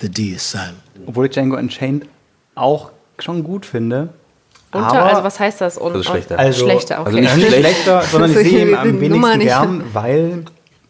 [0.00, 0.82] The D is silent.
[1.06, 2.06] Obwohl ich Django Unchained
[2.54, 4.10] auch schon gut finde.
[4.72, 5.78] Unter, aber also was heißt das?
[5.78, 6.38] Un Also schlechter.
[6.38, 7.26] Also, schlechter, okay.
[7.26, 10.44] also nicht, schlechter, sondern ich sehe ihn am wenigsten gern, weil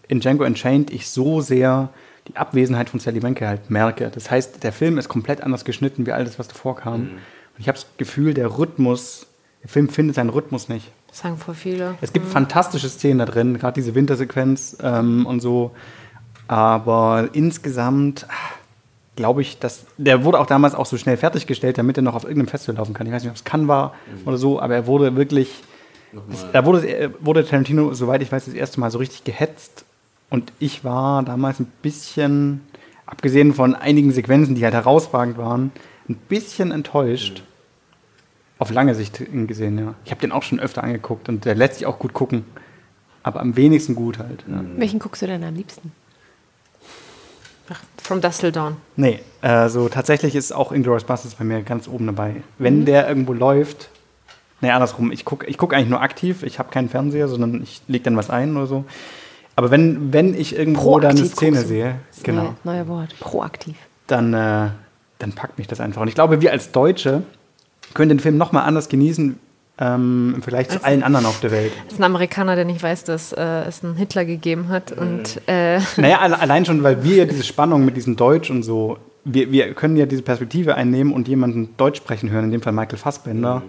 [0.08, 1.90] in Django Unchained ich so sehr
[2.28, 4.10] die Abwesenheit von Sally Menke halt merke.
[4.14, 7.00] Das heißt, der Film ist komplett anders geschnitten wie alles, was davor kam.
[7.00, 7.20] Und
[7.58, 9.26] ich habe das Gefühl, der Rhythmus,
[9.62, 10.92] der Film findet seinen Rhythmus nicht.
[11.12, 11.94] Das sagen voll viele.
[12.00, 15.72] Es gibt fantastische Szenen da drin, gerade diese Wintersequenz ähm, und so.
[16.48, 18.54] Aber insgesamt ah,
[19.14, 22.24] glaube ich, dass der wurde auch damals auch so schnell fertiggestellt, damit er noch auf
[22.24, 23.06] irgendeinem Festival laufen kann.
[23.06, 23.92] Ich weiß nicht, ob es Cannes war
[24.24, 25.62] oder so, aber er wurde wirklich,
[26.32, 29.84] es, da wurde, er wurde Tarantino, soweit ich weiß, das erste Mal so richtig gehetzt.
[30.30, 32.62] Und ich war damals ein bisschen,
[33.04, 35.72] abgesehen von einigen Sequenzen, die halt herausragend waren,
[36.08, 37.42] ein bisschen enttäuscht.
[38.62, 39.94] Auf lange Sicht gesehen, ja.
[40.04, 42.44] Ich habe den auch schon öfter angeguckt und der lässt sich auch gut gucken.
[43.24, 44.44] Aber am wenigsten gut halt.
[44.48, 44.60] Ja.
[44.76, 45.90] Welchen guckst du denn am liebsten?
[48.00, 48.76] From Dusk Till Dawn.
[48.94, 52.42] Nee, also tatsächlich ist auch Inglourious Basterds bei mir ganz oben dabei.
[52.58, 52.84] Wenn Mhm.
[52.84, 53.88] der irgendwo läuft,
[54.60, 57.82] nee, andersrum, ich gucke ich guck eigentlich nur aktiv, ich habe keinen Fernseher, sondern ich
[57.88, 58.84] lege dann was ein oder so.
[59.56, 62.88] Aber wenn, wenn ich irgendwo dann eine Proaktiv Szene guckst sehe, Das genau, neue, neue
[62.88, 63.18] Wort.
[63.18, 63.76] Proaktiv.
[64.06, 64.68] dann, äh,
[65.18, 66.02] dann packt mich das einfach.
[66.02, 67.22] Und ich glaube, wir als Deutsche
[67.94, 69.38] können den Film nochmal anders genießen
[69.78, 71.72] ähm, im Vergleich zu Also- allen anderen auf der Welt.
[71.84, 74.92] Das ist ein Amerikaner, der nicht weiß, dass äh, es einen Hitler gegeben hat.
[74.92, 78.62] Und äh, Naja, alle- allein schon, weil wir ja diese Spannung mit diesem Deutsch und
[78.62, 82.60] so wir, wir können ja diese Perspektive einnehmen und jemanden Deutsch sprechen hören, in dem
[82.60, 83.62] Fall Michael Fassbender.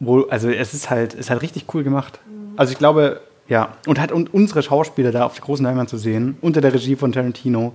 [0.00, 2.18] Wo, also es ist halt, ist halt richtig cool gemacht.
[2.56, 5.98] Also ich glaube, ja, und halt und unsere Schauspieler da auf der großen Leinwand zu
[5.98, 7.72] sehen, unter der Regie von Tarantino,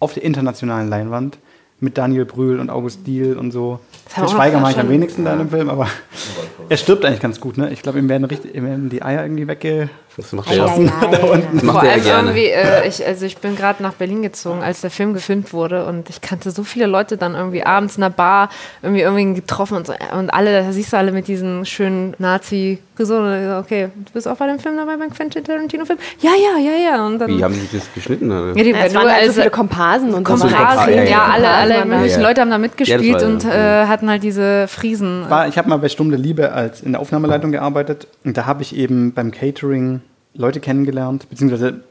[0.00, 1.38] auf der internationalen Leinwand,
[1.80, 3.80] mit Daniel Brühl und August Diehl und so.
[4.16, 5.86] Wir Schweiger mache ich am wenigsten da in dem Film, aber
[6.68, 7.70] er stirbt eigentlich ganz gut, ne?
[7.70, 9.90] Ich glaube, ihm werden, richtig, ihm werden die Eier irgendwie wegge...
[10.18, 10.74] Das macht er da
[11.32, 11.60] unten.
[11.60, 15.14] Vor allem irgendwie, äh, ich, also ich bin gerade nach Berlin gezogen, als der Film
[15.14, 18.48] gefilmt wurde und ich kannte so viele Leute dann irgendwie abends in der Bar
[18.82, 22.78] irgendwie irgendwie getroffen und so und alle, da siehst du alle mit diesen schönen Nazi
[22.96, 23.58] gesungen.
[23.60, 25.98] Okay, du bist auch bei dem Film dabei beim Quentin Tarantino Film?
[26.20, 27.06] Ja, ja, ja, ja.
[27.06, 28.28] Und dann, Wie haben sie das geschnitten?
[28.30, 28.56] Oder?
[28.56, 30.56] Ja, die- Ja, es nur waren halt so als- viele Komparsen und Komparsen.
[30.56, 31.24] Komparsen, ja, ja, ja.
[31.32, 32.26] alle, alle möglichen Ja.
[32.28, 35.26] Leute haben da mitgespielt Ja, und äh, hatten halt diese Friesen.
[35.30, 38.62] War, ich habe mal bei Stunde Liebe als in der Aufnahmeleitung gearbeitet und da habe
[38.62, 40.00] ich eben beim Catering
[40.34, 41.84] Leute kennengelernt, beziehungsweise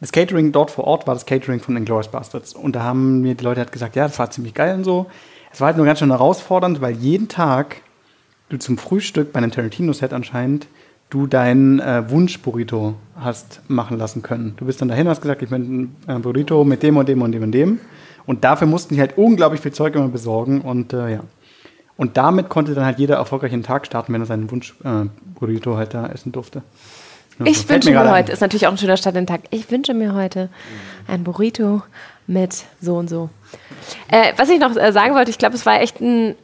[0.00, 3.34] das Catering dort vor Ort war das Catering von Inglourious Bastards und da haben mir
[3.34, 5.06] die Leute halt gesagt, ja, das war ziemlich geil und so.
[5.52, 7.82] Es war halt nur ganz schön herausfordernd, weil jeden Tag
[8.48, 10.68] du zum Frühstück bei einem Tarantino-Set anscheinend
[11.10, 14.54] du deinen äh, Wunsch-Burrito hast machen lassen können.
[14.56, 17.20] Du bist dann dahin, hast gesagt, ich möchte ein äh, Burrito mit dem und dem
[17.20, 17.80] und dem und dem.
[18.26, 21.20] Und dafür mussten die halt unglaublich viel Zeug immer besorgen und äh, ja.
[21.96, 25.06] Und damit konnte dann halt jeder erfolgreich den Tag starten, wenn er seinen Wunsch äh,
[25.76, 26.62] halt da essen durfte.
[27.44, 28.32] Ich fällt wünsche mir mir heute, ein.
[28.32, 29.42] ist natürlich auch ein schöner Start in den Tag.
[29.50, 30.48] Ich wünsche mir heute
[31.06, 31.82] ein Burrito
[32.26, 33.30] mit so und so.
[34.08, 36.34] Äh, was ich noch äh, sagen wollte, ich glaube, es war echt ein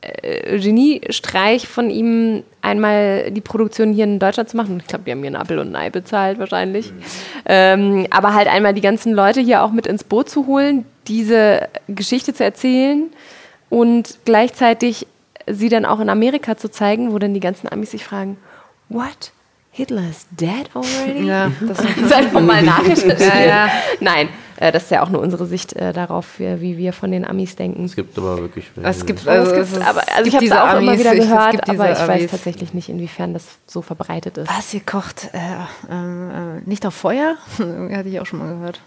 [0.00, 4.78] äh, Geniestreich von ihm, einmal die Produktion hier in Deutschland zu machen.
[4.80, 6.92] Ich glaube, die haben mir einen Apfel und ein Ei bezahlt wahrscheinlich.
[7.46, 11.68] Ähm, aber halt einmal die ganzen Leute hier auch mit ins Boot zu holen, diese
[11.88, 13.10] Geschichte zu erzählen
[13.68, 15.06] und gleichzeitig
[15.46, 18.36] sie dann auch in Amerika zu zeigen, wo dann die ganzen Amis sich fragen,
[18.88, 19.32] what?
[19.72, 21.26] Hitler is dead already?
[21.26, 23.20] Ja, das- das einfach mal nachrecherchiert.
[23.20, 23.68] Ja, ja.
[24.00, 27.12] Nein, äh, das ist ja auch nur unsere Sicht äh, darauf, wie, wie wir von
[27.12, 27.84] den Amis denken.
[27.84, 28.66] Es gibt aber wirklich.
[28.82, 30.50] Es gibt, Aber also, es es gibt, ist- aber, es also ich gibt habe es
[30.50, 32.30] diese auch immer wieder ich- es gehört, gibt aber ich weiß Amis.
[32.30, 34.48] tatsächlich nicht, inwiefern das so verbreitet ist.
[34.48, 35.38] Was, ihr kocht äh,
[35.90, 36.30] ähm,
[36.64, 37.36] äh, nicht auf Feuer?
[37.58, 38.80] Hatte ich auch schon mal gehört.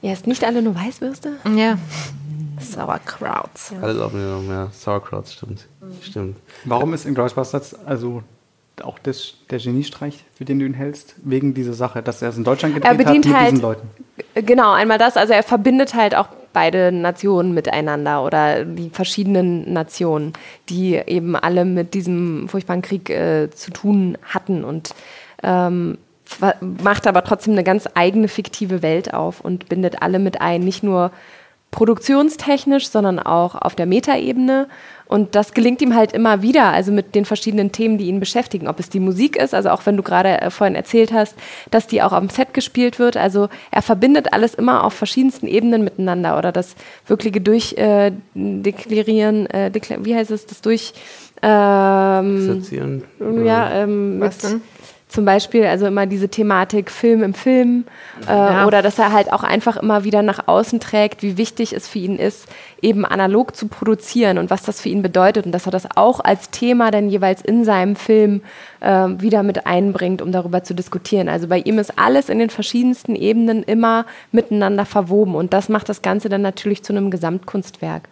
[0.00, 1.32] Ja, ist nicht alle nur Weißwürste?
[1.54, 1.76] Ja.
[2.60, 3.50] Sauerkraut.
[3.80, 4.68] Alles auf mir, ja.
[4.72, 5.66] Sauerkraut, stimmt.
[6.00, 6.36] Stimmt.
[6.64, 8.22] Warum ist Inglourious Bastards also
[8.82, 11.14] auch das, der Geniestreich, für den du ihn hältst?
[11.22, 13.62] Wegen dieser Sache, dass er es in Deutschland gedreht Er bedient hat mit halt, diesen
[13.62, 13.90] Leuten.
[14.34, 20.32] genau, einmal das, also er verbindet halt auch beide Nationen miteinander oder die verschiedenen Nationen,
[20.68, 24.94] die eben alle mit diesem furchtbaren Krieg äh, zu tun hatten und
[25.42, 25.98] ähm,
[26.60, 30.82] macht aber trotzdem eine ganz eigene fiktive Welt auf und bindet alle mit ein, nicht
[30.82, 31.10] nur
[31.70, 34.68] produktionstechnisch, sondern auch auf der Metaebene.
[35.12, 38.66] Und das gelingt ihm halt immer wieder, also mit den verschiedenen Themen, die ihn beschäftigen.
[38.66, 41.34] Ob es die Musik ist, also auch wenn du gerade äh, vorhin erzählt hast,
[41.70, 43.18] dass die auch am Set gespielt wird.
[43.18, 50.02] Also er verbindet alles immer auf verschiedensten Ebenen miteinander oder das wirkliche Durchdeklarieren, äh, dekla
[50.02, 50.94] wie heißt es, das durch...
[51.42, 52.62] Ähm,
[53.44, 54.62] ja, ähm, Was mit- denn?
[55.12, 57.84] Zum Beispiel also immer diese Thematik Film im Film
[58.26, 58.66] äh, Ja.
[58.66, 61.98] oder dass er halt auch einfach immer wieder nach außen trägt, wie wichtig es für
[61.98, 62.48] ihn ist,
[62.80, 66.20] eben analog zu produzieren und was das für ihn bedeutet und dass er das auch
[66.20, 68.40] als Thema dann jeweils in seinem Film
[68.80, 71.28] äh, wieder mit einbringt, um darüber zu diskutieren.
[71.28, 75.90] Also bei ihm ist alles in den verschiedensten Ebenen immer miteinander verwoben und das macht
[75.90, 78.08] das Ganze dann natürlich zu einem Gesamtkunstwerk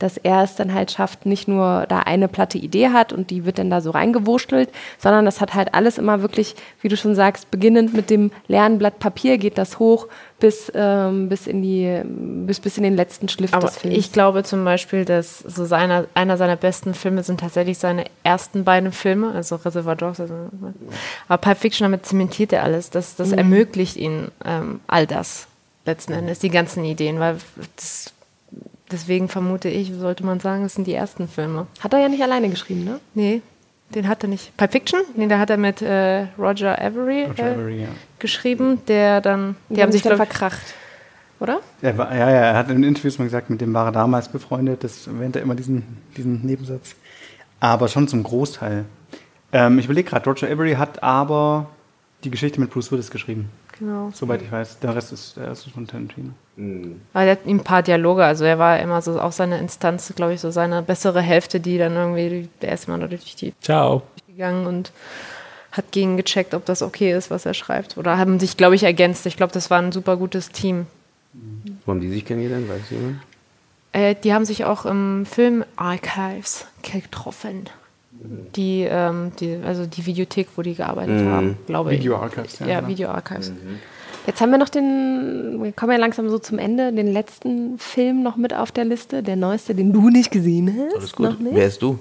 [0.00, 3.44] dass er es dann halt schafft, nicht nur da eine platte Idee hat und die
[3.44, 7.14] wird dann da so reingewurschtelt, sondern das hat halt alles immer wirklich, wie du schon
[7.14, 10.08] sagst, beginnend mit dem leeren Blatt Papier geht das hoch
[10.40, 12.00] bis, ähm, bis, in, die,
[12.46, 13.96] bis, bis in den letzten Schliff Aber des Films.
[13.96, 18.64] ich glaube zum Beispiel, dass so seiner, einer seiner besten Filme sind tatsächlich seine ersten
[18.64, 20.18] beiden Filme, also Reservoir Dogs.
[20.18, 20.34] Also,
[21.28, 22.88] aber Pulp Fiction, damit zementiert er alles.
[22.90, 23.38] Das, das Mhm.
[23.38, 25.46] ermöglicht ihm ähm, all das
[25.84, 27.36] letzten Endes, die ganzen Ideen, weil
[27.76, 28.12] das,
[28.92, 31.66] deswegen vermute ich, sollte man sagen, das sind die ersten Filme.
[31.80, 33.00] Hat er ja nicht alleine geschrieben, ne?
[33.14, 33.42] Nee,
[33.94, 34.56] den hat er nicht.
[34.56, 35.00] Pulp Fiction?
[35.16, 37.88] Nee, da hat er mit äh, Roger Avery, Roger äh, Avery, ja.
[38.18, 40.74] geschrieben, der dann, die, Die haben sich dann glaub- verkracht,
[41.40, 41.60] oder?
[41.82, 44.28] Er war, ja, ja, er hat in Interviews mal gesagt, mit dem war er damals
[44.28, 44.84] befreundet.
[44.84, 45.82] Das erwähnt er immer diesen,
[46.16, 46.94] diesen Nebensatz.
[47.58, 48.84] Aber schon zum Großteil.
[49.52, 51.66] Ähm, ich überlege gerade, Roger Avery hat aber
[52.24, 53.50] die Geschichte mit Bruce Willis geschrieben.
[53.78, 54.10] Genau.
[54.12, 54.78] Soweit ich weiß.
[54.80, 56.30] Der Rest ist, der Rest ist von Tarantino.
[57.14, 60.12] Aber der hat ihm ein paar Dialoge, also er war immer so auch seine Instanz,
[60.14, 64.02] glaube ich, so seine bessere Hälfte, die dann irgendwie, der ist mal durch die Ciao.
[64.28, 64.92] gegangen und
[65.72, 67.96] hat gegengecheckt, ob das okay ist, was er schreibt.
[67.96, 69.24] Oder haben sich, glaube ich, ergänzt.
[69.26, 70.86] Ich glaube, das war ein super gutes Team.
[71.86, 72.68] Wo haben die sich kennengelernt?
[72.68, 73.18] Weiß jemand?
[73.92, 77.68] Äh, die haben sich auch im Film Archives getroffen.
[78.56, 81.30] Die, ähm, die, also die Videothek, wo die gearbeitet Mhm.
[81.30, 82.00] haben, glaube ich.
[82.00, 82.88] Video Archives, ja, Ja, genau.
[82.88, 83.52] Video Archives.
[84.26, 88.22] Jetzt haben wir noch den, wir kommen ja langsam so zum Ende, den letzten Film
[88.22, 90.96] noch mit auf der Liste, der neueste, den du nicht gesehen hast.
[90.96, 91.26] Alles gut.
[91.30, 91.54] Noch nicht?
[91.54, 91.98] Wer ist du?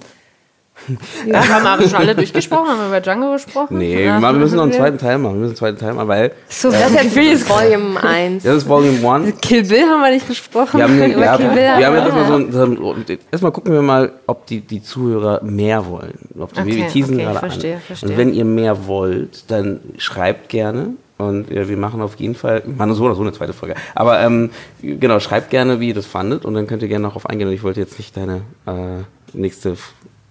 [1.28, 3.80] Ja, haben wir aber schon alle durchgesprochen, haben wir über Django gesprochen?
[3.80, 4.22] Nee, Ja.
[4.22, 5.34] wir müssen noch einen zweiten Teil machen.
[5.34, 6.32] Wir müssen einen zweiten Teil machen, weil.
[6.48, 8.44] So, Das ist jetzt Volume 1.
[8.44, 9.42] Das ist Volume 1.
[9.42, 10.78] Kill Bill haben wir nicht gesprochen.
[10.78, 13.52] Wir haben, Über wir haben, Kill Bill wir haben jetzt wir- erstmal so, ein- erstmal
[13.52, 16.14] gucken wir mal, ob die, die Zuhörer mehr wollen.
[16.40, 17.82] Ob die, wir Okay, teasen okay, gerade verstehe, an.
[17.82, 18.10] verstehe.
[18.12, 20.92] Und wenn ihr mehr wollt, dann schreibt gerne.
[21.20, 23.76] Und ja, wir machen auf jeden Fall, wir machen so oder so eine zweite Folge.
[23.94, 24.52] Aber ähm,
[24.82, 26.46] genau, schreibt gerne, wie ihr das fandet.
[26.46, 27.50] Und dann könnt ihr gerne noch auf eingehen.
[27.50, 29.76] Und ich wollte jetzt nicht deine äh, nächste.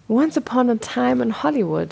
[0.08, 1.90] Once Upon a Time in Hollywood.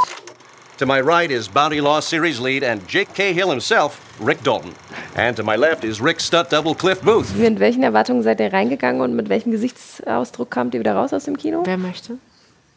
[0.79, 4.73] To my right is Bounty Law Series lead and Jake Cahill himself, Rick Dalton.
[5.15, 7.35] And to my left is Rick Stutt Double Cliff Booth.
[7.37, 11.25] Mit welchen Erwartungen seid ihr reingegangen und mit welchem Gesichtsausdruck kamt ihr wieder raus aus
[11.25, 11.63] dem Kino?
[11.65, 12.19] Wer möchte?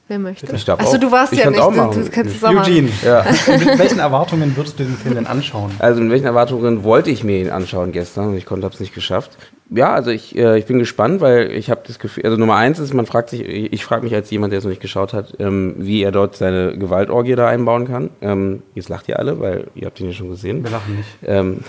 [0.09, 0.55] Wer möchte?
[0.55, 0.99] Ich darf Achso, auch.
[0.99, 1.59] du warst Ich ja nicht.
[1.61, 2.03] auch du, machen.
[2.03, 2.49] du kannst es auch.
[2.49, 3.23] Eugene, Ja.
[3.47, 5.69] mit welchen Erwartungen würdest du den Film denn anschauen?
[5.77, 8.95] Also mit welchen Erwartungen wollte ich mir ihn anschauen gestern und ich konnte es nicht
[8.95, 9.37] geschafft.
[9.69, 12.79] Ja, also ich, äh, ich bin gespannt, weil ich habe das Gefühl, also Nummer eins
[12.79, 15.13] ist, man fragt sich, ich, ich frage mich als jemand, der es noch nicht geschaut
[15.13, 18.09] hat, ähm, wie er dort seine Gewaltorgie da einbauen kann.
[18.21, 20.63] Ähm, jetzt lacht ihr alle, weil ihr habt ihn ja schon gesehen.
[20.63, 21.09] Wir lachen nicht.
[21.23, 21.59] Ähm,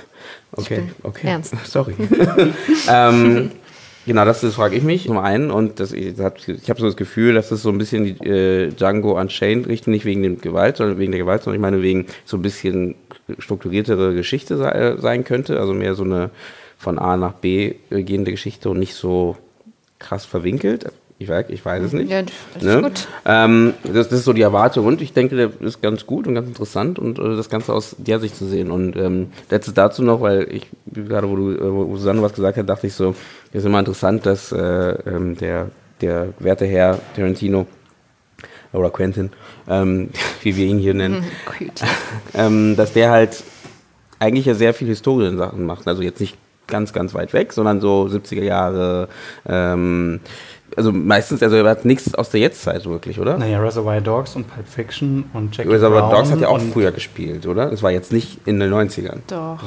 [0.56, 1.28] okay, bin okay.
[1.28, 1.54] ernst.
[1.64, 1.94] Sorry.
[2.90, 3.52] ähm,
[4.06, 6.86] genau, das, das frage ich mich zum einen und das, ich habe ich hab so
[6.86, 10.40] das Gefühl, dass das so ein bisschen die äh, Django Unchained Richtung, nicht wegen dem
[10.40, 12.94] Gewalt, sondern wegen der Gewalt, sondern ich meine wegen so ein bisschen
[13.38, 16.30] strukturiertere Geschichte sei, äh, sein könnte, also mehr so eine
[16.78, 19.36] von A nach B äh, gehende Geschichte und nicht so
[19.98, 20.92] krass verwinkelt.
[21.18, 22.10] Ich weiß, ich weiß es nicht.
[22.10, 22.82] Ja, das ist Ne?
[22.82, 23.08] gut.
[23.24, 26.34] Ähm, das, das ist so die Erwartung und ich denke, der ist ganz gut und
[26.34, 28.70] ganz interessant und äh, das Ganze aus der Sicht zu sehen.
[28.72, 32.58] Und ähm, letztes dazu noch, weil ich gerade, wo du, äh, wo Susanne was gesagt
[32.58, 33.14] hat, dachte ich so,
[33.52, 35.68] es ist immer interessant, dass äh, ähm, der,
[36.00, 37.66] der werte Herr Tarantino
[38.72, 39.30] oder Quentin,
[39.68, 40.10] ähm,
[40.42, 41.24] wie wir ihn hier nennen,
[42.34, 43.44] ähm, dass der halt
[44.18, 45.86] eigentlich ja sehr viel Historiensachen macht.
[45.86, 46.36] Also jetzt nicht
[46.66, 49.08] ganz, ganz weit weg, sondern so 70er Jahre.
[49.46, 50.20] Ähm,
[50.76, 53.38] also meistens, also er hat nichts aus der Jetztzeit wirklich, oder?
[53.38, 56.92] Naja, Reservoir Dogs und Pulp Fiction und Jackie Reservoir Brown Dogs hat ja auch früher
[56.92, 57.70] gespielt, oder?
[57.70, 59.18] Das war jetzt nicht in den 90ern.
[59.28, 59.58] Doch,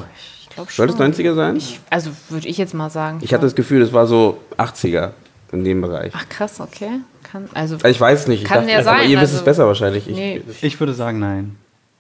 [0.42, 0.88] ich glaube schon.
[0.90, 1.56] Sollte es 90er sein?
[1.58, 3.20] Ich, also würde ich jetzt mal sagen.
[3.22, 5.12] Ich hatte das Gefühl, es war so 80er
[5.52, 6.12] in dem Bereich.
[6.16, 7.00] Ach krass, okay.
[7.24, 8.44] Kann, also, Also ich weiß nicht.
[8.44, 9.10] Ich Kann dachte, ja aber sein.
[9.10, 10.08] ihr wisst also, es besser wahrscheinlich.
[10.08, 11.56] Ich, nee, Ich würde sagen, nein.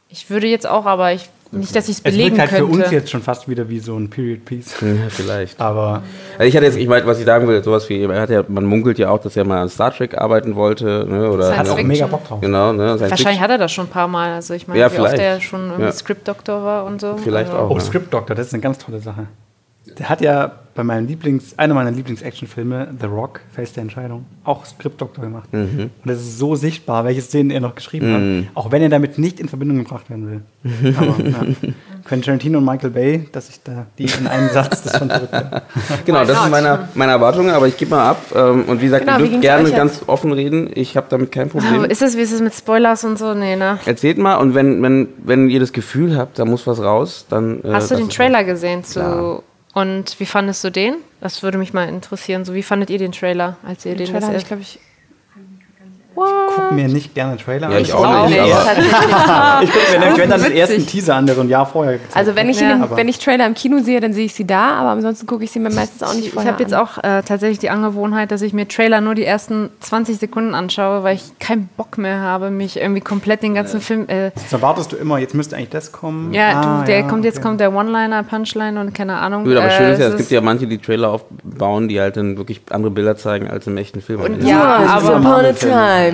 [0.09, 2.73] ich würde jetzt auch, aber ich, nicht, dass ich es Es belegen wirkt halt könnte.
[2.77, 4.75] für uns jetzt schon fast wieder wie so ein Period Piece.
[4.81, 5.59] Ja, vielleicht.
[5.59, 6.01] Aber
[6.37, 8.65] Also ich hatte jetzt, ich meine, was ich sagen will, sowas wie, hat ja, man
[8.65, 11.87] munkelt ja auch, dass er mal an Star Trek arbeiten wollte, ne, oder Science Fiction.
[11.87, 12.41] mega Bock drauf.
[12.41, 14.31] Genau, ne, Wahrscheinlich hat er das schon ein paar Mal.
[14.33, 15.19] Also ich meine, Ja, wie oft vielleicht.
[15.19, 15.91] er schon irgendwie Ja.
[15.91, 17.17] Script-Doktor war und so.
[17.23, 17.69] Vielleicht also, auch.
[17.69, 19.27] Oh, Script Doctor, das ist eine ganz tolle Sache.
[19.99, 24.63] Der hat ja bei meinem Lieblings, einer meiner Lieblings-Action-Filme, The Rock, Face der Entscheidung, auch
[24.63, 25.51] Script Doctor gemacht.
[25.51, 25.89] Mhm.
[26.05, 28.45] Und es ist so sichtbar, welche Szenen er noch geschrieben Mhm.
[28.45, 30.93] hat, auch wenn er damit nicht in Verbindung gebracht werden will.
[30.97, 31.35] Aber ja.
[32.05, 35.29] Quentin Tarantino und Michael Bay, dass ich da die in einem Satz, das verrückt.
[35.33, 35.61] ja.
[36.05, 38.21] Genau, das sind meine, meine Erwartungen, aber ich gebe mal ab.
[38.35, 40.69] Ähm, und wie gesagt, Genau, ihr dürft gerne ganz offen reden.
[40.75, 41.73] Ich habe damit kein Problem.
[41.73, 43.33] Aber ist es, wie ist es mit Spoilers und so?
[43.33, 43.79] Nee, ne?
[43.87, 47.63] Erzählt mal und wenn, wenn, wenn ihr das Gefühl habt, da muss was raus, dann.
[47.63, 49.41] äh, Hast du den Trailer gesehen zu.
[49.77, 50.95] Und wie fandest du den?
[51.21, 52.45] Das würde mich mal interessieren.
[52.45, 54.61] So, wie fandet ihr den Trailer, als ihr den, Trailer das hab erst- ich, glaube
[54.63, 54.79] ich,
[56.25, 57.81] guck mir nicht gerne Trailer Ja, an.
[57.81, 61.25] ich auch nicht, aber- aber- ich gucke mir nämlich, wenn dann den ersten Teaser an,
[61.25, 63.53] der so ein Jahr vorher gezeigt Also wenn ich, im, Aber- wenn ich Trailer im
[63.53, 66.13] Kino sehe, dann sehe ich sie da, aber ansonsten gucke ich sie mir meistens auch
[66.13, 69.15] nicht Ich vorher habe jetzt auch äh, tatsächlich die Angewohnheit, dass ich mir Trailer nur
[69.15, 73.53] die ersten 20 Sekunden anschaue, weil ich keinen Bock mehr habe, mich irgendwie komplett den
[73.55, 74.07] ganzen Film.
[74.09, 76.33] Äh, Jetzt erwartest du immer, jetzt müsste eigentlich das kommen.
[76.33, 77.47] ja, Ah, du, der ja, kommt jetzt okay.
[77.47, 79.43] kommt der One-Liner, Punchline und keine Ahnung.
[79.43, 82.17] Gut, aber schön ist ja, äh, es gibt ja manche, die Trailer aufbauen, die halt
[82.17, 84.21] dann wirklich andere Bilder zeigen als im echten Film.
[84.21, 85.19] Und ja, aber,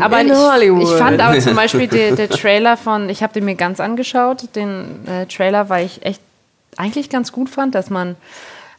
[0.02, 0.84] aber in ich, Hollywood.
[0.84, 4.56] ich fand aber zum Beispiel der, der Trailer von, ich habe den mir ganz angeschaut,
[4.56, 6.22] den äh, Trailer, weil ich echt
[6.78, 8.16] eigentlich ganz gut fand, dass man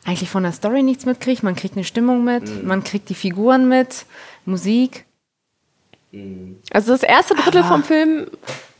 [0.04, 1.42] eigentlich von der Story nichts mitkriegt.
[1.42, 4.06] Man kriegt eine Stimmung mit, man kriegt die Figuren mit,
[4.44, 5.04] Musik.
[6.70, 8.26] Also das erste Drittel vom Film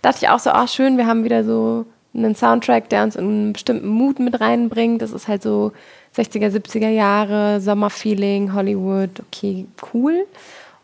[0.03, 3.25] dachte ich auch so, ach schön, wir haben wieder so einen Soundtrack, der uns in
[3.25, 5.03] einen bestimmten Mut mit reinbringt.
[5.03, 5.73] Das ist halt so
[6.17, 10.27] 60er, 70er Jahre, Sommerfeeling, Hollywood, okay, cool.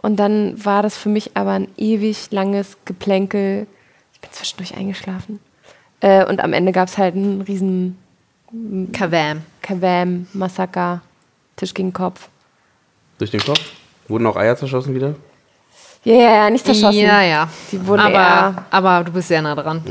[0.02, 3.66] Und dann war das für mich aber ein ewig langes Geplänkel.
[4.14, 5.40] Ich bin zwischendurch eingeschlafen.
[6.00, 7.98] Äh, und am Ende gab es halt einen riesen
[8.92, 9.42] Kavam.
[9.60, 11.02] Kavam, Massaker,
[11.56, 12.28] Tisch gegen Kopf.
[13.18, 13.60] Durch den Kopf?
[14.08, 15.14] Wurden auch Eier zerschossen wieder?
[16.02, 17.00] Ja, ja, ja, nicht zerschossen.
[17.00, 17.48] Ja, ja.
[17.70, 19.82] Die wurden aber, eher aber du bist sehr nah dran.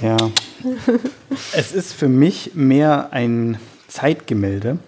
[0.00, 0.16] Ja.
[1.52, 3.58] es ist für mich mehr ein
[3.88, 4.78] Zeitgemälde.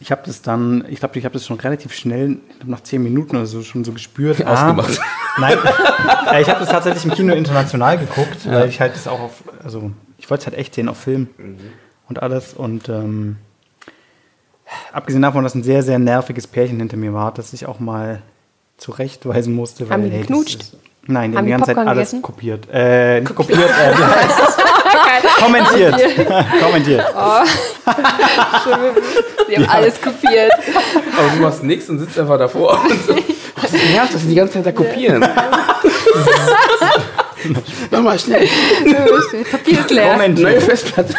[0.00, 3.34] Ich habe das dann, ich glaube, ich habe das schon relativ schnell, nach zehn Minuten
[3.36, 4.42] oder so, schon so gespürt.
[4.46, 5.00] Ausgemacht.
[5.00, 5.58] Ah, nein,
[6.32, 8.52] Äh, ich habe das tatsächlich im Kino international geguckt, Ja.
[8.52, 11.28] weil ich halt das auch auf, also ich wollte es halt echt sehen auf Film
[12.08, 12.52] und alles.
[12.54, 13.36] Und ähm,
[14.92, 18.22] abgesehen davon, dass ein sehr, sehr nerviges Pärchen hinter mir war, das ich auch mal
[18.76, 19.88] zurechtweisen musste.
[19.90, 20.60] Haben die hey, das geknutscht?
[20.62, 20.76] ist-
[21.10, 22.22] Nein, die Haben die die ganze Zeit Popcorn alles gegessen?
[22.22, 22.68] kopiert.
[22.70, 23.62] Äh, nicht kopiert, äh,
[23.96, 24.58] wie heißt?
[25.38, 25.94] Kommentiert.
[26.60, 27.04] Kommentiert.
[27.14, 27.44] Oh.
[29.48, 30.52] Sie haben alles kopiert.
[31.16, 32.80] Aber du machst nichts und sitzt einfach davor.
[32.90, 33.16] Und so,
[33.60, 35.20] was nervt, dass sie die ganze Zeit da kopieren.
[37.90, 38.48] Mach mal schnell.
[39.50, 40.12] Papier ist leer.
[40.12, 40.48] Kommentiert.
[40.48, 41.14] Neue Festplatte.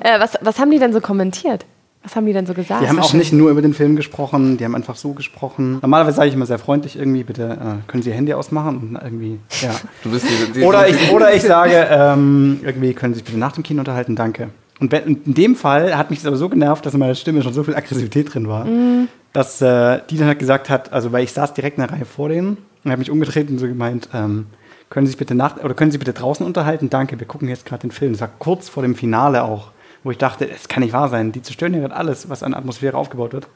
[0.00, 1.64] Äh, was, was haben die denn so kommentiert?
[2.04, 2.82] Was haben die denn so gesagt?
[2.82, 5.78] Die haben auch nicht nur über den Film gesprochen, die haben einfach so gesprochen.
[5.80, 9.02] Normalerweise sage ich immer sehr freundlich irgendwie, bitte äh, können Sie Ihr Handy ausmachen und
[9.02, 9.70] irgendwie, ja.
[10.04, 13.38] Du bist die, die Oder ich, oder ich sage, ähm, irgendwie können Sie sich bitte
[13.38, 14.50] nach dem Kino unterhalten, danke.
[14.80, 17.54] Und in dem Fall hat mich das aber so genervt, dass in meiner Stimme schon
[17.54, 19.08] so viel Aggressivität drin war, Mhm.
[19.32, 22.04] dass äh, die dann halt gesagt hat, also weil ich saß direkt in der Reihe
[22.04, 24.46] vor denen und habe mich umgedreht und so gemeint, ähm,
[24.90, 26.90] können Sie sich bitte nach oder können Sie bitte draußen unterhalten?
[26.90, 28.12] Danke, wir gucken jetzt gerade den Film.
[28.12, 29.70] Das war kurz vor dem Finale auch,
[30.04, 31.32] wo ich dachte, es kann nicht wahr sein.
[31.32, 33.48] Die zerstören ja gerade alles, was an Atmosphäre aufgebaut wird.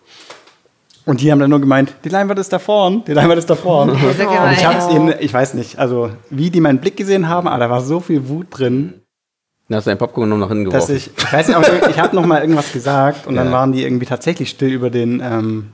[1.04, 3.54] Und die haben dann nur gemeint, die Leinwand ist da vorn, die Leinwand ist da
[3.54, 3.90] vorn.
[3.90, 3.98] und
[4.52, 7.58] ich habe es ihnen, ich weiß nicht, also wie die meinen Blick gesehen haben, aber
[7.64, 8.94] da war so viel Wut drin,
[9.68, 10.96] Dann hast du dein Popcorn noch nach hinten dass geworfen.
[10.96, 13.52] ich, ich weiß nicht, aber ich habe noch mal irgendwas gesagt und dann Ja.
[13.52, 15.68] waren die irgendwie tatsächlich still über den, ähm,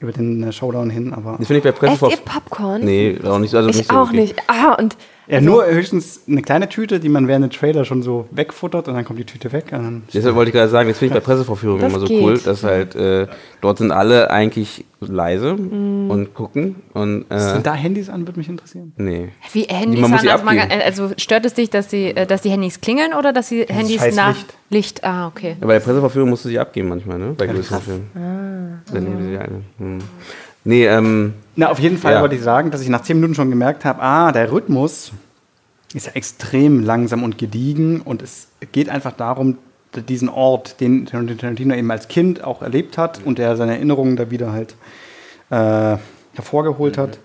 [0.00, 2.12] über den äh, Showdown hin, aber Das finde ich bei Esst Pressevorf...
[2.12, 2.80] ihr Popcorn?
[2.84, 4.34] Nee, auch nicht, also ich nicht so auch wirklich.
[4.34, 4.42] nicht.
[4.48, 4.96] Ah, und
[5.26, 8.94] ja, nur höchstens eine kleine Tüte, die man während dem Trailer schon so wegfuttert und
[8.94, 9.66] dann kommt die Tüte weg.
[9.72, 12.06] Und dann Deshalb wollte ich gerade sagen, das finde ich bei Pressevorführungen Das immer so
[12.06, 12.22] geht.
[12.22, 13.26] cool, dass halt äh,
[13.60, 16.10] dort sind alle eigentlich leise Mhm.
[16.10, 18.92] und gucken und äh, Sind da Handys an, würde mich interessieren.
[18.96, 19.28] nee.
[19.52, 20.80] Wie Handys Man muss an, sie also, mal, abgeben.
[20.82, 24.00] also stört es dich, dass die, äh, dass die Handys klingeln oder dass die Handys
[24.00, 24.54] scheiß nach Licht.
[24.70, 25.04] Licht?
[25.04, 25.56] Ah, okay.
[25.60, 27.34] Ja, bei der Pressevorführung musst du sie abgeben manchmal, ne?
[27.36, 27.84] Bei größeren krass.
[27.84, 28.10] Filmen.
[28.14, 28.92] Ah.
[28.92, 29.60] Dann nehmen sie eine.
[29.78, 29.98] Hm.
[30.64, 31.34] Nee, ähm.
[31.56, 32.20] Na, auf jeden Fall ja.
[32.20, 35.12] wollte ich sagen, dass ich nach zehn Minuten schon gemerkt habe, ah, der Rhythmus
[35.92, 39.58] ist ja extrem langsam und gediegen und es geht einfach darum,
[40.08, 44.30] diesen Ort, den Tarantino eben als Kind auch erlebt hat und der seine Erinnerungen da
[44.30, 44.74] wieder halt
[45.50, 45.96] äh,
[46.34, 47.18] hervorgeholt hat,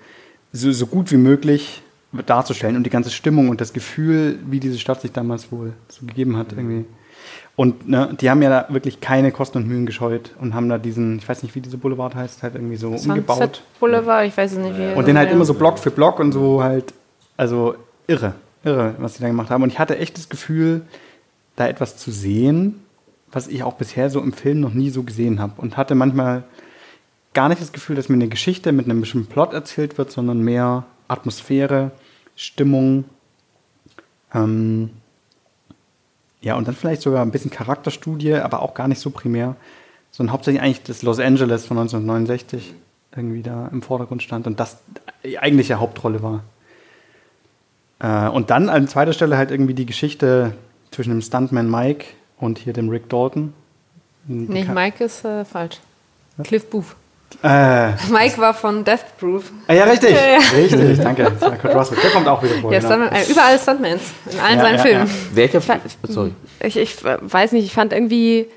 [0.52, 1.82] so, so gut wie möglich
[2.26, 6.06] darzustellen und die ganze Stimmung und das Gefühl, wie diese Stadt sich damals wohl so
[6.06, 6.86] gegeben hat irgendwie.
[7.56, 10.78] Und ne, die haben ja da wirklich keine Kosten und Mühen gescheut und haben da
[10.78, 13.38] diesen, ich weiß nicht, wie dieser Boulevard heißt, halt irgendwie so umgebaut.
[13.38, 14.94] Sunset Boulevard, ich weiß es nicht wie.
[14.94, 16.94] Und den halt immer so Block für Block und so halt,
[17.36, 17.76] also
[18.08, 19.64] irre, irre, was die da gemacht haben.
[19.64, 20.84] Und ich hatte echt das Gefühl,
[21.58, 22.80] da etwas zu sehen,
[23.30, 25.54] was ich auch bisher so im Film noch nie so gesehen habe.
[25.58, 26.46] Und hatte manchmal
[27.34, 30.40] gar nicht das Gefühl, dass mir eine Geschichte mit einem bestimmten Plot erzählt wird, sondern
[30.42, 31.92] mehr Atmosphäre,
[32.36, 33.04] Stimmung.
[34.34, 34.92] Ähm,
[36.42, 39.56] ja, und dann vielleicht sogar ein bisschen Charakterstudie, aber auch gar nicht so primär,
[40.12, 42.74] sondern hauptsächlich eigentlich das Los Angeles von 1969
[43.16, 44.80] irgendwie da im Vordergrund stand und das
[45.24, 46.44] die eigentliche Hauptrolle war.
[48.00, 50.54] Äh, und dann an zweiter Stelle halt irgendwie die Geschichte
[50.92, 52.06] zwischen dem Stuntman Mike
[52.38, 53.54] und hier dem Rick Dalton.
[54.28, 55.80] Nee, Mike ist äh, falsch.
[56.44, 56.96] Cliff Booth.
[57.44, 59.52] Äh, Mike war von Death Proof.
[59.68, 60.12] ah, ja, richtig.
[60.12, 60.40] Ja, ja.
[60.58, 61.32] Richtig, danke.
[61.40, 61.98] Kurt Russell.
[62.04, 62.74] Der kommt auch wieder vor.
[62.74, 62.92] Ja, genau.
[62.94, 64.02] Stuntman, äh, überall Stuntmans.
[64.32, 65.08] In allen Ja, seinen ja, Filmen.
[65.08, 65.36] ja.
[65.36, 65.62] Welcher
[66.04, 66.34] Sorry.
[66.62, 68.48] Ich, ich äh, weiß nicht, ich fand irgendwie,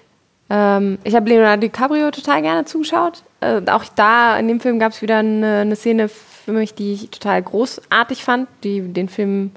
[0.51, 3.23] ähm, ich habe Leonardo DiCaprio total gerne zugeschaut.
[3.41, 6.95] Äh, auch da in dem Film gab es wieder eine, eine Szene für mich, die
[6.95, 9.53] ich total großartig fand, die den Film,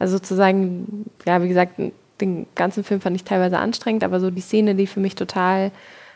[0.00, 1.74] also sozusagen, ja, wie gesagt,
[2.20, 5.70] den ganzen Film fand ich teilweise anstrengend, aber so die Szene, die für mich total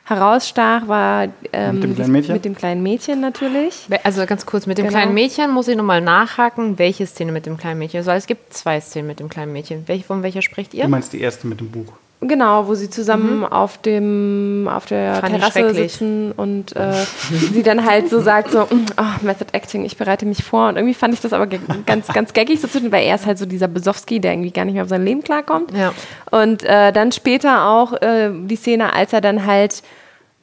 [0.08, 2.32] herausstach, war ähm, Mit dem kleinen Mädchen?
[2.34, 3.86] Mit dem kleinen Mädchen natürlich.
[4.04, 4.98] Also ganz kurz, mit dem Genau.
[4.98, 8.04] kleinen Mädchen muss ich nochmal nachhaken, welche Szene mit dem kleinen Mädchen.
[8.06, 9.84] Weil es gibt zwei Szenen mit dem kleinen Mädchen.
[9.86, 10.84] Welche, von welcher spricht ihr?
[10.84, 11.92] Du meinst die erste mit dem Buch.
[12.20, 15.20] Genau, wo sie zusammen auf dem auf der Mhm.
[15.20, 15.92] Fand Terrasse schrecklich.
[15.92, 16.92] sitzen und äh,
[17.52, 20.68] sie dann halt so sagt so, "Mm, oh, Method Acting, ich bereite mich vor.
[20.68, 23.38] Und irgendwie fand ich das aber ganz ganz gaggig so zwischen, weil er ist halt
[23.38, 25.70] so dieser Besowski, der irgendwie gar nicht mehr auf sein Leben klarkommt.
[25.76, 25.92] Ja.
[26.32, 29.84] Und äh, dann später auch äh, die Szene, als er dann halt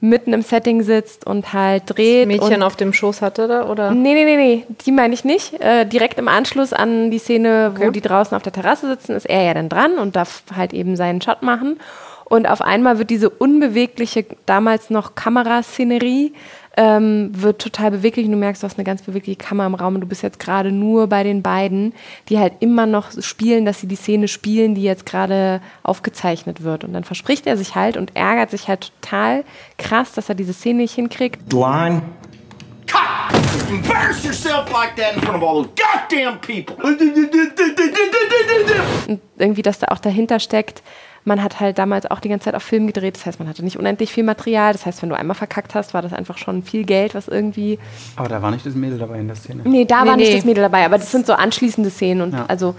[0.01, 2.27] mitten im Setting sitzt und halt dreht.
[2.27, 3.91] Mädchen und auf dem Schoß hatte da, oder?
[3.91, 5.59] Nee, nee, nee, nee, die meine ich nicht.
[5.61, 9.26] Äh, direkt im Anschluss an die Szene, wo die draußen auf der Terrasse sitzen, ist
[9.26, 11.80] er ja dann dran und darf halt eben seinen Shot machen.
[12.26, 16.34] Und auf einmal wird diese unbewegliche, damals noch Kameraszenerie,
[16.77, 19.95] ähm, wird total beweglich und du merkst, du hast eine ganz bewegliche Kamera im Raum
[19.95, 21.93] und du bist jetzt gerade nur bei den beiden,
[22.30, 26.84] die halt immer noch spielen, dass sie die Szene spielen, die jetzt gerade aufgezeichnet wird.
[26.84, 29.43] Und dann verspricht er sich halt und ärgert sich halt total
[29.77, 31.52] krass, dass er diese Szene nicht hinkriegt.
[31.53, 32.02] Line.
[32.88, 33.34] Cut!
[33.69, 36.76] Embarrass yourself like that in front of all those goddamn people.
[36.84, 37.02] Und
[39.38, 40.84] irgendwie, dass da auch dahinter steckt,
[41.26, 43.64] man hat halt damals auch die ganze Zeit auf Film gedreht, das heißt, man hatte
[43.64, 46.64] nicht unendlich viel Material, das heißt, wenn du einmal verkackt hast, war das einfach schon
[46.64, 47.80] viel Geld, was irgendwie...
[48.15, 49.64] Aber da war nicht das Mädel dabei in der Szene.
[49.65, 50.35] Nee, da Nee, war nicht nee.
[50.35, 52.45] das Mädel dabei, aber das sind so anschließende Szenen und Ja.
[52.47, 52.76] also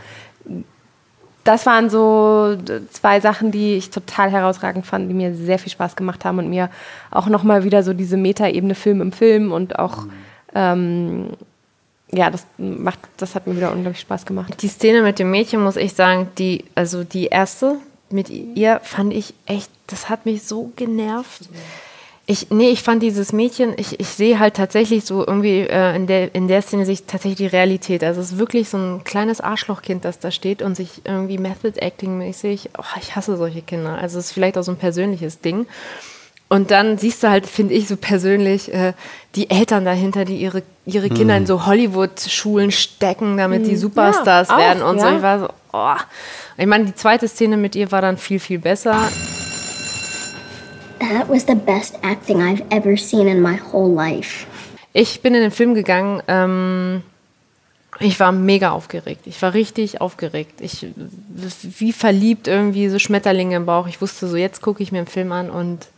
[1.45, 2.57] das waren so
[2.91, 6.49] zwei Sachen, die ich total herausragend fand, die mir sehr viel Spaß gemacht haben und
[6.51, 6.71] mir
[7.13, 10.07] auch nochmal wieder so diese Metaebene Film im Film und auch
[10.55, 11.29] ähm,
[12.13, 14.55] ja, das macht, das hat mir wieder unglaublich Spaß gemacht.
[14.63, 17.77] Die Szene mit dem Mädchen, muss ich sagen, die, also die erste
[18.11, 21.43] mit ihr fand ich echt, das hat mich so genervt.
[22.29, 26.09] Ich, nee, ich fand dieses Mädchen, ich, ich sehe halt tatsächlich so irgendwie äh, in,
[26.09, 28.03] der, in der Szene sich tatsächlich die Realität.
[28.03, 31.79] Also es ist wirklich so ein kleines Arschlochkind, das da steht und sich irgendwie Method
[31.81, 33.97] Acting mäßig, oh, ich hasse solche Kinder.
[33.97, 35.67] Also es ist vielleicht auch so ein persönliches Ding.
[36.49, 38.93] Und dann siehst du halt, finde ich so persönlich, äh,
[39.37, 41.43] die Eltern dahinter, die ihre, ihre Kinder Hm.
[41.43, 43.79] in so Hollywood-Schulen stecken, damit die Hm.
[43.79, 45.07] Superstars Ja, auch, werden und so.
[45.07, 45.17] ja.
[45.17, 45.95] Ich war so, oh.
[46.59, 49.09] Ich meine, die zweite Szene mit ihr war dann viel, viel besser.
[50.99, 54.47] That was the best acting I've ever seen in my whole life.
[54.93, 57.03] Ich bin in den Film gegangen, ähm,
[58.01, 59.23] ich war mega aufgeregt.
[59.27, 60.61] Ich war richtig aufgeregt.
[60.61, 60.87] Ich,
[61.79, 63.87] wie verliebt irgendwie, so Schmetterlinge im Bauch.
[63.87, 65.89] Ich wusste so, jetzt gucke ich mir einen Film an und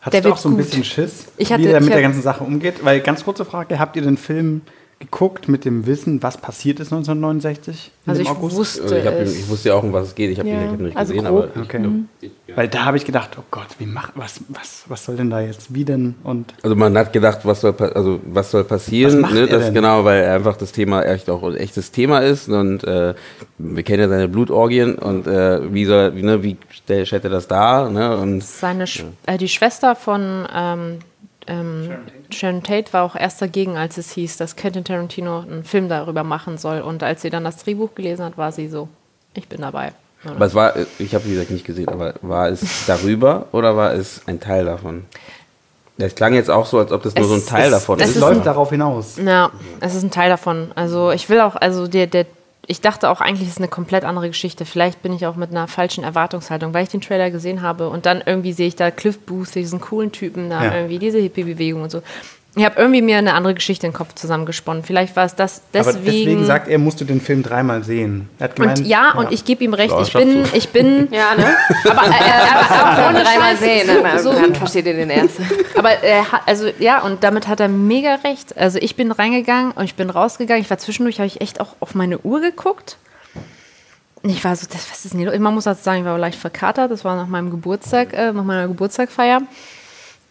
[0.00, 0.64] Hattest der du wird auch so ein gut.
[0.64, 2.84] bisschen Schiss, Ich hatte, wie der mit der ganzen Sache umgeht?
[2.84, 4.62] Weil ganz kurze Frage, habt ihr den Film
[5.04, 8.56] geguckt mit dem Wissen, was passiert ist 1969 im Also ich August?
[8.56, 10.30] wusste Also ich, hab, ich wusste ja auch, um was es geht.
[10.30, 11.44] Ich habe Ja, ihn ich nicht also gesehen, grob.
[11.44, 11.78] aber ich Okay.
[11.80, 12.08] glaub, Mhm.
[12.56, 15.40] Weil da habe ich gedacht, oh Gott, wie mach, was, was, was soll denn da
[15.40, 16.14] jetzt, wie denn?
[16.22, 19.40] Und Also man hat gedacht, was soll, also was soll passieren, Was macht ne?
[19.40, 19.74] er das denn?
[19.74, 23.14] genau, weil einfach das Thema echt auch ein echtes Thema ist und äh,
[23.58, 27.30] wir kennen ja seine Blutorgien und äh, wie soll, wie, ne, wie stell- stellt er
[27.30, 28.16] das dar, ne?
[28.16, 30.98] Und Seine Sch äh, die Schwester von ähm,
[31.46, 35.88] ähm, Sharon Tate war auch erst dagegen, als es hieß, dass Quentin Tarantino einen Film
[35.88, 36.80] darüber machen soll.
[36.80, 38.88] Und als sie dann das Drehbuch gelesen hat, war sie so,
[39.34, 39.92] ich bin dabei.
[40.24, 43.92] aber es war, ich habe wie gesagt nicht gesehen, aber war es darüber oder war
[43.94, 45.04] es ein Teil davon?
[45.96, 48.00] Das klang jetzt auch so, als ob das nur so ein Es Teil ist- davon
[48.00, 48.16] es ist.
[48.16, 49.16] ist läuft darauf hinaus.
[49.16, 50.72] Ja, es ist ein Teil davon.
[50.74, 52.26] Also ich will auch, also der, der,
[52.66, 54.64] ich dachte auch eigentlich, es ist eine komplett andere Geschichte.
[54.64, 58.06] Vielleicht bin ich auch mit einer falschen Erwartungshaltung, weil ich den Trailer gesehen habe und
[58.06, 60.74] dann irgendwie sehe ich da Cliff Booth, diesen coolen Typen da, Ja.
[60.76, 62.02] irgendwie diese Hippie-Bewegung und so.
[62.56, 64.84] Ich habe irgendwie mir eine andere Geschichte in den Kopf zusammengesponnen.
[64.84, 66.04] Vielleicht war es das Aber deswegen.
[66.04, 68.28] deswegen sagt er, musst du den Film dreimal sehen.
[68.38, 69.90] Er hat gemeint, und ja, und ich gebe ihm recht.
[69.90, 71.08] Ja, ich bin, ich bin.
[71.12, 71.56] Ja, ne?
[71.90, 72.10] Aber, äh,
[72.54, 75.44] aber auch ohne dreimal sehen, so- dann, so- dann versteht ihr den ersten.
[75.76, 78.56] aber er hat, also ja, und damit hat er mega recht.
[78.56, 80.62] Also ich bin reingegangen und ich bin rausgegangen.
[80.62, 82.98] Ich war zwischendurch, habe ich echt auch auf meine Uhr geguckt.
[84.22, 85.36] Und ich war so, das, was ist los?
[85.38, 86.90] Man muss dazu sagen, ich war leicht verkatert.
[86.92, 89.42] Das war nach meinem Geburtstag, äh, nach meiner Geburtstagfeier.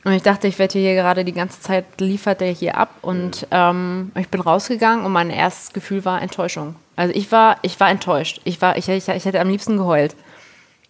[0.04, 2.90] Und ich dachte, ich werde hier gerade die ganze Zeit liefert der hier ab.
[3.02, 6.76] Und ähm, ich bin rausgegangen und mein erstes Gefühl war Enttäuschung.
[6.96, 8.42] Also ich war, ich war enttäuscht.
[8.44, 10.16] Ich war, ich, ich, ich hätte am liebsten geheult.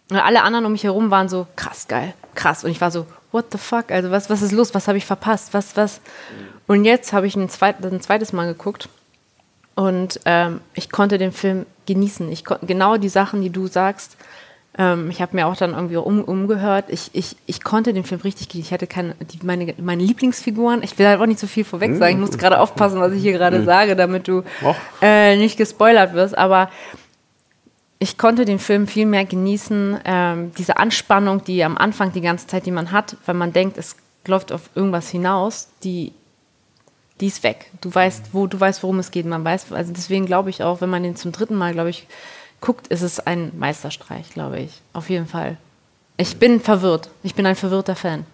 [0.10, 2.64] Und alle anderen um mich herum waren so, krass, geil, krass.
[2.64, 3.92] Und ich war so, what the fuck?
[3.92, 4.74] Also was, was ist los?
[4.74, 5.54] Was habe ich verpasst?
[5.54, 6.02] Was, was?
[6.68, 8.90] Und jetzt habe ich ein, zweit, ein zweites Mal geguckt
[9.76, 12.32] und ähm, ich konnte den Film genießen.
[12.32, 14.18] Ich kon genau die Sachen, die du sagst.
[14.78, 16.86] Ähm, ich habe mir auch dann irgendwie um, umgehört.
[16.88, 18.68] Ich, ich, ich konnte den Film richtig genießen.
[18.70, 20.82] Ich hatte keine, die, meine, meine Lieblingsfiguren.
[20.84, 22.16] Ich will halt auch nicht so viel vorweg sagen.
[22.16, 23.66] Ich muss gerade aufpassen, was ich hier gerade Mhm.
[23.66, 24.44] sage, damit du
[25.02, 26.36] äh, nicht gespoilert wirst.
[26.38, 26.70] Aber
[28.00, 30.00] ich konnte den Film viel mehr genießen.
[30.06, 33.78] Ähm, diese Anspannung, die am Anfang die ganze Zeit, die man hat, weil man denkt,
[33.78, 33.96] es
[34.28, 36.14] läuft auf irgendwas hinaus, die,
[37.22, 37.70] die ist weg.
[37.82, 39.26] Du weißt, wo, du weißt, worum es geht.
[39.26, 42.08] Man weiß, also deswegen glaube ich auch, wenn man den zum dritten Mal, glaube ich,
[42.64, 44.82] guckt, ist es ein Meisterstreich, glaube ich.
[44.94, 45.58] Auf jeden Fall.
[46.16, 47.10] Ich bin verwirrt.
[47.22, 48.26] Ich bin ein verwirrter Fan.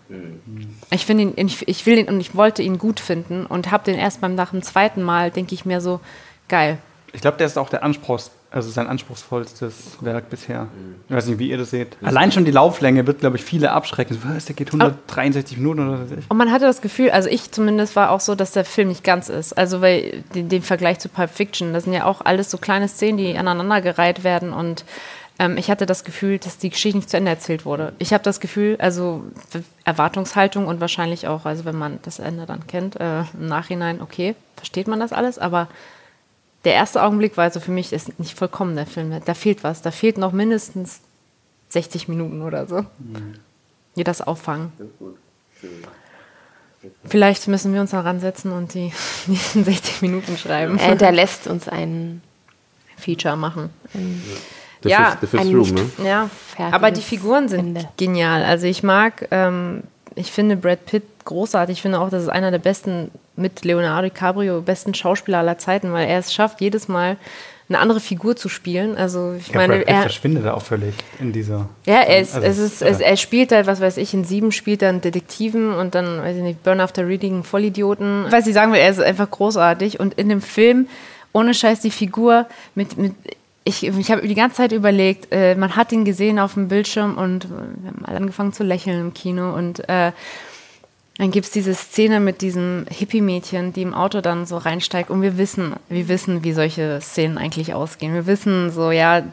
[0.91, 3.85] Ich finde ihn, ich, ich will ihn und ich wollte ihn gut finden und habe
[3.85, 5.99] den erst beim nach dem zweiten Mal, denke ich mir so,
[6.47, 6.77] geil.
[7.11, 10.67] Ich glaube, der ist auch der Anspruchs, also sein anspruchsvollstes Werk bisher.
[11.07, 11.97] Ich weiß nicht, wie ihr das seht.
[12.01, 14.15] Allein schon die Lauflänge wird, glaube ich, viele abschrecken.
[14.15, 16.31] So, Was, der geht 163 Minuten oder was weiß ich.
[16.31, 19.03] Und man hatte das Gefühl, also ich zumindest war auch so, dass der Film nicht
[19.03, 19.53] ganz ist.
[19.53, 22.88] Also weil den, den Vergleich zu Pulp Fiction, das sind ja auch alles so kleine
[22.88, 24.84] Szenen, die aneinandergereiht werden und
[25.39, 27.93] ähm, ich hatte das Gefühl, dass die Geschichte nicht zu Ende erzählt wurde.
[27.97, 29.23] Ich habe das Gefühl, also
[29.85, 34.35] Erwartungshaltung und wahrscheinlich auch, also wenn man das Ende dann kennt, äh, im Nachhinein, okay,
[34.57, 35.69] versteht man das alles, aber
[36.65, 39.14] der erste Augenblick war also für mich ist nicht vollkommen der Film.
[39.23, 39.81] Da fehlt was.
[39.81, 41.02] Da fehlt noch mindestens
[41.69, 42.86] 60 Minuten oder so.
[43.95, 44.73] Die das auffangen.
[47.06, 48.91] Vielleicht müssen wir uns da ransetzen und die
[49.27, 50.77] nächsten 60 Minuten schreiben.
[50.77, 52.22] Er hinterlässt uns ein
[52.98, 53.69] Feature machen.
[54.81, 55.90] The ja, ein Room, ne?
[56.03, 56.30] Ja,
[56.72, 58.44] aber die Figuren sind genial.
[58.44, 59.84] Also ich mag, ähm,
[60.19, 61.77] ich finde Brad Pitt großartig.
[61.77, 65.93] Ich finde auch, das ist einer der besten, mit Leonardo DiCaprio, besten Schauspieler aller Zeiten,
[65.93, 67.17] weil er es schafft, jedes Mal
[67.69, 68.97] eine andere Figur zu spielen.
[68.97, 71.69] Also ich Ja, meine, Brad Pitt er, verschwindet da auch völlig in dieser.
[71.85, 74.23] ja, er, ist, Also, es ist, äh, es, er spielt halt, was weiß ich, in
[74.25, 78.25] sieben spielt er einen Detektiven und dann, weiß ich nicht, Burn After Reading, einen Vollidioten.
[78.29, 80.87] Was ich sagen will, er ist einfach großartig und in dem Film,
[81.31, 83.13] ohne Scheiß, die Figur mit, mit
[83.69, 87.17] ich, ich habe die ganze Zeit überlegt, äh, man hat ihn gesehen auf dem Bildschirm
[87.17, 90.11] und wir haben alle angefangen zu lächeln im Kino und äh,
[91.19, 95.21] dann gibt es diese Szene mit diesem Hippie-Mädchen, die im Auto dann so reinsteigt und
[95.21, 98.13] wir wissen, wir wissen, wie solche Szenen eigentlich ausgehen.
[98.13, 99.23] Wir wissen so, ja,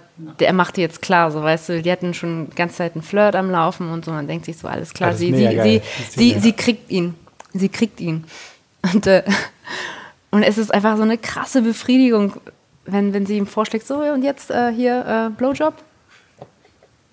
[0.41, 3.03] der macht die jetzt klar, so weißt du, die hatten schon die ganze Zeit einen
[3.03, 5.63] Flirt am Laufen und so, man denkt sich so, alles klar, ist sie, sie, geil,
[5.63, 7.15] sie, sie, sie kriegt ihn.
[7.53, 8.25] Sie kriegt ihn.
[8.93, 9.23] Und, äh,
[10.33, 12.33] und es ist einfach so eine krasse Befriedigung,
[12.87, 15.75] wenn, wenn sie ihm vorschlägt, so und jetzt äh, hier äh, Blowjob.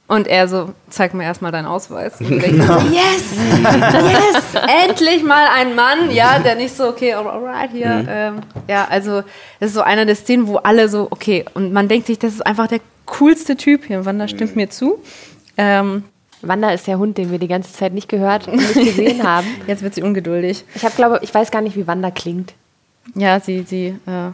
[0.07, 2.19] Und er so, zeig mir erstmal deinen Ausweis.
[2.19, 3.33] Und ich denke so, yes,
[3.63, 7.87] yes, endlich mal ein Mann, ja, der nicht so, okay, alright, hier.
[7.87, 8.07] Mhm.
[8.09, 8.35] Ähm,
[8.67, 9.21] ja, also
[9.59, 12.33] das ist so eine der Szenen, wo alle so, okay, und man denkt sich, das
[12.33, 14.05] ist einfach der coolste Typ hier.
[14.05, 14.99] Wanda stimmt mir zu.
[15.57, 16.03] Ähm,
[16.41, 19.47] Wanda ist der Hund, den wir die ganze Zeit nicht gehört und nicht gesehen haben.
[19.67, 20.65] Jetzt wird sie ungeduldig.
[20.75, 22.53] Ich habe, glaube, ich weiß gar nicht, wie Wanda klingt.
[23.15, 24.31] Ja, sie, sie, äh,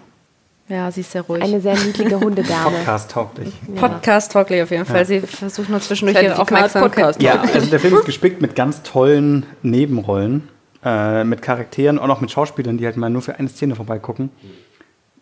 [0.70, 1.44] ja, sie ist sehr ruhig.
[1.44, 2.78] Eine sehr niedliche Hundedame.
[2.78, 3.54] Podcast-tauglich.
[3.76, 4.98] Podcast-tauglich auf jeden Fall.
[4.98, 5.06] Ja.
[5.06, 7.22] Sie versucht nur zwischendurch ihre Aufmerksamkeit.
[7.22, 10.48] Ja, also der Film ist gespickt mit ganz tollen Nebenrollen,
[10.86, 14.30] äh, mit Charakteren und auch mit Schauspielern, die halt mal nur für eine Szene vorbeigucken.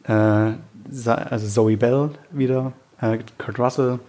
[0.04, 4.00] Äh, also Zoe Bell wieder, äh, Kurt Russell,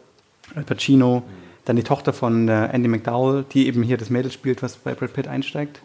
[0.55, 1.23] Al Pacino,
[1.65, 4.95] dann die Tochter von äh, Andy McDowell, die eben hier das Mädel spielt, was bei
[4.95, 5.83] Brad Pitt einsteigt.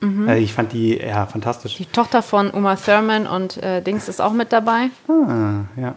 [0.00, 0.28] Mhm.
[0.28, 1.76] Äh, ich fand die ja fantastisch.
[1.76, 4.88] Die Tochter von Uma Thurman und äh, Dings ist auch mit dabei.
[5.08, 5.94] Ah, ja.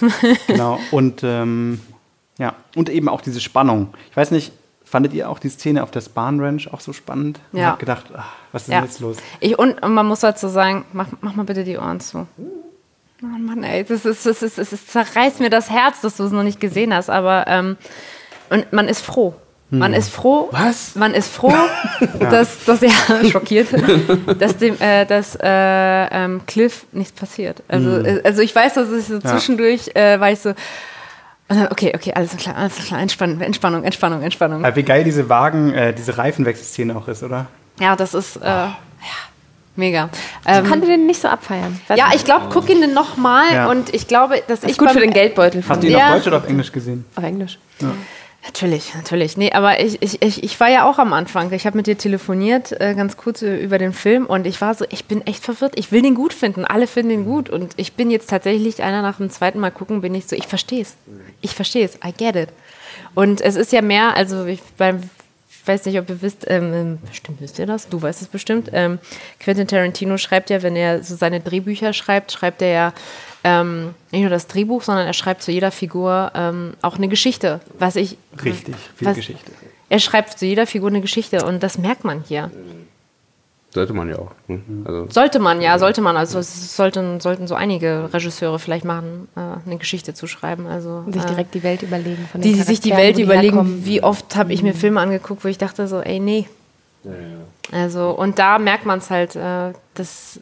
[0.46, 0.78] genau.
[0.90, 1.80] Und ähm,
[2.38, 3.94] ja, und eben auch diese Spannung.
[4.10, 4.52] Ich weiß nicht,
[4.84, 7.40] fandet ihr auch die Szene auf der Spahn Ranch auch so spannend?
[7.52, 7.66] Ich Ja.
[7.68, 8.80] habe gedacht, ach, was ist Ja.
[8.80, 9.16] denn jetzt los?
[9.40, 12.26] Ich, und, und man muss dazu sagen, mach, mach mal bitte die Ohren zu.
[13.22, 16.24] Oh Mann, ey, das ist, das ist, das ist, zerreißt mir das Herz, dass du
[16.24, 17.76] es noch nicht gesehen hast, aber ähm,
[18.50, 19.34] und man ist froh.
[19.70, 19.98] Man Hm.
[19.98, 20.48] ist froh.
[20.50, 20.94] Was?
[20.94, 21.52] Man ist froh,
[22.20, 22.90] dass, dass er
[23.30, 23.68] schockiert,
[24.38, 27.62] dass dem, äh, dass äh, ähm, Cliff nichts passiert.
[27.68, 28.04] Also, Hm.
[28.06, 29.20] äh, also ich weiß, dass ich so Ja.
[29.20, 33.84] zwischendurch äh, war ich so, und dann, okay, okay, alles klar, alles klar, Entspannung, Entspannung,
[33.84, 34.64] Entspannung, Entspannung.
[34.64, 37.46] Aber wie geil diese Wagen, äh, diese Reifenwechselszene auch ist, oder?
[37.80, 38.74] Ja, das ist äh, ja,
[39.76, 40.08] mega.
[40.46, 41.78] Ich Ähm, konnte den nicht so abfeiern.
[41.88, 42.16] Weiß ja, nicht.
[42.16, 43.70] ich glaube, guck ihn denn nochmal Ja.
[43.70, 45.62] und ich glaube, dass Das ich ist gut beim- für den Geldbeutel.
[45.68, 46.08] Hast du ihn Ja.
[46.08, 47.04] auf Deutsch oder auf Englisch gesehen?
[47.16, 47.58] Auf Englisch.
[47.80, 47.88] Ja.
[48.44, 49.36] Natürlich, natürlich.
[49.36, 51.52] Nee, aber ich, ich, ich, ich war ja auch am Anfang.
[51.52, 54.84] Ich habe mit dir telefoniert, äh, ganz kurz über den Film und ich war so,
[54.90, 55.74] ich bin echt verwirrt.
[55.76, 56.64] Ich will den gut finden.
[56.64, 57.50] Alle finden ihn gut.
[57.50, 60.46] Und ich bin jetzt tatsächlich, einer nach dem zweiten Mal gucken, bin ich so, ich
[60.46, 60.96] verstehe es.
[61.40, 61.96] Ich verstehe es.
[61.96, 62.48] I get it.
[63.14, 65.02] Und es ist ja mehr, also ich beim
[65.68, 68.28] ich weiß nicht, ob ihr wisst, ähm, ähm, bestimmt wisst ihr das, du weißt es
[68.28, 68.70] bestimmt.
[68.72, 68.98] Ähm,
[69.38, 72.92] Quentin Tarantino schreibt ja, wenn er so seine Drehbücher schreibt, schreibt er ja
[73.44, 77.60] ähm, nicht nur das Drehbuch, sondern er schreibt zu jeder Figur ähm, auch eine Geschichte.
[77.78, 78.16] Was ich.
[78.44, 79.52] Richtig, viel was, Geschichte.
[79.88, 82.50] Er schreibt zu jeder Figur eine Geschichte und das merkt man hier.
[83.70, 84.30] Sollte man ja auch.
[84.46, 84.60] Ne?
[84.84, 86.16] Also, Sollte man, ja, sollte man.
[86.16, 90.66] Also es sollten, sollten so einige Regisseure vielleicht machen, äh, eine Geschichte zu schreiben.
[90.66, 92.26] Also, Sich äh, direkt die Welt überlegen.
[92.32, 93.56] Von den die sich die Welt die überlegen.
[93.56, 93.84] herkommen.
[93.84, 96.46] Wie oft habe ich mir Filme angeguckt, wo ich dachte so, ey, nee.
[97.70, 100.40] Also, und da merkt man es halt, äh, dass,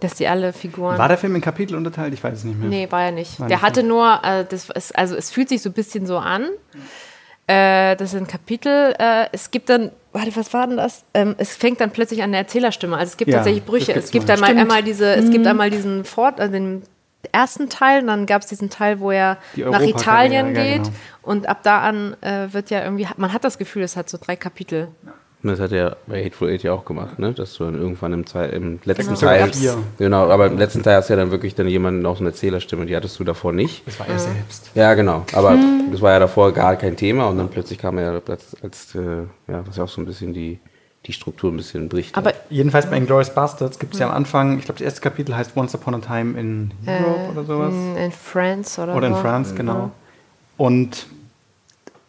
[0.00, 0.98] dass die alle Figuren.
[0.98, 2.12] War der Film in Kapitel unterteilt?
[2.12, 2.68] Ich weiß es nicht mehr.
[2.68, 3.40] Nee, war er nicht.
[3.40, 6.06] War der nicht, hatte nur, äh, das ist, also es fühlt sich so ein bisschen
[6.06, 6.48] so an.
[7.46, 8.94] Äh, das sind Kapitel.
[8.98, 11.04] Äh, es gibt dann, warte, was war denn das?
[11.14, 12.96] Ähm, es fängt dann plötzlich an der Erzählerstimme.
[12.96, 13.92] Also es gibt Ja, tatsächlich Brüche.
[13.94, 14.34] Es gibt mal.
[14.34, 15.50] einmal, einmal diese, es gibt Mhm.
[15.50, 16.82] einmal diesen Fort, also den
[17.32, 20.82] ersten Teil, und dann gab es diesen Teil, wo er nach Italien ja, geht.
[20.84, 20.96] genau.
[21.22, 24.18] Und ab da an äh, wird ja irgendwie, man hat das Gefühl, es hat so
[24.20, 24.88] drei Kapitel.
[25.48, 27.32] Das hat er bei Hateful Eight ja auch gemacht, ne?
[27.32, 29.20] Dass du dann irgendwann im, Teil, im letzten Genau.
[29.20, 29.52] Teil.
[29.52, 29.76] Vier.
[29.98, 32.30] Genau, aber im letzten Teil hast du ja dann wirklich dann jemanden auch so eine
[32.30, 33.86] Erzählerstimme, die hattest du davor nicht.
[33.86, 34.70] Das war er selbst.
[34.74, 35.24] Ja, genau.
[35.32, 35.90] Aber Mhm.
[35.92, 39.00] das war ja davor gar kein Thema und dann plötzlich kam er als, als äh,
[39.48, 40.58] ja, was ja auch so ein bisschen die,
[41.06, 42.16] die Struktur ein bisschen bricht.
[42.16, 45.36] Aber Jedenfalls bei Inglourious Bastards gibt es ja am Anfang, ich glaube, das erste Kapitel
[45.36, 47.74] heißt Once Upon a Time in Europe äh, oder sowas.
[47.74, 49.14] In, France oder Oder in.
[49.16, 49.90] France, genau.
[50.56, 51.06] Und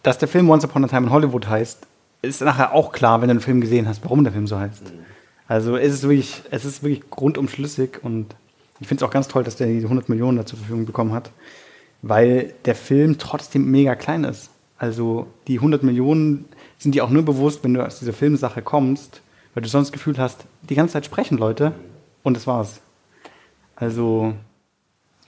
[0.04, 1.86] dass der Film Once Upon a Time in Hollywood heißt,
[2.22, 4.84] ist nachher auch klar, wenn du den Film gesehen hast, warum der Film so heißt.
[5.48, 8.36] Also es ist wirklich, es ist wirklich rundum schlüssig und
[8.80, 11.14] ich finde es auch ganz toll, dass der die 100 Millionen da zur Verfügung bekommen
[11.14, 11.32] hat,
[12.02, 14.50] weil der Film trotzdem mega klein ist.
[14.78, 16.46] Also die 100 Millionen
[16.78, 19.22] sind dir auch nur bewusst, wenn du aus dieser Filmsache kommst,
[19.54, 21.74] weil du sonst das Gefühl hast, die ganze Zeit sprechen Leute
[22.24, 22.82] und das war's.
[23.76, 24.34] Also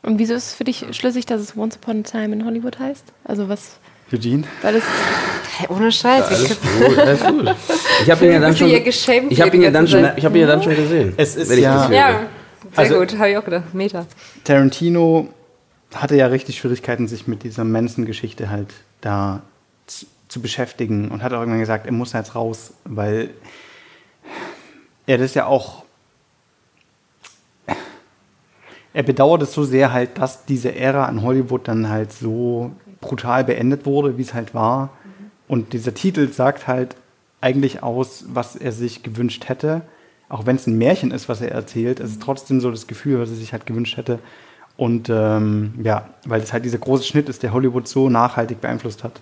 [0.03, 2.77] Und wieso ist es für dich schlüssig, dass es Once Upon a Time in Hollywood
[2.77, 3.05] heißt?
[3.23, 3.79] Also was,
[4.13, 4.43] Eugene?
[4.61, 4.83] weil es
[5.57, 6.23] Hey, ohne Scheiß.
[6.27, 7.55] alles ich- gut, alles gut.
[8.03, 8.67] Ich habe ihn ja dann schon.
[8.69, 10.09] Ich habe hier ihn ja dann schon.
[10.15, 11.13] Ich habe ihn ja dann schon gesehen.
[11.17, 11.91] Es ist wenn ich ja- das.
[11.91, 12.19] Ja, sehr
[12.77, 13.73] Also- gut, habe ich auch gedacht.
[13.73, 14.05] Meta.
[14.45, 15.27] Tarantino
[15.93, 18.67] hatte ja richtig Schwierigkeiten, sich mit dieser Manson-Geschichte halt
[19.01, 19.41] da
[19.87, 23.31] zu, zu beschäftigen und hat auch irgendwann gesagt, er muss jetzt raus, weil
[25.07, 25.83] er das ja auch.
[28.93, 32.71] er bedauert es so sehr halt, dass diese Ära an Hollywood dann halt so
[33.01, 34.89] brutal beendet wurde, wie es halt war.
[35.47, 36.95] Und dieser Titel sagt halt
[37.41, 39.81] eigentlich aus, was er sich gewünscht hätte.
[40.27, 43.19] Auch wenn es ein Märchen ist, was er erzählt, es ist trotzdem so das Gefühl,
[43.19, 44.19] was er sich halt gewünscht hätte.
[44.77, 49.03] Und ähm, ja, weil es halt dieser große Schnitt ist, der Hollywood so nachhaltig beeinflusst
[49.03, 49.21] hat.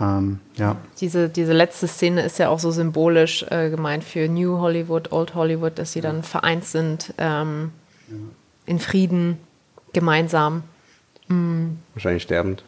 [0.00, 0.76] Ähm, ja.
[1.00, 5.34] Diese, diese letzte Szene ist ja auch so symbolisch äh, gemeint für New Hollywood, Old
[5.34, 7.72] Hollywood, dass sie dann vereint sind ähm,
[8.66, 9.38] in Frieden,
[9.92, 10.62] gemeinsam.
[11.28, 11.76] Mm.
[11.94, 12.62] Wahrscheinlich sterbend.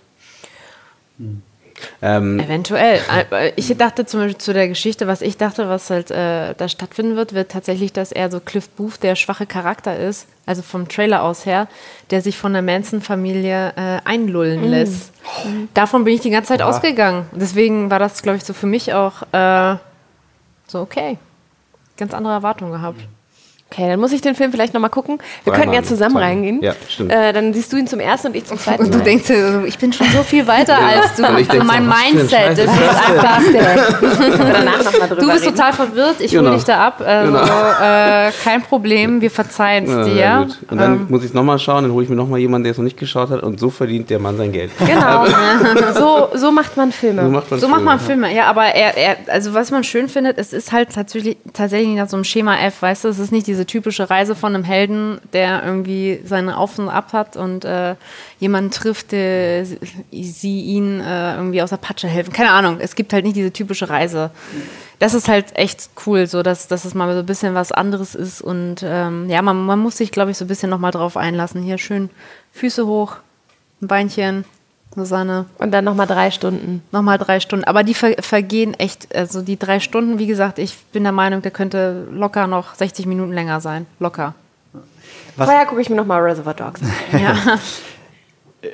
[2.03, 3.01] Ähm, Eventuell.
[3.31, 6.69] Äh, Ich dachte zum Beispiel zu der Geschichte, was ich dachte, was halt äh, da
[6.69, 10.89] stattfinden wird, wird tatsächlich, dass er so Cliff Booth, der schwache Charakter ist, also vom
[10.89, 11.69] Trailer aus her,
[12.11, 14.71] der sich von der Manson-Familie äh, einlullen Mm.
[14.71, 15.13] lässt.
[15.73, 16.67] Davon bin ich die ganze Zeit Ja.
[16.69, 17.27] ausgegangen.
[17.33, 19.77] Deswegen war das, glaube ich, so für mich auch äh,
[20.67, 21.17] so okay.
[21.97, 23.01] Ganz andere Erwartungen gehabt.
[23.73, 25.19] Okay, dann muss ich den Film vielleicht nochmal gucken.
[25.45, 26.29] Wir Zweimal, könnten ja zusammen zweimal.
[26.31, 26.61] reingehen.
[26.61, 27.13] Ja, stimmt.
[27.13, 28.83] Äh, dann siehst du ihn zum ersten und ich zum zweiten.
[28.85, 29.05] Und du Mal.
[29.05, 31.01] denkst dir, ich bin schon so viel weiter Ja.
[31.01, 31.23] als du.
[31.23, 31.87] Denk mein so, was für ein
[32.17, 33.23] Mindset ist einfach
[33.53, 34.39] das?
[34.39, 35.55] Danach noch mal drüber Du bist reden.
[35.57, 36.47] total verwirrt, ich Genau.
[36.49, 37.01] hole dich da ab.
[37.07, 37.45] Also, Genau.
[37.47, 40.47] äh, kein Problem, wir verzeihen es Ja, dir.
[40.47, 40.57] gut.
[40.73, 42.73] Und dann Ähm, muss ich es nochmal schauen, dann hole ich mir nochmal jemanden, der
[42.73, 44.73] es noch nicht geschaut hat und so verdient der Mann sein Geld.
[44.85, 45.27] Genau.
[45.95, 47.23] So, so macht man Filme.
[47.23, 49.85] So macht man so macht man Filme, Filme, ja, aber er, er, also was man
[49.85, 53.19] schön findet, es ist halt tatsächlich, tatsächlich nach so einem Schema F, weißt du, es
[53.19, 57.37] ist nicht diese typische Reise von einem Helden, der irgendwie seine Auf und Ab hat
[57.37, 57.95] und äh,
[58.39, 62.33] jemanden trifft, der sie ihn äh, irgendwie aus der Patsche helfen.
[62.33, 64.31] Keine Ahnung, es gibt halt nicht diese typische Reise.
[64.99, 68.15] Das ist halt echt cool, so dass, dass es mal so ein bisschen was anderes
[68.15, 71.17] ist und ähm, ja, man, man muss sich, glaube ich, so ein bisschen nochmal drauf
[71.17, 71.63] einlassen.
[71.63, 72.11] Hier schön
[72.53, 73.17] Füße hoch,
[73.81, 74.45] ein Beinchen,
[74.95, 75.47] Susanne.
[75.59, 76.83] Und dann nochmal drei Stunden.
[76.91, 77.65] Nochmal drei Stunden.
[77.65, 81.43] Aber die ver vergehen echt, also die drei Stunden, wie gesagt, ich bin der Meinung,
[81.43, 83.87] der könnte locker noch 60 Minuten länger sein.
[84.01, 84.35] Locker.
[85.37, 86.91] Vorher gucke ich mir nochmal Reservoir Dogs an.
[87.21, 87.37] Ja.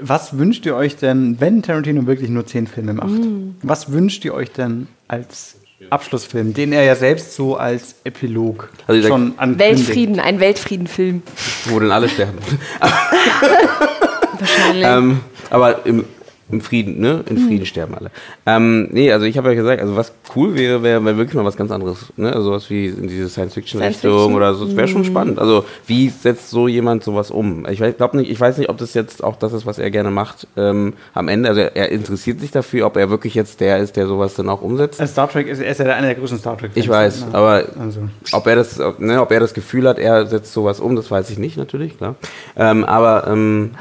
[0.01, 3.07] Was wünscht ihr euch denn, wenn Tarantino wirklich nur zehn Filme macht?
[3.07, 3.55] Mm.
[3.63, 5.59] Was wünscht ihr euch denn als
[5.91, 9.87] Abschlussfilm, den er ja selbst so als Epilog Also schon ankündigt?
[9.87, 11.23] Weltfrieden, ein Weltfriedenfilm.
[11.67, 12.39] Wo denn alle sterben.
[14.39, 14.85] Wahrscheinlich.
[14.87, 15.21] ähm,
[15.51, 16.05] aber im,
[16.49, 17.25] im Frieden, ne?
[17.29, 17.65] In Frieden Mhm.
[17.65, 18.09] sterben alle.
[18.47, 21.45] Ähm, nee, also ich habe ja gesagt, also was cool wäre, wäre wär wirklich mal
[21.45, 22.33] was ganz anderes, ne?
[22.33, 24.35] Also was wie in diese Science-Fiction-Richtung Science-Fiction?
[24.37, 24.65] oder so.
[24.67, 25.07] Das wäre schon Mhm.
[25.07, 25.39] spannend.
[25.41, 27.67] Also wie setzt so jemand sowas um?
[27.69, 30.13] Ich glaube nicht, ich weiß nicht, ob das jetzt auch das ist, was er gerne
[30.13, 31.49] macht ähm, am Ende.
[31.49, 34.49] Also er, er interessiert sich dafür, ob er wirklich jetzt der ist, der sowas dann
[34.49, 35.01] auch umsetzt.
[35.01, 36.71] Als Star Trek ist er ist ja einer der größten Star Trek.
[36.77, 38.03] Ich weiß, aber Also.
[38.31, 41.11] ob, er das, ob, ne, ob er das Gefühl hat, er setzt sowas um, das
[41.11, 42.15] weiß ich nicht natürlich, klar.
[42.57, 43.73] Ähm, aber ähm,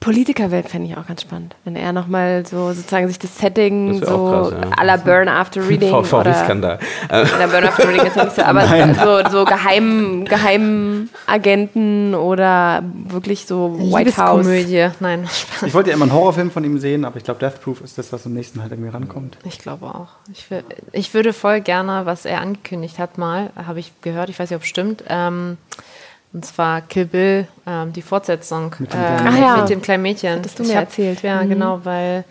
[0.00, 1.54] Politikerwelt fände ich auch ganz spannend.
[1.64, 4.70] Wenn er nochmal so sozusagen sich das Setting Das so krass, ja.
[4.70, 6.78] à la Burn After Reading oder VW-Skandal.
[7.10, 8.94] oder Burn After Reading ist nicht so, aber Nein.
[8.94, 14.46] so, so Geheim, Geheimagenten oder wirklich so White House.
[15.00, 15.28] Nein.
[15.66, 17.98] Ich wollte ja immer einen Horrorfilm von ihm sehen, aber ich glaube, Death Proof ist
[17.98, 19.36] das, was am nächsten halt irgendwie rankommt.
[19.44, 20.08] Ich glaube auch.
[20.32, 20.62] Ich, wür-
[20.92, 24.56] ich würde voll gerne, was er angekündigt hat, mal, habe ich gehört, ich weiß nicht,
[24.56, 25.58] ob es stimmt, ähm,
[26.32, 29.60] und zwar Kill Bill, ähm, die Fortsetzung Mit dem äh, Mädchen.
[29.60, 30.38] mit dem kleinen Mädchen.
[30.38, 31.22] Hattest du mir hab- erzählt.
[31.22, 31.48] Ja, Mhm.
[31.48, 32.24] genau, weil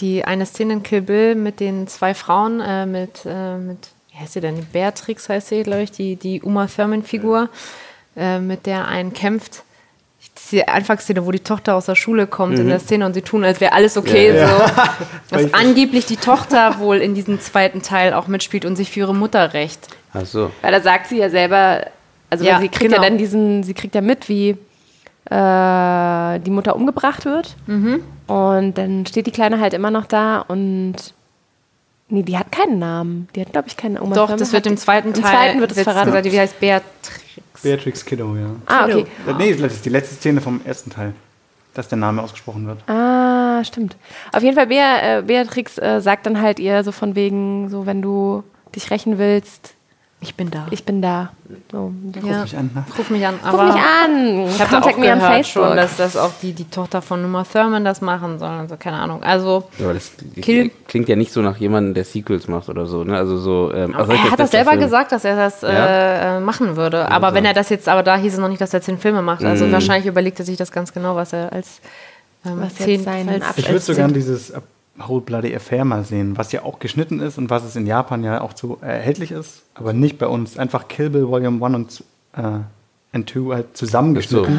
[0.00, 3.78] die eine Szene in Kill Bill mit den zwei Frauen, äh, mit, äh, mit,
[4.12, 4.64] wie heißt sie denn?
[4.72, 7.48] Beatrix heißt sie, glaube ich, die, die Uma Thurman-Figur,
[8.16, 9.62] äh, mit der einen kämpft.
[10.52, 12.70] Die Anfangsszene, wo die Tochter aus der Schule kommt in Mhm.
[12.70, 14.28] der Szene und sie tun, als wäre alles okay.
[14.28, 14.48] Ja, ja.
[14.48, 14.64] So.
[15.30, 15.54] Dass Richtig.
[15.54, 19.54] angeblich die Tochter wohl in diesem zweiten Teil auch mitspielt und sich für ihre Mutter
[19.54, 19.88] rächt.
[20.12, 20.50] ach so.
[20.62, 21.86] Weil da sagt sie ja selber,
[22.30, 23.02] also Ja, sie kriegt genau.
[23.02, 24.56] ja dann diesen, sie kriegt ja mit, wie
[25.30, 27.56] äh, die Mutter umgebracht wird.
[27.66, 28.02] Mhm.
[28.26, 30.94] Und dann steht die Kleine halt immer noch da und
[32.08, 33.28] nee, die hat keinen Namen.
[33.34, 35.60] Die hat, glaube ich, keinen Oma Doch, Thurman das wird im zweiten Teil Im zweiten
[35.60, 36.06] wird es verraten.
[36.06, 37.22] gesagt, wie heißt Beatrix.
[37.62, 38.46] Beatrix Kiddo, ja.
[38.66, 39.06] Ah, okay.
[39.26, 41.12] Äh, Nee, das ist die letzte Szene vom ersten Teil,
[41.74, 42.78] dass der Name ausgesprochen wird.
[42.88, 43.96] Ah, stimmt.
[44.32, 47.86] Auf jeden Fall, Bea, äh, Beatrix äh, sagt dann halt ihr so von wegen, so
[47.86, 48.42] wenn du
[48.74, 49.74] dich rächen willst,
[50.20, 50.66] ich bin da.
[50.70, 51.30] Ich bin da.
[51.70, 51.92] So,
[52.26, 52.42] Ja.
[52.42, 52.84] mich an, ne?
[52.98, 53.34] Ruf mich an.
[53.34, 54.46] Ruf Aber mich an.
[54.48, 55.64] Ich habe auch gehört Facebook.
[55.66, 58.48] schon, dass das auch die, die Tochter von Uma Thurman das machen soll.
[58.48, 59.22] Also keine Ahnung.
[59.22, 63.04] Also Ja, das Kill- klingt ja nicht so nach jemandem, der Sequels macht oder so.
[63.04, 63.16] Ne?
[63.16, 63.72] Also so.
[63.72, 64.82] Ähm, also er hat das selber Film.
[64.82, 65.68] gesagt, dass er das Ja?
[65.68, 67.10] äh, äh, machen würde.
[67.10, 69.22] Aber wenn er das jetzt, aber da hieß es noch nicht, dass er zehn Filme
[69.22, 69.44] macht.
[69.44, 69.72] Also Mhm.
[69.72, 71.80] wahrscheinlich überlegt er sich das ganz genau, was er als
[72.44, 74.52] ähm, Was zehn, jetzt sein als, Ich würde als so gern zehn- dieses
[74.98, 78.24] Whole Bloody Affair mal sehen, was ja auch geschnitten ist und was es in Japan
[78.24, 80.58] ja auch so erhältlich ist, aber nicht bei uns.
[80.58, 82.04] Einfach Kill Bill Volume 1 und,
[82.36, 82.60] äh,
[83.12, 84.58] and 2 halt zusammengeschnitten.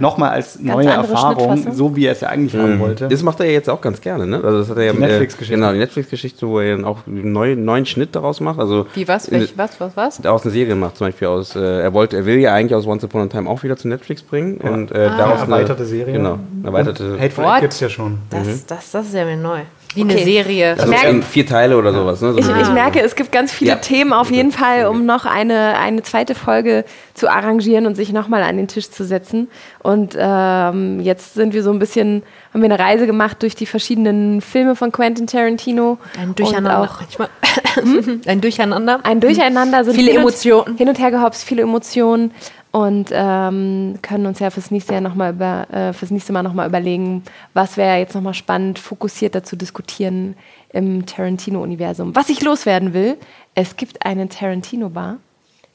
[0.00, 2.80] Nochmal als Ganz neue Erfahrung, so wie er es ja eigentlich haben Mhm.
[2.80, 3.08] wollte.
[3.08, 4.36] Das macht er ja jetzt auch ganz gerne, ne?
[4.42, 5.54] Also das hat er ja Die äh, Netflix-Geschichte.
[5.54, 8.58] Genau, die Netflix-Geschichte, wo er dann auch einen neuen, neuen Schnitt daraus macht.
[8.58, 9.30] Also Wie was?
[9.30, 9.80] Welch, was?
[9.80, 9.96] Was?
[9.96, 10.26] Was?
[10.26, 12.86] Aus einer Serie macht, zum Beispiel aus, äh, er wollte, er will ja eigentlich aus
[12.86, 14.70] Once Upon a Time auch wieder zu Netflix bringen Ja.
[14.70, 15.16] und äh, Ah.
[15.16, 16.14] daraus Eine erweiterte Serie.
[16.14, 17.16] Genau, erweiterte.
[17.20, 17.52] Hateful What?
[17.54, 18.18] Eight gibt's ja schon.
[18.30, 18.60] Das, Mhm.
[18.68, 19.60] das, das ist ja mir neu.
[19.94, 20.24] Wie eine Okay.
[20.24, 20.76] Serie.
[20.78, 22.20] Also in vier Teile oder sowas.
[22.20, 22.32] Ne?
[22.32, 23.76] So Ich, eine- ich merke, es gibt ganz viele Ja.
[23.76, 26.84] Themen auf jeden Fall, um noch eine, eine zweite Folge
[27.14, 29.48] zu arrangieren und sich nochmal an den Tisch zu setzen.
[29.82, 32.22] Und ähm, jetzt sind wir so ein bisschen,
[32.52, 35.98] haben wir eine Reise gemacht durch die verschiedenen Filme von Quentin Tarantino.
[36.20, 36.80] Ein Durcheinander.
[36.82, 37.28] Und auch manchmal.
[38.26, 39.00] Ein Durcheinander.
[39.02, 39.84] ein Durcheinander.
[39.84, 40.76] Sind Viele Emotionen.
[40.76, 42.32] Hin und her gehopst, viele Emotionen.
[42.74, 46.42] Und ähm, können uns ja fürs nächste, Jahr noch mal über, äh, fürs nächste Mal
[46.42, 47.22] nochmal überlegen,
[47.52, 50.34] was wäre jetzt nochmal spannend, fokussiert dazu diskutieren
[50.72, 52.16] im Tarantino-Universum.
[52.16, 53.16] Was ich loswerden will,
[53.54, 55.18] es gibt eine Tarantino-Bar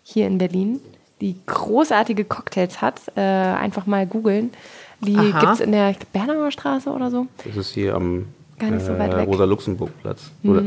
[0.04, 0.82] hier in Berlin,
[1.22, 3.00] die großartige Cocktails hat.
[3.16, 4.52] Äh, einfach mal googeln.
[5.00, 7.28] Die gibt es in der ich glaub, Bernauer Straße oder so.
[7.46, 8.26] Das ist hier am
[8.58, 9.26] Gar nicht so weit weg.
[9.26, 10.32] Rosa-Luxemburg-Platz.
[10.44, 10.50] Mhm.
[10.52, 10.62] Oder.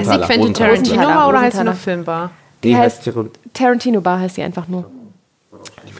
[0.00, 0.52] Heißt die Quentin Rosenthaler.
[0.52, 1.76] Tarantino Rosenthaler, Bar oder heißt sie Rosenthaler.
[1.76, 2.30] Filmbar?
[2.64, 4.90] Die Die heißt heißt Tar- Tarantino Bar heißt die einfach nur.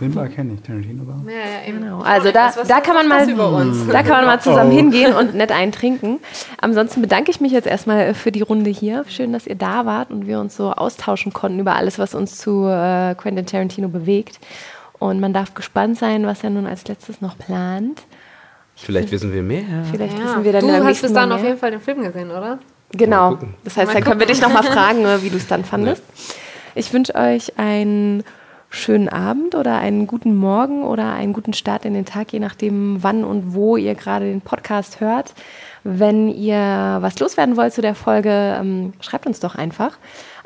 [0.01, 1.21] Die Filmbar kenne ich, Tarantino Bar.
[1.27, 1.81] Ja, ja, eben.
[1.83, 2.01] Genau.
[2.01, 3.87] Also da, da kann man mal, uns?
[3.87, 4.75] da kann man mal zusammen Oh.
[4.77, 6.21] hingehen und nett eintrinken.
[6.59, 9.05] Ansonsten bedanke ich mich jetzt erstmal für die Runde hier.
[9.09, 12.39] Schön, dass ihr da wart und wir uns so austauschen konnten über alles, was uns
[12.39, 14.41] zu äh, Quentin Tarantino bewegt.
[14.99, 18.03] Und man darf gespannt sein, was er nun als letztes noch plant.
[18.77, 19.65] Vielleicht wissen wir mehr.
[19.91, 20.25] Vielleicht Ja.
[20.25, 22.59] wissen wir dann du beim hast bis dahin auf jeden Fall den Film gesehen, oder?
[22.93, 23.37] Genau.
[23.65, 26.03] Das heißt, dann können wir dich nochmal fragen, äh, wie du es dann fandest.
[26.75, 28.25] Ich wünsche euch einen
[28.71, 33.03] schönen Abend oder einen guten Morgen oder einen guten Start in den Tag, je nachdem,
[33.03, 35.35] wann und wo ihr gerade den Podcast hört.
[35.83, 39.99] Wenn ihr was loswerden wollt zu der Folge, ähm, schreibt uns doch einfach.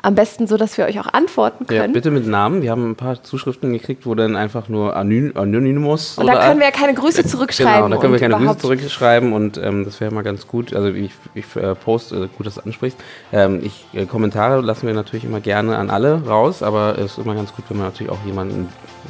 [0.05, 1.93] Am besten so, dass wir euch auch antworten Ja, können.
[1.93, 2.61] bitte mit Namen.
[2.61, 6.19] Wir haben ein paar Zuschriften gekriegt, wo dann einfach nur Anony Anonymous.
[6.19, 7.85] Und da können wir ja keine Grüße zurückschreiben.
[7.85, 10.75] Genau, da können wir keine Grüße zurückschreiben und ähm, das wäre mal ganz gut.
[10.75, 12.99] Also ich, ich äh, poste, äh, gut, dass du ansprichst.
[13.33, 17.17] Ähm, ich, äh, Kommentare lassen wir natürlich immer gerne an alle raus, aber es ist
[17.17, 18.69] immer ganz gut, wenn man natürlich auch jemanden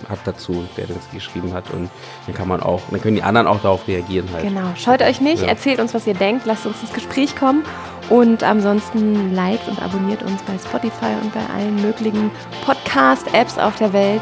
[0.10, 1.90] hat dazu, der das geschrieben hat und
[2.26, 4.44] dann kann man auch, dann können die anderen auch darauf reagieren halt.
[4.44, 5.48] Genau, scheut euch nicht, Ja.
[5.50, 7.64] erzählt uns, was ihr denkt, lasst uns ins Gespräch kommen
[8.10, 12.32] und ansonsten liked und abonniert uns bei Spotify und bei allen möglichen
[12.66, 14.22] Podcast-Apps auf der Welt.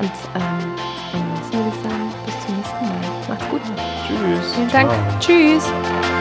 [0.00, 0.74] Und ähm,
[1.12, 3.00] ansonsten würde ich sagen, bis zum nächsten Mal.
[3.28, 3.60] Macht's gut.
[4.08, 4.54] Tschüss.
[4.54, 4.90] Vielen Dank.
[4.90, 5.18] Ciao.
[5.20, 6.19] Tschüss.